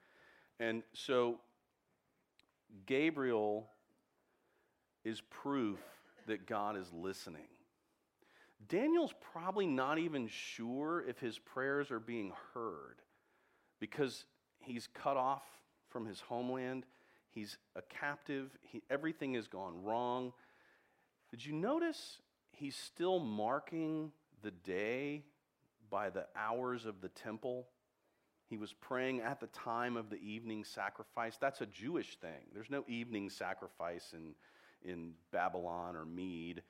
And 0.59 0.81
so 0.93 1.37
Gabriel 2.87 3.67
is 5.05 5.21
proof 5.21 5.77
that 6.25 6.47
God 6.47 6.75
is 6.75 6.91
listening. 6.91 7.45
Daniel's 8.67 9.13
probably 9.31 9.67
not 9.67 9.99
even 9.99 10.27
sure 10.27 11.03
if 11.07 11.19
his 11.19 11.37
prayers 11.37 11.91
are 11.91 11.99
being 11.99 12.33
heard 12.55 12.95
because 13.79 14.25
he's 14.59 14.87
cut 14.87 15.17
off 15.17 15.43
from 15.87 16.07
his 16.07 16.19
homeland. 16.19 16.83
He's 17.29 17.57
a 17.75 17.83
captive. 17.83 18.57
He, 18.63 18.81
everything 18.89 19.35
has 19.35 19.47
gone 19.47 19.83
wrong. 19.83 20.33
Did 21.29 21.45
you 21.45 21.53
notice 21.53 22.17
he's 22.49 22.75
still 22.75 23.19
marking 23.19 24.11
the 24.41 24.51
day 24.51 25.25
by 25.93 26.09
the 26.09 26.25
hours 26.35 26.87
of 26.87 27.01
the 27.01 27.09
temple? 27.09 27.67
He 28.49 28.57
was 28.57 28.73
praying 28.73 29.21
at 29.21 29.39
the 29.39 29.47
time 29.47 29.95
of 29.95 30.09
the 30.09 30.17
evening 30.17 30.63
sacrifice. 30.63 31.37
That's 31.39 31.61
a 31.61 31.67
Jewish 31.67 32.17
thing. 32.17 32.49
There's 32.51 32.71
no 32.71 32.83
evening 32.87 33.29
sacrifice 33.29 34.13
in, 34.13 34.33
in 34.83 35.11
Babylon 35.31 35.95
or 35.95 36.03
Mede. 36.03 36.63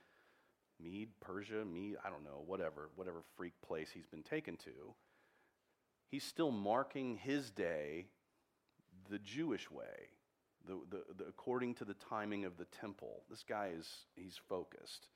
Mede, 0.82 1.08
Persia, 1.22 1.64
Mede, 1.64 1.96
I 2.06 2.10
don't 2.10 2.26
know, 2.26 2.44
whatever, 2.46 2.90
whatever 2.96 3.24
freak 3.38 3.54
place 3.66 3.90
he's 3.94 4.06
been 4.06 4.24
taken 4.24 4.58
to. 4.58 4.94
He's 6.10 6.26
still 6.26 6.52
marking 6.52 7.16
his 7.16 7.50
day 7.50 8.08
the 9.10 9.20
Jewish 9.20 9.72
way, 9.72 10.10
the, 10.68 10.80
the, 10.90 11.04
the, 11.18 11.30
according 11.30 11.76
to 11.76 11.86
the 11.86 11.96
timing 12.10 12.44
of 12.44 12.58
the 12.58 12.66
temple. 12.66 13.24
This 13.30 13.44
guy 13.48 13.72
is, 13.78 13.88
he's 14.16 14.40
focused. 14.50 15.08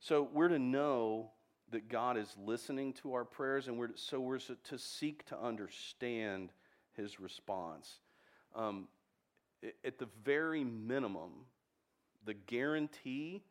So 0.00 0.28
we're 0.32 0.48
to 0.48 0.58
know 0.58 1.32
that 1.70 1.88
God 1.88 2.16
is 2.16 2.34
listening 2.44 2.92
to 2.94 3.14
our 3.14 3.24
prayers, 3.24 3.68
and 3.68 3.78
we're, 3.78 3.90
so 3.96 4.20
we're 4.20 4.38
to 4.38 4.78
seek 4.78 5.24
to 5.26 5.38
understand 5.38 6.52
his 6.94 7.18
response. 7.18 8.00
Um, 8.54 8.88
at 9.84 9.98
the 9.98 10.08
very 10.24 10.64
minimum, 10.64 11.30
the 12.24 12.34
guarantee 12.34 13.42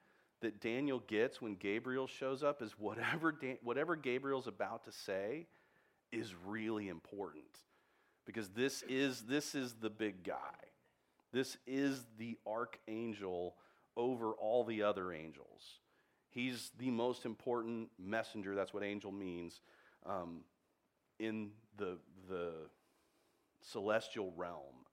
that 0.41 0.61
Daniel 0.61 0.99
gets 1.07 1.41
when 1.41 1.55
Gabriel 1.55 2.07
shows 2.07 2.43
up 2.43 2.61
is 2.61 2.72
whatever, 2.78 3.32
Dan, 3.32 3.57
whatever 3.63 3.95
Gabriel's 3.95 4.47
about 4.47 4.86
to 4.86 4.91
say 4.91 5.47
is 6.11 6.34
really 6.45 6.88
important. 6.88 7.43
Because 8.26 8.49
this 8.49 8.84
is, 8.88 9.22
this 9.22 9.55
is 9.55 9.74
the 9.74 9.89
big 9.89 10.24
guy. 10.24 10.36
This 11.32 11.57
is 11.68 12.05
the 12.18 12.38
archangel 12.47 13.55
over 13.97 14.32
all 14.32 14.63
the 14.63 14.84
other 14.84 15.13
angels. 15.13 15.80
He's 16.36 16.72
the 16.78 16.92
most 16.92 17.26
important 17.26 17.88
messenger, 17.98 18.56
that's 18.56 18.74
what 18.74 18.84
angel 18.84 19.12
means, 19.12 19.62
um, 20.06 20.42
in 21.18 21.52
the, 21.78 21.98
the 22.30 22.52
celestial 23.62 24.34
realm. 24.36 24.84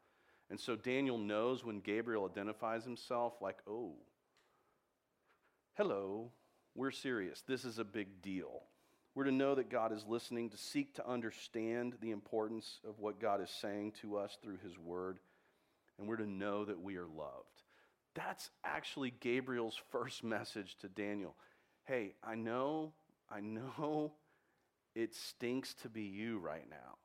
And 0.51 0.61
so 0.61 0.77
Daniel 0.77 1.19
knows 1.19 1.65
when 1.65 1.81
Gabriel 1.81 2.31
identifies 2.31 2.85
himself, 2.85 3.35
like, 3.41 3.59
oh, 3.67 3.95
hello, 5.75 6.31
we're 6.77 6.93
serious. 6.93 7.43
This 7.43 7.65
is 7.65 7.81
a 7.81 7.85
big 7.85 8.23
deal. 8.23 8.63
We're 9.17 9.25
to 9.25 9.33
know 9.33 9.57
that 9.57 9.69
God 9.69 9.91
is 9.91 10.05
listening, 10.07 10.49
to 10.51 10.57
seek 10.57 10.95
to 10.95 11.09
understand 11.09 11.97
the 12.01 12.13
importance 12.13 12.79
of 12.89 13.01
what 13.01 13.21
God 13.21 13.43
is 13.43 13.51
saying 13.51 13.95
to 14.03 14.17
us 14.17 14.39
through 14.41 14.59
his 14.63 14.79
word, 14.79 15.19
and 15.99 16.07
we're 16.07 16.17
to 16.17 16.27
know 16.27 16.65
that 16.65 16.81
we 16.81 16.97
are 16.99 17.07
loved. 17.07 17.62
That's 18.15 18.51
actually 18.65 19.13
Gabriel's 19.21 19.81
first 19.91 20.23
message 20.23 20.77
to 20.81 20.89
Daniel. 20.89 21.35
Hey, 21.85 22.15
I 22.23 22.35
know, 22.35 22.93
I 23.31 23.41
know 23.41 24.13
it 24.95 25.15
stinks 25.15 25.75
to 25.83 25.89
be 25.89 26.03
you 26.03 26.39
right 26.39 26.69
now, 26.69 26.99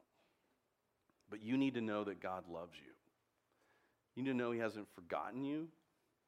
but 1.29 1.41
you 1.41 1.57
need 1.57 1.75
to 1.75 1.81
know 1.81 2.03
that 2.03 2.21
God 2.21 2.43
loves 2.51 2.75
you. 2.75 2.91
You 4.15 4.23
need 4.23 4.31
to 4.31 4.37
know 4.37 4.51
He 4.51 4.59
hasn't 4.59 4.87
forgotten 4.95 5.43
you, 5.43 5.67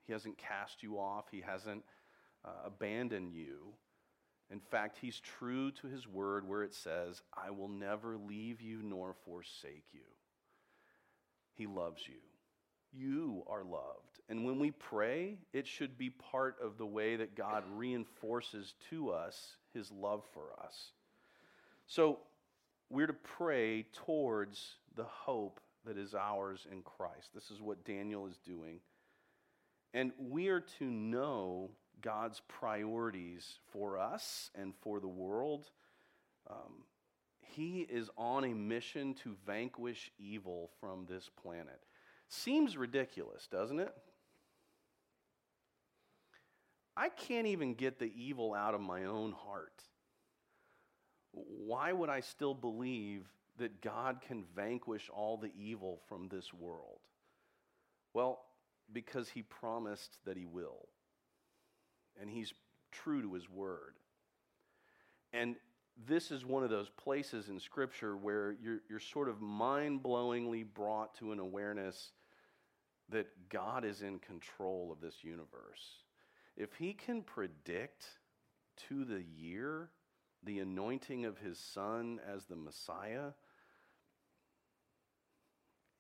He 0.07 0.13
hasn't 0.13 0.37
cast 0.37 0.81
you 0.81 0.97
off, 0.97 1.25
He 1.29 1.41
hasn't 1.41 1.83
uh, 2.45 2.67
abandoned 2.67 3.33
you. 3.33 3.73
In 4.49 4.59
fact, 4.59 4.97
He's 5.01 5.19
true 5.19 5.71
to 5.71 5.87
His 5.87 6.07
word 6.07 6.47
where 6.47 6.63
it 6.63 6.73
says, 6.73 7.21
I 7.35 7.51
will 7.51 7.67
never 7.67 8.17
leave 8.17 8.61
you 8.61 8.81
nor 8.81 9.13
forsake 9.25 9.85
you. 9.91 10.07
He 11.55 11.67
loves 11.67 12.03
you. 12.07 12.28
You 12.91 13.43
are 13.47 13.63
loved. 13.63 14.19
And 14.29 14.45
when 14.45 14.59
we 14.59 14.71
pray, 14.71 15.37
it 15.53 15.67
should 15.67 15.97
be 15.97 16.09
part 16.09 16.57
of 16.61 16.77
the 16.77 16.85
way 16.85 17.15
that 17.15 17.35
God 17.35 17.63
reinforces 17.75 18.73
to 18.89 19.11
us 19.11 19.55
his 19.73 19.91
love 19.91 20.23
for 20.33 20.49
us. 20.63 20.91
So 21.87 22.19
we're 22.89 23.07
to 23.07 23.13
pray 23.13 23.85
towards 24.05 24.75
the 24.95 25.03
hope 25.03 25.59
that 25.85 25.97
is 25.97 26.13
ours 26.13 26.67
in 26.71 26.81
Christ. 26.81 27.29
This 27.33 27.51
is 27.51 27.61
what 27.61 27.85
Daniel 27.85 28.27
is 28.27 28.37
doing. 28.45 28.79
And 29.93 30.11
we 30.19 30.49
are 30.49 30.61
to 30.77 30.85
know 30.85 31.71
God's 32.01 32.41
priorities 32.47 33.59
for 33.71 33.97
us 33.97 34.51
and 34.55 34.73
for 34.81 34.99
the 34.99 35.07
world. 35.07 35.65
Um, 36.49 36.83
he 37.41 37.87
is 37.89 38.09
on 38.17 38.43
a 38.45 38.53
mission 38.53 39.15
to 39.23 39.35
vanquish 39.45 40.11
evil 40.19 40.69
from 40.79 41.05
this 41.09 41.29
planet. 41.41 41.79
Seems 42.29 42.77
ridiculous, 42.77 43.47
doesn't 43.51 43.79
it? 43.79 43.93
I 46.95 47.09
can't 47.09 47.47
even 47.47 47.73
get 47.73 47.97
the 47.97 48.11
evil 48.15 48.53
out 48.53 48.75
of 48.75 48.81
my 48.81 49.05
own 49.05 49.31
heart. 49.31 49.83
Why 51.31 51.91
would 51.91 52.09
I 52.09 52.19
still 52.19 52.53
believe 52.53 53.25
that 53.57 53.81
God 53.81 54.21
can 54.21 54.43
vanquish 54.55 55.09
all 55.13 55.37
the 55.37 55.51
evil 55.57 56.01
from 56.07 56.27
this 56.27 56.53
world? 56.53 56.99
Well, 58.13 58.39
because 58.91 59.29
he 59.29 59.41
promised 59.41 60.17
that 60.25 60.37
he 60.37 60.45
will. 60.45 60.87
And 62.19 62.29
he's 62.29 62.53
true 62.91 63.21
to 63.21 63.33
his 63.33 63.49
word. 63.49 63.95
And 65.33 65.55
this 66.07 66.31
is 66.31 66.45
one 66.45 66.63
of 66.63 66.69
those 66.69 66.89
places 66.89 67.49
in 67.49 67.59
Scripture 67.59 68.15
where 68.15 68.55
you're, 68.61 68.81
you're 68.89 68.99
sort 68.99 69.29
of 69.29 69.41
mind 69.41 70.03
blowingly 70.03 70.63
brought 70.63 71.15
to 71.19 71.31
an 71.31 71.39
awareness 71.39 72.11
that 73.11 73.27
God 73.49 73.85
is 73.85 74.01
in 74.01 74.19
control 74.19 74.91
of 74.91 75.01
this 75.01 75.23
universe. 75.23 76.03
If 76.55 76.75
he 76.75 76.93
can 76.93 77.21
predict 77.21 78.05
to 78.89 79.03
the 79.05 79.23
year 79.37 79.89
the 80.43 80.59
anointing 80.59 81.25
of 81.25 81.37
his 81.37 81.59
son 81.59 82.19
as 82.27 82.45
the 82.45 82.55
Messiah, 82.55 83.31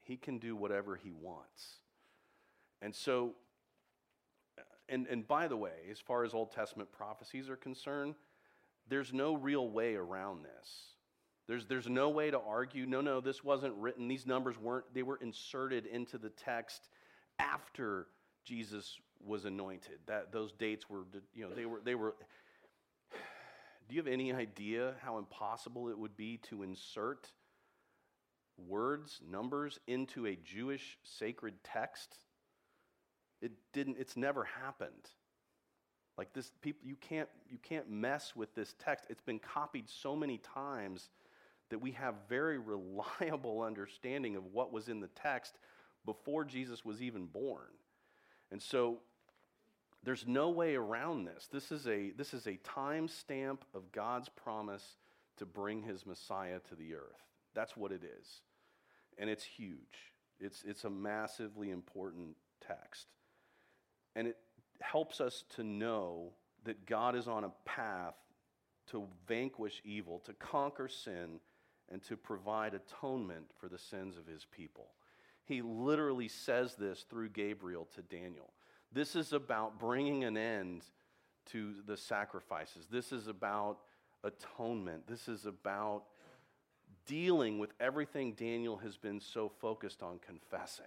he 0.01 0.17
can 0.17 0.39
do 0.39 0.55
whatever 0.55 0.95
he 0.95 1.11
wants. 1.11 1.79
And 2.81 2.95
so, 2.95 3.35
and, 4.87 5.07
and 5.07 5.27
by 5.27 5.47
the 5.47 5.57
way, 5.57 5.87
as 5.91 5.99
far 5.99 6.23
as 6.23 6.33
Old 6.33 6.51
Testament 6.51 6.91
prophecies 6.91 7.49
are 7.49 7.55
concerned, 7.55 8.15
there's 8.87 9.13
no 9.13 9.35
real 9.35 9.69
way 9.69 9.95
around 9.95 10.43
this. 10.43 10.93
There's, 11.47 11.65
there's 11.65 11.89
no 11.89 12.09
way 12.09 12.31
to 12.31 12.39
argue, 12.39 12.85
no, 12.85 13.01
no, 13.01 13.21
this 13.21 13.43
wasn't 13.43 13.73
written. 13.75 14.07
These 14.07 14.27
numbers 14.27 14.57
weren't, 14.59 14.85
they 14.93 15.03
were 15.03 15.17
inserted 15.17 15.85
into 15.85 16.17
the 16.17 16.29
text 16.29 16.89
after 17.39 18.07
Jesus 18.45 18.99
was 19.25 19.45
anointed. 19.45 19.99
That 20.07 20.31
those 20.31 20.51
dates 20.51 20.89
were, 20.89 21.03
you 21.33 21.47
know, 21.47 21.55
they 21.55 21.65
were 21.65 21.81
they 21.83 21.95
were. 21.95 22.15
Do 23.87 23.95
you 23.95 24.01
have 24.01 24.11
any 24.11 24.31
idea 24.31 24.93
how 25.01 25.17
impossible 25.17 25.89
it 25.89 25.97
would 25.97 26.15
be 26.15 26.37
to 26.49 26.61
insert 26.61 27.27
words, 28.67 29.19
numbers 29.27 29.79
into 29.87 30.27
a 30.27 30.35
Jewish 30.35 30.97
sacred 31.03 31.55
text? 31.63 32.15
It 33.41 33.51
didn't. 33.73 33.97
It's 33.99 34.15
never 34.15 34.43
happened. 34.43 35.09
Like 36.17 36.33
this, 36.33 36.51
people 36.61 36.81
you 36.85 36.97
can't 36.97 37.29
you 37.49 37.57
can't 37.63 37.89
mess 37.89 38.35
with 38.35 38.53
this 38.53 38.75
text. 38.77 39.05
It's 39.09 39.21
been 39.21 39.39
copied 39.39 39.89
so 39.89 40.15
many 40.15 40.37
times 40.39 41.09
that 41.69 41.79
we 41.79 41.91
have 41.91 42.15
very 42.27 42.57
reliable 42.59 43.61
understanding 43.61 44.35
of 44.35 44.45
what 44.51 44.71
was 44.71 44.89
in 44.89 44.99
the 44.99 45.09
text 45.09 45.57
before 46.05 46.43
Jesus 46.43 46.83
was 46.85 47.01
even 47.01 47.25
born. 47.25 47.67
And 48.51 48.61
so 48.61 48.99
there's 50.03 50.25
no 50.27 50.49
way 50.49 50.75
around 50.75 51.25
this. 51.25 51.47
This 51.51 51.71
is 51.71 51.87
a, 51.87 52.11
this 52.11 52.33
is 52.33 52.47
a 52.47 52.55
time 52.57 53.07
stamp 53.07 53.65
of 53.73 53.91
God's 53.91 54.29
promise 54.29 54.97
to 55.37 55.45
bring 55.45 55.83
his 55.83 56.05
Messiah 56.05 56.59
to 56.69 56.75
the 56.75 56.95
earth. 56.95 57.23
That's 57.53 57.75
what 57.75 57.91
it 57.91 58.03
is. 58.03 58.41
And 59.17 59.29
it's 59.29 59.43
huge. 59.43 60.13
It's, 60.39 60.63
it's 60.65 60.85
a 60.85 60.89
massively 60.89 61.71
important 61.71 62.35
text. 62.65 63.07
And 64.15 64.27
it 64.27 64.37
helps 64.79 65.19
us 65.19 65.43
to 65.55 65.63
know 65.63 66.31
that 66.63 66.85
God 66.85 67.15
is 67.15 67.27
on 67.27 67.43
a 67.43 67.51
path 67.65 68.15
to 68.91 69.05
vanquish 69.27 69.81
evil, 69.83 70.19
to 70.25 70.33
conquer 70.33 70.87
sin, 70.87 71.39
and 71.91 72.01
to 72.03 72.15
provide 72.15 72.73
atonement 72.73 73.45
for 73.59 73.67
the 73.67 73.77
sins 73.77 74.17
of 74.17 74.25
his 74.25 74.45
people. 74.45 74.87
He 75.49 75.63
literally 75.63 76.27
says 76.27 76.75
this 76.75 77.07
through 77.09 77.29
Gabriel 77.29 77.87
to 77.95 78.03
Daniel. 78.03 78.53
This 78.93 79.15
is 79.15 79.33
about 79.33 79.79
bringing 79.79 80.23
an 80.23 80.37
end 80.37 80.83
to 81.47 81.73
the 81.87 81.97
sacrifices. 81.97 82.85
This 82.89 83.11
is 83.11 83.27
about 83.27 83.79
atonement. 84.23 85.07
This 85.07 85.27
is 85.27 85.47
about 85.47 86.03
dealing 87.07 87.57
with 87.57 87.71
everything 87.79 88.33
Daniel 88.33 88.77
has 88.77 88.95
been 88.95 89.19
so 89.19 89.49
focused 89.59 90.03
on 90.03 90.19
confessing. 90.19 90.85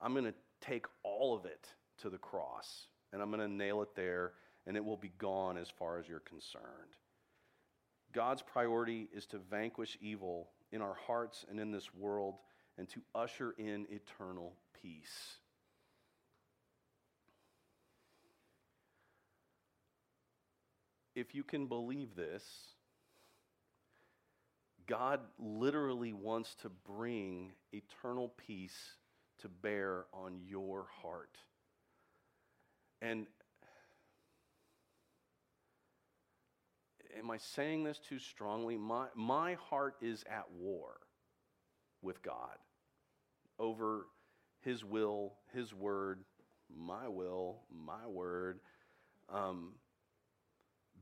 I'm 0.00 0.14
going 0.14 0.24
to 0.24 0.34
take 0.62 0.86
all 1.02 1.36
of 1.36 1.44
it 1.44 1.68
to 1.98 2.08
the 2.08 2.16
cross 2.16 2.86
and 3.12 3.20
I'm 3.20 3.30
going 3.30 3.46
to 3.46 3.54
nail 3.54 3.82
it 3.82 3.94
there 3.94 4.32
and 4.66 4.78
it 4.78 4.84
will 4.84 4.96
be 4.96 5.12
gone 5.18 5.58
as 5.58 5.68
far 5.68 5.98
as 5.98 6.08
you're 6.08 6.20
concerned. 6.20 6.96
God's 8.14 8.40
priority 8.40 9.10
is 9.12 9.26
to 9.26 9.38
vanquish 9.38 9.98
evil 10.00 10.48
in 10.72 10.80
our 10.80 10.96
hearts 11.06 11.44
and 11.50 11.60
in 11.60 11.70
this 11.70 11.94
world 11.94 12.36
and 12.78 12.88
to 12.90 13.00
usher 13.14 13.54
in 13.58 13.86
eternal 13.90 14.54
peace. 14.82 15.38
If 21.14 21.34
you 21.34 21.42
can 21.42 21.66
believe 21.66 22.14
this, 22.14 22.44
God 24.86 25.20
literally 25.38 26.12
wants 26.12 26.54
to 26.56 26.68
bring 26.68 27.52
eternal 27.72 28.32
peace 28.46 28.96
to 29.38 29.48
bear 29.48 30.04
on 30.12 30.40
your 30.46 30.86
heart. 31.02 31.38
And 33.00 33.26
am 37.18 37.30
I 37.30 37.38
saying 37.38 37.84
this 37.84 37.98
too 37.98 38.18
strongly? 38.18 38.76
My, 38.76 39.06
my 39.14 39.54
heart 39.54 39.96
is 40.02 40.22
at 40.30 40.50
war 40.52 40.98
with 42.02 42.22
God 42.22 42.58
over 43.58 44.06
His 44.60 44.84
will, 44.84 45.34
His 45.52 45.72
word, 45.74 46.20
my 46.74 47.08
will, 47.08 47.62
my 47.70 48.06
word. 48.06 48.60
Um, 49.32 49.72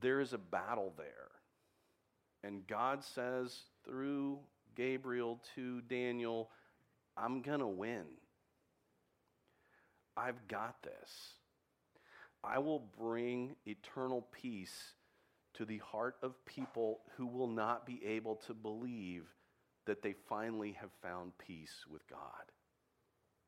there 0.01 0.21
is 0.21 0.33
a 0.33 0.39
battle 0.39 0.93
there. 0.97 1.31
And 2.43 2.67
God 2.67 3.03
says 3.03 3.57
through 3.85 4.39
Gabriel 4.77 5.41
to 5.55 5.81
Daniel, 5.83 6.51
I'm 7.17 7.43
going 7.43 7.61
to 7.61 7.67
win. 7.67 8.05
I've 10.17 10.47
got 10.49 10.83
this. 10.83 11.11
I 12.43 12.59
will 12.59 12.91
bring 12.99 13.57
eternal 13.67 14.27
peace 14.31 14.95
to 15.55 15.65
the 15.65 15.79
heart 15.79 16.17
of 16.23 16.45
people 16.45 17.01
who 17.17 17.27
will 17.27 17.49
not 17.49 17.87
be 17.87 18.01
able 18.05 18.37
to 18.47 18.55
believe 18.55 19.25
that 19.87 20.03
they 20.03 20.15
finally 20.29 20.73
have 20.81 20.91
found 21.03 21.33
peace 21.39 21.85
with 21.91 22.07
God. 22.09 22.21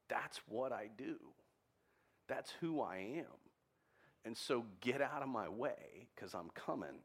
That's 0.09 0.41
what 0.49 0.73
I 0.73 0.89
do. 0.97 1.17
That's 2.29 2.53
who 2.61 2.81
I 2.81 2.97
am. 3.19 3.39
And 4.25 4.37
so 4.37 4.65
get 4.81 5.01
out 5.01 5.23
of 5.23 5.29
my 5.29 5.49
way 5.49 6.09
because 6.15 6.35
I'm 6.35 6.51
coming. 6.55 6.99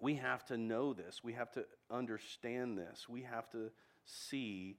We 0.00 0.14
have 0.16 0.44
to 0.46 0.56
know 0.56 0.94
this. 0.94 1.22
We 1.22 1.34
have 1.34 1.52
to 1.52 1.64
understand 1.90 2.78
this. 2.78 3.06
We 3.08 3.22
have 3.22 3.50
to 3.50 3.70
see 4.06 4.76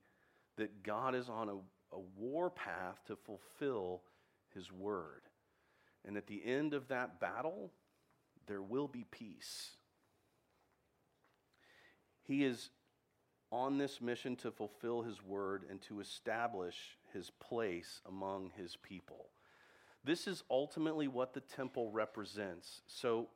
that 0.58 0.84
God 0.84 1.14
is 1.16 1.30
on 1.30 1.50
a, 1.50 1.96
a 1.96 2.00
war 2.18 2.50
path 2.50 3.00
to 3.08 3.16
fulfill 3.16 4.02
his 4.54 4.72
word. 4.72 5.22
And 6.06 6.18
at 6.18 6.28
the 6.28 6.42
end 6.44 6.74
of 6.74 6.88
that 6.88 7.20
battle, 7.20 7.72
there 8.48 8.62
will 8.62 8.88
be 8.88 9.06
peace. 9.12 9.72
He 12.24 12.44
is 12.44 12.70
on 13.52 13.78
this 13.78 14.00
mission 14.00 14.36
to 14.38 14.52
fulfill 14.52 15.02
his 15.02 15.22
word 15.24 15.64
and 15.70 15.82
to 15.82 16.00
establish 16.00 16.98
his 17.14 17.30
place 17.30 18.02
among 18.08 18.52
his 18.56 18.78
people. 18.78 19.28
This 20.04 20.26
is 20.26 20.44
ultimately 20.50 21.08
what 21.08 21.34
the 21.34 21.42
temple 21.42 21.92
represents. 21.92 22.82
So, 22.88 23.28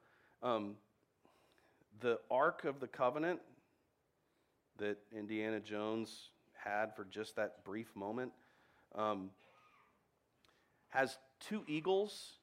um, 0.42 0.76
the 2.00 2.20
Ark 2.32 2.66
of 2.66 2.80
the 2.80 2.88
Covenant 2.88 3.40
that 4.78 4.98
Indiana 5.16 5.60
Jones 5.60 6.30
had 6.54 6.96
for 6.96 7.06
just 7.06 7.36
that 7.36 7.64
brief 7.64 7.96
moment 7.96 8.32
um, 8.96 9.30
has 10.90 11.18
two 11.40 11.64
eagles 11.68 12.34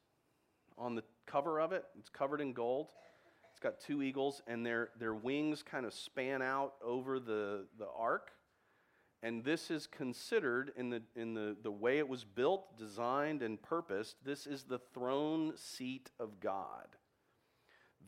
on 0.79 0.95
the 0.95 1.03
cover 1.27 1.61
of 1.61 1.73
it. 1.73 1.85
It's 1.99 2.09
covered 2.09 2.41
in 2.41 2.53
gold. 2.53 2.89
Got 3.63 3.81
two 3.81 4.03
eagles, 4.03 4.43
and 4.49 4.67
their, 4.67 4.89
their 4.99 5.15
wings 5.15 5.63
kind 5.63 5.87
of 5.87 5.95
span 5.95 6.43
out 6.43 6.75
over 6.85 7.21
the, 7.21 7.67
the 7.79 7.87
ark. 7.97 8.33
And 9.23 9.45
this 9.45 9.71
is 9.71 9.87
considered, 9.87 10.73
in, 10.77 10.91
the, 10.91 11.03
in 11.15 11.35
the, 11.35 11.57
the 11.63 11.71
way 11.71 11.99
it 11.99 12.09
was 12.09 12.25
built, 12.25 12.77
designed, 12.77 13.41
and 13.41 13.63
purposed, 13.63 14.17
this 14.25 14.49
is 14.49 14.65
the 14.65 14.81
throne 14.93 15.53
seat 15.57 16.11
of 16.19 16.41
God. 16.41 16.89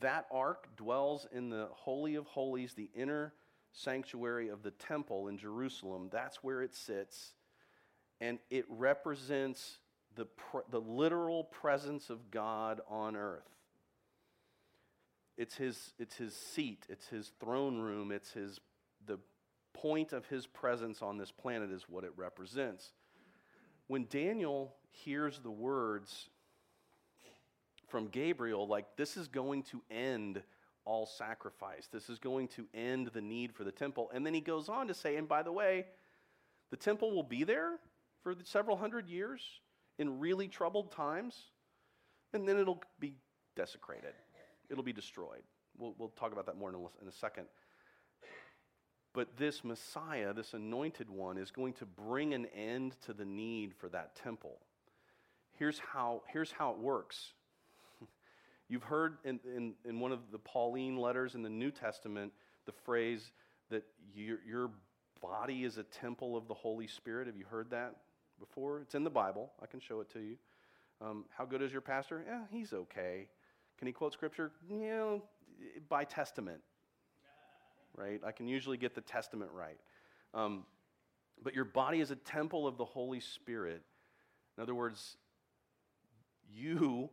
That 0.01 0.25
ark 0.29 0.75
dwells 0.75 1.25
in 1.31 1.49
the 1.49 1.69
Holy 1.71 2.15
of 2.15 2.25
Holies, 2.25 2.73
the 2.73 2.89
inner 2.93 3.33
sanctuary 3.71 4.49
of 4.49 4.61
the 4.61 4.71
temple 4.71 5.29
in 5.29 5.37
Jerusalem. 5.37 6.09
That's 6.11 6.43
where 6.43 6.63
it 6.63 6.75
sits. 6.75 7.33
And 8.19 8.39
it 8.49 8.65
represents 8.67 9.77
the, 10.15 10.27
the 10.69 10.81
literal 10.81 11.45
presence 11.45 12.09
of 12.09 12.29
God 12.29 12.81
on 12.89 13.15
earth. 13.15 13.54
It's 15.37 15.55
his, 15.55 15.93
it's 15.99 16.15
his 16.15 16.33
seat, 16.33 16.85
it's 16.89 17.07
his 17.07 17.31
throne 17.39 17.79
room, 17.79 18.11
it's 18.11 18.31
his, 18.31 18.59
the 19.05 19.19
point 19.73 20.13
of 20.13 20.25
his 20.27 20.47
presence 20.47 21.01
on 21.01 21.17
this 21.17 21.31
planet 21.31 21.71
is 21.71 21.83
what 21.89 22.03
it 22.03 22.11
represents. 22.15 22.93
When 23.87 24.05
Daniel 24.09 24.73
hears 24.89 25.39
the 25.39 25.51
words 25.51 26.29
from 27.89 28.07
Gabriel, 28.07 28.67
like, 28.67 28.85
this 28.95 29.17
is 29.17 29.27
going 29.27 29.63
to 29.63 29.81
end 29.91 30.41
all 30.85 31.05
sacrifice, 31.05 31.87
this 31.91 32.09
is 32.09 32.17
going 32.17 32.47
to 32.49 32.65
end 32.73 33.09
the 33.13 33.21
need 33.21 33.53
for 33.53 33.63
the 33.63 33.71
temple. 33.71 34.09
And 34.13 34.25
then 34.25 34.33
he 34.33 34.41
goes 34.41 34.69
on 34.69 34.87
to 34.87 34.93
say, 34.93 35.17
and 35.17 35.27
by 35.27 35.43
the 35.43 35.51
way, 35.51 35.85
the 36.71 36.77
temple 36.77 37.13
will 37.13 37.23
be 37.23 37.43
there 37.43 37.79
for 38.23 38.35
several 38.43 38.77
hundred 38.77 39.07
years 39.07 39.41
in 39.99 40.19
really 40.19 40.47
troubled 40.47 40.91
times, 40.91 41.35
and 42.33 42.47
then 42.47 42.57
it'll 42.57 42.83
be 42.99 43.15
desecrated. 43.55 44.13
It'll 44.69 44.83
be 44.83 44.93
destroyed. 44.93 45.43
We'll, 45.77 45.95
we'll 45.97 46.09
talk 46.09 46.31
about 46.31 46.45
that 46.47 46.57
more 46.57 46.69
in 46.69 46.75
a, 46.75 46.79
in 46.79 47.07
a 47.07 47.11
second. 47.11 47.45
But 49.13 49.37
this 49.37 49.63
Messiah, 49.63 50.33
this 50.33 50.53
anointed 50.53 51.09
one, 51.09 51.37
is 51.37 51.51
going 51.51 51.73
to 51.73 51.85
bring 51.85 52.33
an 52.33 52.47
end 52.47 52.95
to 53.05 53.13
the 53.13 53.25
need 53.25 53.73
for 53.73 53.87
that 53.89 54.15
temple. 54.15 54.57
Here's 55.53 55.79
how, 55.79 56.23
here's 56.31 56.51
how 56.51 56.71
it 56.71 56.79
works. 56.79 57.33
You've 58.67 58.83
heard 58.83 59.17
in, 59.23 59.39
in, 59.55 59.73
in 59.85 59.99
one 59.99 60.11
of 60.11 60.19
the 60.31 60.39
Pauline 60.39 60.97
letters 60.97 61.35
in 61.35 61.43
the 61.43 61.49
New 61.49 61.71
Testament 61.71 62.33
the 62.65 62.73
phrase 62.73 63.31
that 63.69 63.83
your, 64.13 64.39
your 64.45 64.71
body 65.21 65.63
is 65.63 65.77
a 65.77 65.83
temple 65.83 66.35
of 66.35 66.47
the 66.47 66.53
Holy 66.53 66.87
Spirit. 66.87 67.27
Have 67.27 67.37
you 67.37 67.45
heard 67.45 67.69
that? 67.69 67.95
before. 68.39 68.81
It's 68.81 68.95
in 68.95 69.03
the 69.03 69.09
Bible. 69.09 69.51
I 69.61 69.65
can 69.65 69.79
show 69.79 70.01
it 70.01 70.09
to 70.13 70.19
you. 70.19 70.35
Um, 71.01 71.25
how 71.37 71.45
good 71.45 71.61
is 71.61 71.71
your 71.71 71.81
pastor? 71.81 72.23
Yeah, 72.25 72.43
he's 72.49 72.73
okay. 72.73 73.27
Can 73.77 73.87
he 73.87 73.93
quote 73.93 74.13
scripture? 74.13 74.51
You 74.69 74.79
know, 74.79 75.23
by 75.89 76.03
testament, 76.03 76.61
right? 77.95 78.21
I 78.25 78.31
can 78.31 78.47
usually 78.47 78.77
get 78.77 78.95
the 78.95 79.01
testament 79.01 79.51
right. 79.53 79.79
Um, 80.33 80.65
but 81.43 81.53
your 81.53 81.65
body 81.65 81.99
is 81.99 82.11
a 82.11 82.15
temple 82.15 82.67
of 82.67 82.77
the 82.77 82.85
Holy 82.85 83.19
Spirit. 83.19 83.81
In 84.57 84.63
other 84.63 84.75
words, 84.75 85.17
you 86.53 87.09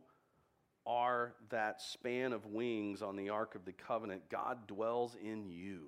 are 0.85 1.33
that 1.49 1.81
span 1.81 2.33
of 2.33 2.45
wings 2.45 3.01
on 3.01 3.15
the 3.15 3.29
Ark 3.29 3.55
of 3.55 3.65
the 3.65 3.71
Covenant. 3.71 4.23
God 4.29 4.67
dwells 4.67 5.15
in 5.21 5.49
you. 5.49 5.87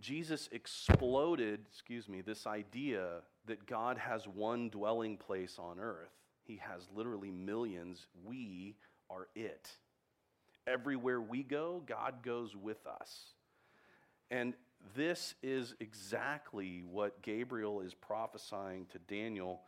Jesus 0.00 0.48
exploded, 0.52 1.60
excuse 1.68 2.08
me, 2.08 2.20
this 2.20 2.46
idea 2.46 3.22
that 3.46 3.66
God 3.66 3.98
has 3.98 4.28
one 4.28 4.68
dwelling 4.68 5.16
place 5.16 5.56
on 5.58 5.80
earth. 5.80 6.12
He 6.44 6.60
has 6.62 6.88
literally 6.94 7.32
millions. 7.32 8.06
We 8.24 8.76
are 9.10 9.28
it. 9.34 9.70
Everywhere 10.66 11.20
we 11.20 11.42
go, 11.42 11.82
God 11.86 12.22
goes 12.22 12.54
with 12.54 12.86
us. 12.86 13.32
And 14.30 14.54
this 14.96 15.34
is 15.42 15.74
exactly 15.80 16.82
what 16.90 17.22
Gabriel 17.22 17.80
is 17.80 17.94
prophesying 17.94 18.86
to 18.92 18.98
Daniel 18.98 19.60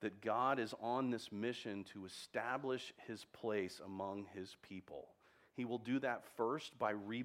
that 0.00 0.20
God 0.20 0.58
is 0.58 0.74
on 0.80 1.10
this 1.10 1.32
mission 1.32 1.84
to 1.92 2.06
establish 2.06 2.92
his 3.06 3.24
place 3.24 3.80
among 3.84 4.26
his 4.34 4.56
people. 4.62 5.08
He 5.56 5.64
will 5.64 5.78
do 5.78 5.98
that 6.00 6.22
first 6.36 6.78
by 6.78 6.90
re- 6.90 7.24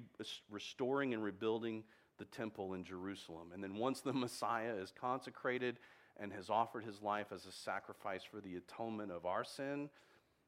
restoring 0.50 1.14
and 1.14 1.22
rebuilding 1.22 1.84
the 2.18 2.24
temple 2.24 2.74
in 2.74 2.84
Jerusalem. 2.84 3.50
And 3.52 3.62
then 3.62 3.76
once 3.76 4.00
the 4.00 4.12
Messiah 4.12 4.74
is 4.74 4.92
consecrated 5.00 5.78
and 6.18 6.32
has 6.32 6.50
offered 6.50 6.84
his 6.84 7.00
life 7.00 7.28
as 7.32 7.46
a 7.46 7.52
sacrifice 7.52 8.22
for 8.24 8.40
the 8.40 8.56
atonement 8.56 9.12
of 9.12 9.24
our 9.24 9.44
sin, 9.44 9.88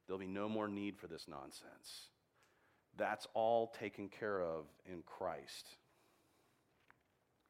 there'll 0.06 0.20
be 0.20 0.26
no 0.26 0.48
more 0.48 0.68
need 0.68 0.96
for 0.96 1.06
this 1.06 1.26
nonsense. 1.28 2.08
That's 2.96 3.26
all 3.34 3.74
taken 3.78 4.08
care 4.08 4.40
of 4.40 4.64
in 4.90 5.02
Christ. 5.04 5.68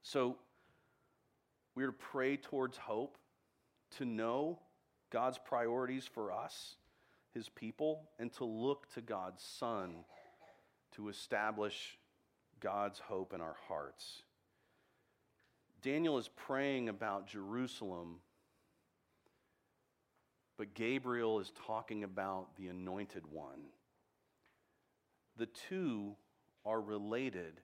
So 0.02 0.36
we're 1.74 1.86
to 1.86 1.92
pray 1.92 2.36
towards 2.36 2.76
hope, 2.76 3.16
to 3.98 4.04
know 4.04 4.58
God's 5.10 5.38
priorities 5.38 6.08
for 6.12 6.32
us, 6.32 6.76
his 7.32 7.48
people, 7.48 8.08
and 8.18 8.32
to 8.34 8.44
look 8.44 8.92
to 8.94 9.00
God's 9.00 9.42
Son 9.42 10.04
to 10.96 11.08
establish 11.08 11.98
God's 12.60 12.98
hope 12.98 13.34
in 13.34 13.40
our 13.40 13.56
hearts. 13.68 14.22
Daniel 15.82 16.18
is 16.18 16.28
praying 16.28 16.88
about 16.88 17.28
Jerusalem 17.28 18.16
but 20.58 20.74
Gabriel 20.74 21.38
is 21.40 21.52
talking 21.66 22.04
about 22.04 22.56
the 22.56 22.68
anointed 22.68 23.24
one. 23.30 23.70
The 25.36 25.46
two 25.46 26.16
are 26.64 26.80
related, 26.80 27.60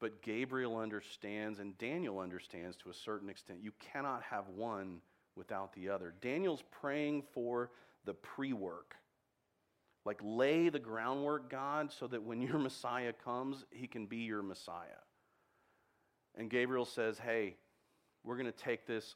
but 0.00 0.22
Gabriel 0.22 0.76
understands 0.76 1.58
and 1.58 1.78
Daniel 1.78 2.18
understands 2.18 2.76
to 2.78 2.90
a 2.90 2.94
certain 2.94 3.28
extent. 3.28 3.60
You 3.62 3.72
cannot 3.92 4.22
have 4.22 4.48
one 4.48 5.00
without 5.36 5.72
the 5.74 5.88
other. 5.88 6.14
Daniel's 6.20 6.64
praying 6.70 7.22
for 7.32 7.70
the 8.04 8.14
pre 8.14 8.52
work. 8.52 8.96
Like, 10.04 10.20
lay 10.22 10.68
the 10.68 10.78
groundwork, 10.78 11.50
God, 11.50 11.92
so 11.92 12.06
that 12.06 12.22
when 12.22 12.40
your 12.42 12.58
Messiah 12.58 13.12
comes, 13.12 13.64
he 13.70 13.86
can 13.86 14.06
be 14.06 14.18
your 14.18 14.42
Messiah. 14.42 15.02
And 16.36 16.50
Gabriel 16.50 16.84
says, 16.84 17.18
hey, 17.18 17.56
we're 18.22 18.36
going 18.36 18.46
to 18.46 18.52
take 18.52 18.86
this 18.86 19.14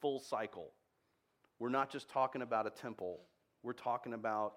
full 0.00 0.18
cycle. 0.18 0.72
We're 1.60 1.68
not 1.68 1.90
just 1.90 2.08
talking 2.08 2.42
about 2.42 2.66
a 2.66 2.70
temple, 2.70 3.20
we're 3.62 3.74
talking 3.74 4.14
about 4.14 4.54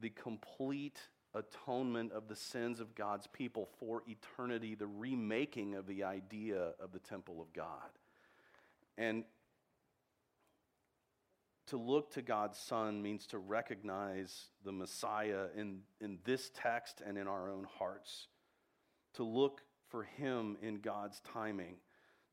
the 0.00 0.08
complete 0.08 0.98
atonement 1.34 2.10
of 2.12 2.26
the 2.26 2.34
sins 2.34 2.80
of 2.80 2.94
God's 2.94 3.28
people 3.28 3.68
for 3.78 4.02
eternity, 4.08 4.74
the 4.74 4.86
remaking 4.88 5.74
of 5.74 5.86
the 5.86 6.02
idea 6.02 6.72
of 6.80 6.90
the 6.92 6.98
temple 6.98 7.40
of 7.40 7.52
God. 7.52 7.90
And 8.98 9.24
to 11.68 11.76
look 11.76 12.12
to 12.14 12.22
God's 12.22 12.58
Son 12.58 13.00
means 13.00 13.26
to 13.28 13.38
recognize 13.38 14.46
the 14.64 14.72
Messiah 14.72 15.46
in, 15.56 15.80
in 16.00 16.18
this 16.24 16.50
text 16.52 17.00
and 17.06 17.16
in 17.16 17.28
our 17.28 17.48
own 17.48 17.66
hearts. 17.78 18.26
To 19.14 19.22
look 19.22 19.60
for 19.88 20.02
Him 20.02 20.56
in 20.62 20.80
God's 20.80 21.20
timing. 21.20 21.76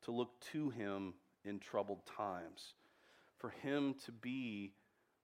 To 0.05 0.11
look 0.11 0.39
to 0.53 0.71
Him 0.71 1.13
in 1.45 1.59
troubled 1.59 2.01
times. 2.05 2.73
For 3.37 3.49
Him 3.49 3.95
to 4.05 4.11
be 4.11 4.73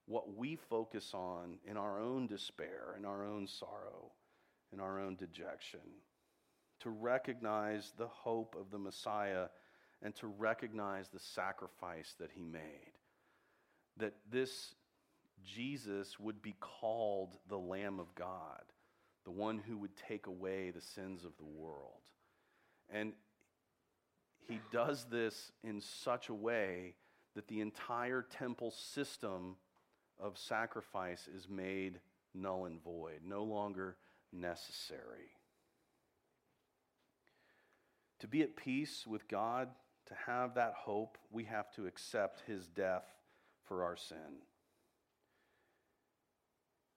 what 0.06 0.36
we 0.36 0.56
focus 0.56 1.12
on 1.14 1.58
in 1.66 1.78
our 1.78 2.00
own 2.00 2.28
despair, 2.28 2.96
in 2.98 3.06
our 3.06 3.26
own 3.26 3.48
sorrow, 3.48 4.12
in 4.72 4.80
our 4.80 5.00
own 5.00 5.16
dejection. 5.16 5.80
To 6.82 6.90
recognize 6.90 7.94
the 7.98 8.08
hope 8.08 8.56
of 8.60 8.70
the 8.70 8.78
Messiah 8.78 9.48
and 10.02 10.14
to 10.16 10.28
recognize 10.28 11.08
the 11.10 11.20
sacrifice 11.20 12.16
that 12.20 12.32
He 12.36 12.44
made 12.44 12.94
that 13.98 14.14
this 14.32 14.76
Jesus 15.44 16.20
would 16.20 16.42
be 16.42 16.56
called 16.60 17.38
the 17.50 17.58
Lamb 17.58 18.00
of 18.00 18.14
God, 18.16 18.64
the 19.26 19.32
one 19.32 19.58
who 19.58 19.78
would 19.78 19.96
take 20.08 20.28
away 20.28 20.72
the 20.72 20.82
sins 20.82 21.24
of 21.24 21.36
the 21.38 21.46
world. 21.46 22.02
And 22.90 23.14
he 24.48 24.60
does 24.72 25.06
this 25.06 25.52
in 25.64 25.82
such 25.82 26.30
a 26.30 26.34
way 26.34 26.96
that 27.36 27.48
the 27.48 27.62
entire 27.62 28.22
temple 28.22 28.72
system 28.72 29.56
of 30.20 30.38
sacrifice 30.38 31.28
is 31.28 31.50
made 31.50 32.00
null 32.34 32.66
and 32.66 32.82
void, 32.84 33.22
no 33.26 33.44
longer 33.44 33.98
necessary. 34.32 35.32
To 38.20 38.28
be 38.28 38.42
at 38.42 38.56
peace 38.56 39.06
with 39.06 39.28
God, 39.28 39.70
to 40.08 40.14
have 40.26 40.56
that 40.56 40.74
hope, 40.78 41.18
we 41.32 41.44
have 41.46 41.72
to 41.74 41.88
accept 41.88 42.44
his 42.48 42.68
death 42.68 43.06
for 43.66 43.84
our 43.84 43.98
sin. 43.98 44.42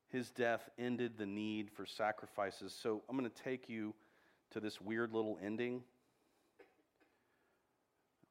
His 0.09 0.31
death 0.31 0.69
ended 0.79 1.19
the 1.19 1.27
need 1.27 1.71
for 1.71 1.85
sacrifices. 1.85 2.77
So 2.81 3.03
I'm 3.09 3.19
going 3.19 3.29
to 3.29 3.43
take 3.43 3.69
you 3.69 3.95
to 4.53 4.61
this 4.61 4.81
weird 4.81 5.13
little 5.13 5.39
ending. 5.43 5.83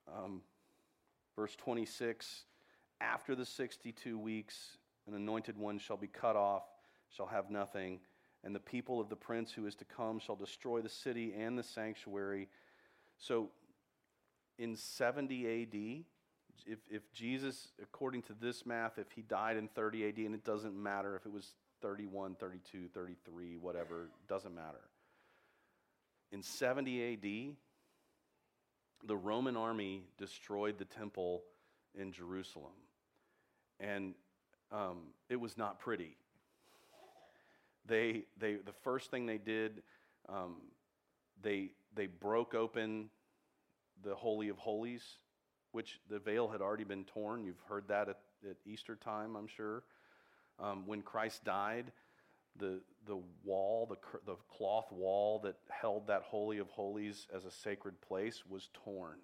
Um, 0.07 0.41
verse 1.35 1.55
26 1.55 2.45
After 3.01 3.35
the 3.35 3.45
62 3.45 4.17
weeks, 4.17 4.77
an 5.07 5.13
anointed 5.13 5.57
one 5.57 5.77
shall 5.77 5.97
be 5.97 6.07
cut 6.07 6.35
off, 6.35 6.63
shall 7.09 7.27
have 7.27 7.49
nothing, 7.49 7.99
and 8.43 8.53
the 8.53 8.59
people 8.59 8.99
of 8.99 9.09
the 9.09 9.15
prince 9.15 9.51
who 9.51 9.65
is 9.65 9.75
to 9.75 9.85
come 9.85 10.19
shall 10.19 10.35
destroy 10.35 10.81
the 10.81 10.89
city 10.89 11.33
and 11.37 11.57
the 11.57 11.63
sanctuary. 11.63 12.47
So 13.17 13.49
in 14.57 14.75
70 14.75 15.63
AD, 15.63 16.05
if, 16.65 16.79
if 16.89 17.11
Jesus, 17.11 17.69
according 17.81 18.23
to 18.23 18.33
this 18.33 18.65
math, 18.65 18.97
if 18.97 19.11
he 19.11 19.21
died 19.21 19.57
in 19.57 19.67
30 19.67 20.07
AD, 20.07 20.17
and 20.17 20.35
it 20.35 20.43
doesn't 20.43 20.75
matter 20.75 21.15
if 21.15 21.25
it 21.25 21.31
was 21.31 21.53
31, 21.81 22.35
32, 22.35 22.87
33, 22.93 23.57
whatever, 23.57 24.09
doesn't 24.27 24.55
matter. 24.55 24.81
In 26.31 26.41
70 26.41 27.13
AD, 27.13 27.55
the 29.03 29.15
Roman 29.15 29.57
army 29.57 30.03
destroyed 30.17 30.77
the 30.77 30.85
temple 30.85 31.43
in 31.99 32.11
Jerusalem. 32.11 32.71
And 33.79 34.13
um, 34.71 34.97
it 35.29 35.39
was 35.39 35.57
not 35.57 35.79
pretty. 35.79 36.17
They, 37.85 38.23
they, 38.37 38.55
the 38.55 38.73
first 38.83 39.11
thing 39.11 39.25
they 39.25 39.37
did, 39.37 39.83
um, 40.27 40.55
they, 41.41 41.71
they 41.93 42.07
broke 42.07 42.55
open 42.55 43.09
the 44.03 44.15
Holy 44.15 44.49
of 44.49 44.57
Holies 44.57 45.03
which 45.75 45.99
the 46.09 46.19
veil 46.19 46.47
had 46.47 46.61
already 46.61 46.85
been 46.85 47.03
torn. 47.03 47.43
You've 47.43 47.61
heard 47.67 47.89
that 47.89 48.07
at, 48.07 48.19
at 48.49 48.55
Easter 48.65 48.95
time, 48.95 49.35
I'm 49.35 49.45
sure. 49.45 49.83
Um, 50.57 50.83
when 50.85 51.01
Christ 51.01 51.43
died, 51.43 51.91
the, 52.59 52.81
the 53.05 53.17
wall, 53.43 53.87
the, 53.89 53.97
the 54.25 54.37
cloth 54.57 54.91
wall 54.91 55.39
that 55.43 55.55
held 55.69 56.07
that 56.07 56.23
Holy 56.23 56.57
of 56.57 56.69
Holies 56.69 57.27
as 57.35 57.45
a 57.45 57.51
sacred 57.51 57.99
place 58.01 58.43
was 58.47 58.69
torn 58.85 59.17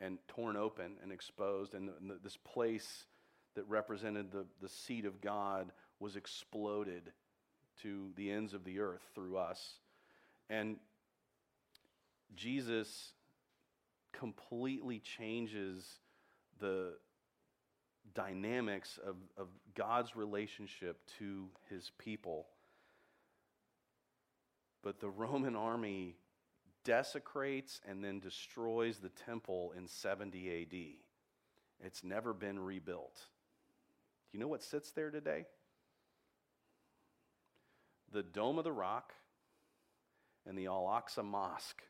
and 0.00 0.18
torn 0.28 0.56
open 0.56 0.92
and 1.02 1.10
exposed. 1.10 1.74
And, 1.74 1.88
the, 1.88 2.18
this 2.22 2.36
place 2.36 3.04
that 3.54 3.68
represented 3.68 4.30
the, 4.30 4.46
the 4.60 4.68
seat 4.68 5.04
of 5.04 5.20
God 5.20 5.72
was 6.00 6.16
exploded 6.16 7.12
to 7.82 8.10
the 8.16 8.30
ends 8.30 8.54
of 8.54 8.64
the 8.64 8.80
earth 8.80 9.02
through 9.14 9.36
us. 9.36 9.74
And 10.50 10.76
Jesus 12.34 13.12
completely 14.12 15.00
changes 15.00 15.84
the 16.60 16.94
dynamics 18.14 18.98
of, 19.04 19.16
of 19.36 19.48
God's 19.74 20.16
relationship 20.16 21.00
to 21.18 21.46
his 21.70 21.90
people. 21.98 22.46
But 24.82 25.00
the 25.00 25.08
Roman 25.08 25.56
army 25.56 26.16
desecrates 26.84 27.80
and 27.88 28.02
then 28.02 28.20
destroys 28.20 28.98
the 28.98 29.10
temple 29.10 29.72
in 29.76 29.86
70 29.86 30.62
AD. 30.62 31.86
It's 31.86 32.02
never 32.02 32.32
been 32.32 32.58
rebuilt. 32.58 33.14
Do 34.30 34.38
you 34.38 34.40
know 34.40 34.48
what 34.48 34.62
sits 34.62 34.92
there 34.92 35.10
today? 35.10 35.46
The 38.12 38.22
Dome 38.22 38.58
of 38.58 38.64
the 38.64 38.72
Rock 38.72 39.12
and 40.46 40.56
the 40.56 40.66
Al 40.66 40.84
Aqsa 40.84 41.24
Mosque 41.24 41.82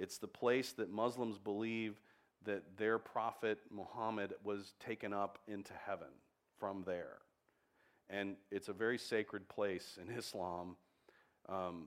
it's 0.00 0.16
the 0.16 0.26
place 0.26 0.72
that 0.72 0.90
Muslims 0.90 1.38
believe 1.38 1.94
that 2.44 2.62
their 2.76 2.98
prophet 2.98 3.58
Muhammad 3.70 4.34
was 4.42 4.74
taken 4.80 5.12
up 5.12 5.38
into 5.46 5.72
heaven 5.86 6.08
from 6.58 6.82
there. 6.86 7.18
And 8.08 8.36
it's 8.50 8.68
a 8.68 8.72
very 8.72 8.98
sacred 8.98 9.48
place 9.48 9.98
in 10.00 10.14
Islam. 10.16 10.76
Um, 11.48 11.86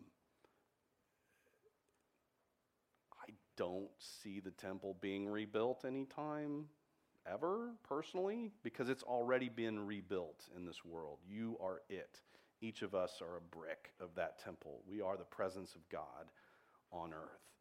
I 3.13 3.33
don't 3.57 3.89
see 3.97 4.39
the 4.39 4.51
temple 4.51 4.95
being 5.01 5.27
rebuilt 5.27 5.83
anytime 5.85 6.65
ever, 7.31 7.71
personally, 7.87 8.51
because 8.63 8.89
it's 8.89 9.03
already 9.03 9.49
been 9.49 9.85
rebuilt 9.85 10.45
in 10.55 10.65
this 10.65 10.83
world. 10.85 11.19
You 11.27 11.57
are 11.61 11.81
it. 11.89 12.19
Each 12.61 12.81
of 12.81 12.95
us 12.95 13.21
are 13.21 13.37
a 13.37 13.55
brick 13.55 13.91
of 13.99 14.15
that 14.15 14.39
temple. 14.43 14.81
We 14.87 15.01
are 15.01 15.17
the 15.17 15.23
presence 15.23 15.75
of 15.75 15.87
God 15.89 16.31
on 16.91 17.13
earth. 17.13 17.52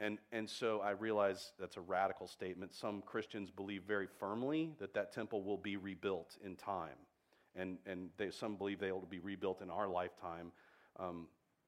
And, 0.00 0.18
and 0.32 0.48
so 0.48 0.80
I 0.80 0.92
realize 0.92 1.52
that's 1.60 1.76
a 1.76 1.82
radical 1.82 2.26
statement. 2.26 2.72
Some 2.74 3.02
Christians 3.02 3.50
believe 3.50 3.82
very 3.86 4.08
firmly 4.18 4.72
that 4.80 4.94
that 4.94 5.12
temple 5.12 5.42
will 5.44 5.58
be 5.58 5.76
rebuilt 5.76 6.38
in 6.42 6.56
time. 6.56 6.96
And, 7.54 7.76
and 7.84 8.08
they, 8.16 8.30
some 8.30 8.56
believe 8.56 8.80
they 8.80 8.92
will 8.92 9.06
be 9.10 9.18
rebuilt 9.18 9.60
in 9.60 9.68
our 9.68 9.86
lifetime. 9.88 10.52
Um, 10.98 11.26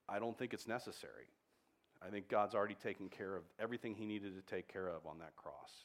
I 0.08 0.18
don't 0.18 0.36
think 0.38 0.54
it's 0.54 0.66
necessary. 0.66 1.26
I 2.04 2.08
think 2.08 2.28
God's 2.28 2.54
already 2.54 2.74
taken 2.74 3.10
care 3.10 3.36
of 3.36 3.42
everything 3.60 3.94
he 3.94 4.06
needed 4.06 4.34
to 4.34 4.54
take 4.54 4.66
care 4.66 4.88
of 4.88 5.06
on 5.06 5.18
that 5.18 5.36
cross. 5.36 5.84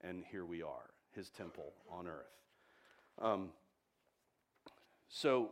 And 0.00 0.24
here 0.28 0.44
we 0.44 0.62
are, 0.62 0.90
his 1.14 1.30
temple 1.30 1.72
on 1.88 2.08
earth. 2.08 2.34
Um, 3.22 3.50
so 5.08 5.50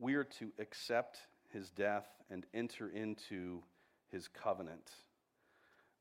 we 0.00 0.14
are 0.14 0.24
to 0.24 0.50
accept 0.58 1.20
his 1.54 1.70
death 1.70 2.06
and 2.30 2.44
enter 2.52 2.90
into 2.90 3.62
his 4.10 4.28
covenant. 4.28 4.90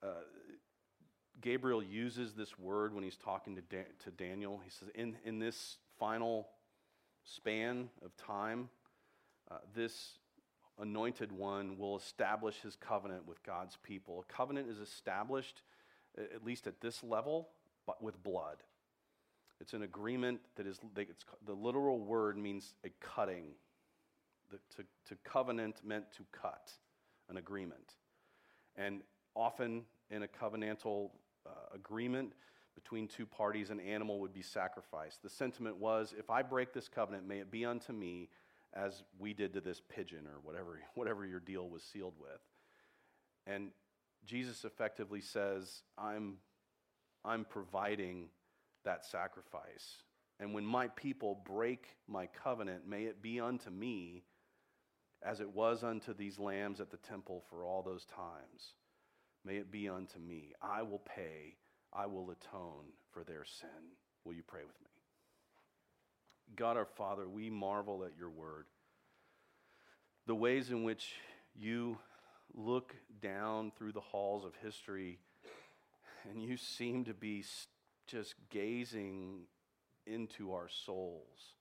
Uh, 0.04 0.08
Gabriel 1.40 1.82
uses 1.82 2.34
this 2.34 2.60
word 2.60 2.94
when 2.94 3.04
he's 3.04 3.16
talking 3.16 3.56
to, 3.56 3.62
da- 3.62 3.88
to 4.04 4.12
Daniel. 4.12 4.60
He 4.64 4.70
says, 4.70 4.90
in, 4.94 5.16
in 5.24 5.40
this 5.40 5.78
final 5.98 6.50
span 7.24 7.90
of 8.04 8.16
time, 8.18 8.68
uh, 9.50 9.60
this 9.74 10.20
anointed 10.80 11.32
one 11.32 11.78
will 11.78 11.98
establish 11.98 12.60
his 12.62 12.76
covenant 12.76 13.28
with 13.28 13.42
God's 13.44 13.78
people. 13.84 14.26
A 14.28 14.34
covenant 14.34 14.70
is 14.70 14.80
established 14.80 15.62
at 16.18 16.44
least 16.44 16.68
at 16.68 16.82
this 16.82 17.04
level, 17.04 17.50
but 17.86 18.02
with 18.02 18.22
blood. 18.22 18.58
It's 19.60 19.74
an 19.74 19.84
agreement 19.84 20.42
that 20.56 20.68
is, 20.68 20.80
it's, 20.98 21.26
the 21.46 21.54
literal 21.54 22.00
word 22.00 22.38
means 22.38 22.74
a 22.86 22.90
cutting. 23.00 23.56
The, 24.54 24.60
to, 24.76 24.88
to 25.08 25.16
covenant 25.24 25.82
meant 25.84 26.12
to 26.18 26.26
cut, 26.32 26.72
an 27.28 27.38
agreement. 27.38 27.96
And 28.76 29.02
often 29.36 29.82
in 30.12 30.22
a 30.22 30.28
covenantal 30.28 31.10
uh, 31.48 31.50
agreement 31.74 32.34
between 32.76 33.08
two 33.08 33.26
parties, 33.26 33.72
an 33.72 33.80
animal 33.80 34.20
would 34.20 34.32
be 34.32 34.44
sacrificed. 34.44 35.24
The 35.24 35.30
sentiment 35.30 35.78
was 35.78 36.14
if 36.16 36.30
I 36.30 36.44
break 36.44 36.72
this 36.72 36.88
covenant, 36.88 37.28
may 37.28 37.40
it 37.40 37.50
be 37.50 37.66
unto 37.66 37.94
me 37.94 38.30
as 38.76 39.02
we 39.18 39.34
did 39.34 39.54
to 39.54 39.62
this 39.62 39.82
pigeon 39.90 40.28
or 40.28 40.40
whatever, 40.44 40.80
whatever 40.94 41.26
your 41.26 41.40
deal 41.40 41.68
was 41.68 41.82
sealed 41.82 42.16
with. 42.20 42.42
And 43.48 43.70
Jesus 44.28 44.66
effectively 44.66 45.22
says, 45.22 45.82
I'm, 45.98 46.38
I'm 47.26 47.44
providing 47.44 48.30
that 48.86 49.04
sacrifice. 49.04 50.04
And 50.40 50.54
when 50.54 50.64
my 50.64 50.90
people 50.90 51.42
break 51.44 51.88
my 52.08 52.28
covenant, 52.28 52.88
may 52.88 53.06
it 53.06 53.20
be 53.24 53.40
unto 53.40 53.72
me 53.72 54.26
as 55.26 55.40
it 55.40 55.54
was 55.54 55.84
unto 55.84 56.14
these 56.14 56.40
lambs 56.40 56.80
at 56.80 56.92
the 56.92 56.98
temple 56.98 57.44
for 57.50 57.64
all 57.64 57.82
those 57.82 58.06
times. 58.06 58.74
May 59.46 59.58
it 59.58 59.72
be 59.72 59.90
unto 59.90 60.20
me. 60.20 60.54
I 60.62 60.82
will 60.84 61.00
pay, 61.00 61.56
I 61.92 62.06
will 62.06 62.32
atone 62.32 62.86
for 63.12 63.24
their 63.24 63.46
sin. 63.46 63.70
Will 64.26 64.34
you 64.34 64.44
pray 64.46 64.62
with 64.66 64.80
me? 64.82 64.90
God 66.56 66.78
our 66.78 66.86
Father, 66.86 67.28
we 67.28 67.50
marvel 67.50 68.04
at 68.04 68.18
your 68.18 68.30
word. 68.30 68.66
The 70.28 70.36
ways 70.36 70.70
in 70.70 70.84
which 70.84 71.14
you 71.56 71.98
look 72.54 72.96
down 73.22 73.72
through 73.78 73.92
the 73.92 74.00
halls 74.00 74.46
of 74.46 74.54
history 74.62 75.20
and 76.30 76.42
you 76.42 76.56
seem 76.58 77.06
to 77.06 77.14
be 77.14 77.44
just 78.08 78.36
gazing 78.50 79.42
into 80.06 80.54
our 80.54 80.70
souls 80.70 81.56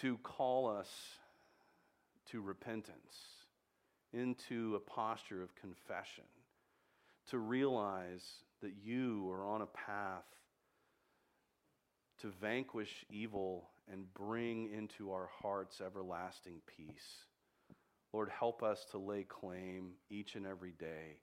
to 0.00 0.18
call 0.18 0.68
us 0.68 0.88
to 2.32 2.40
repentance, 2.40 3.16
into 4.12 4.74
a 4.74 4.90
posture 4.90 5.42
of 5.42 5.54
confession, 5.54 6.24
to 7.30 7.38
realize 7.38 8.24
that 8.62 8.72
you 8.82 9.28
are 9.30 9.46
on 9.46 9.62
a 9.62 9.66
path 9.66 10.24
to 12.20 12.32
vanquish 12.40 13.04
evil 13.10 13.70
and 13.90 14.12
bring 14.14 14.70
into 14.72 15.12
our 15.12 15.28
hearts 15.40 15.80
everlasting 15.84 16.60
peace. 16.76 17.24
Lord, 18.12 18.30
help 18.30 18.62
us 18.62 18.84
to 18.90 18.98
lay 18.98 19.24
claim 19.24 19.92
each 20.10 20.34
and 20.34 20.46
every 20.46 20.72
day 20.78 21.18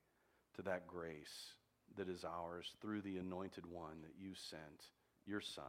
to 0.55 0.61
that 0.63 0.87
grace 0.87 1.53
that 1.97 2.09
is 2.09 2.23
ours 2.23 2.73
through 2.81 3.01
the 3.01 3.17
anointed 3.17 3.65
one 3.65 4.01
that 4.01 4.13
you 4.19 4.33
sent, 4.49 4.89
your 5.25 5.41
Son, 5.41 5.63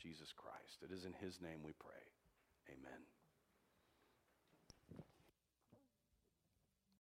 Jesus 0.00 0.32
Christ. 0.36 0.82
It 0.82 0.92
is 0.92 1.04
in 1.04 1.12
his 1.14 1.40
name 1.40 1.62
we 1.64 1.72
pray. 1.78 2.02
Amen. 2.68 3.11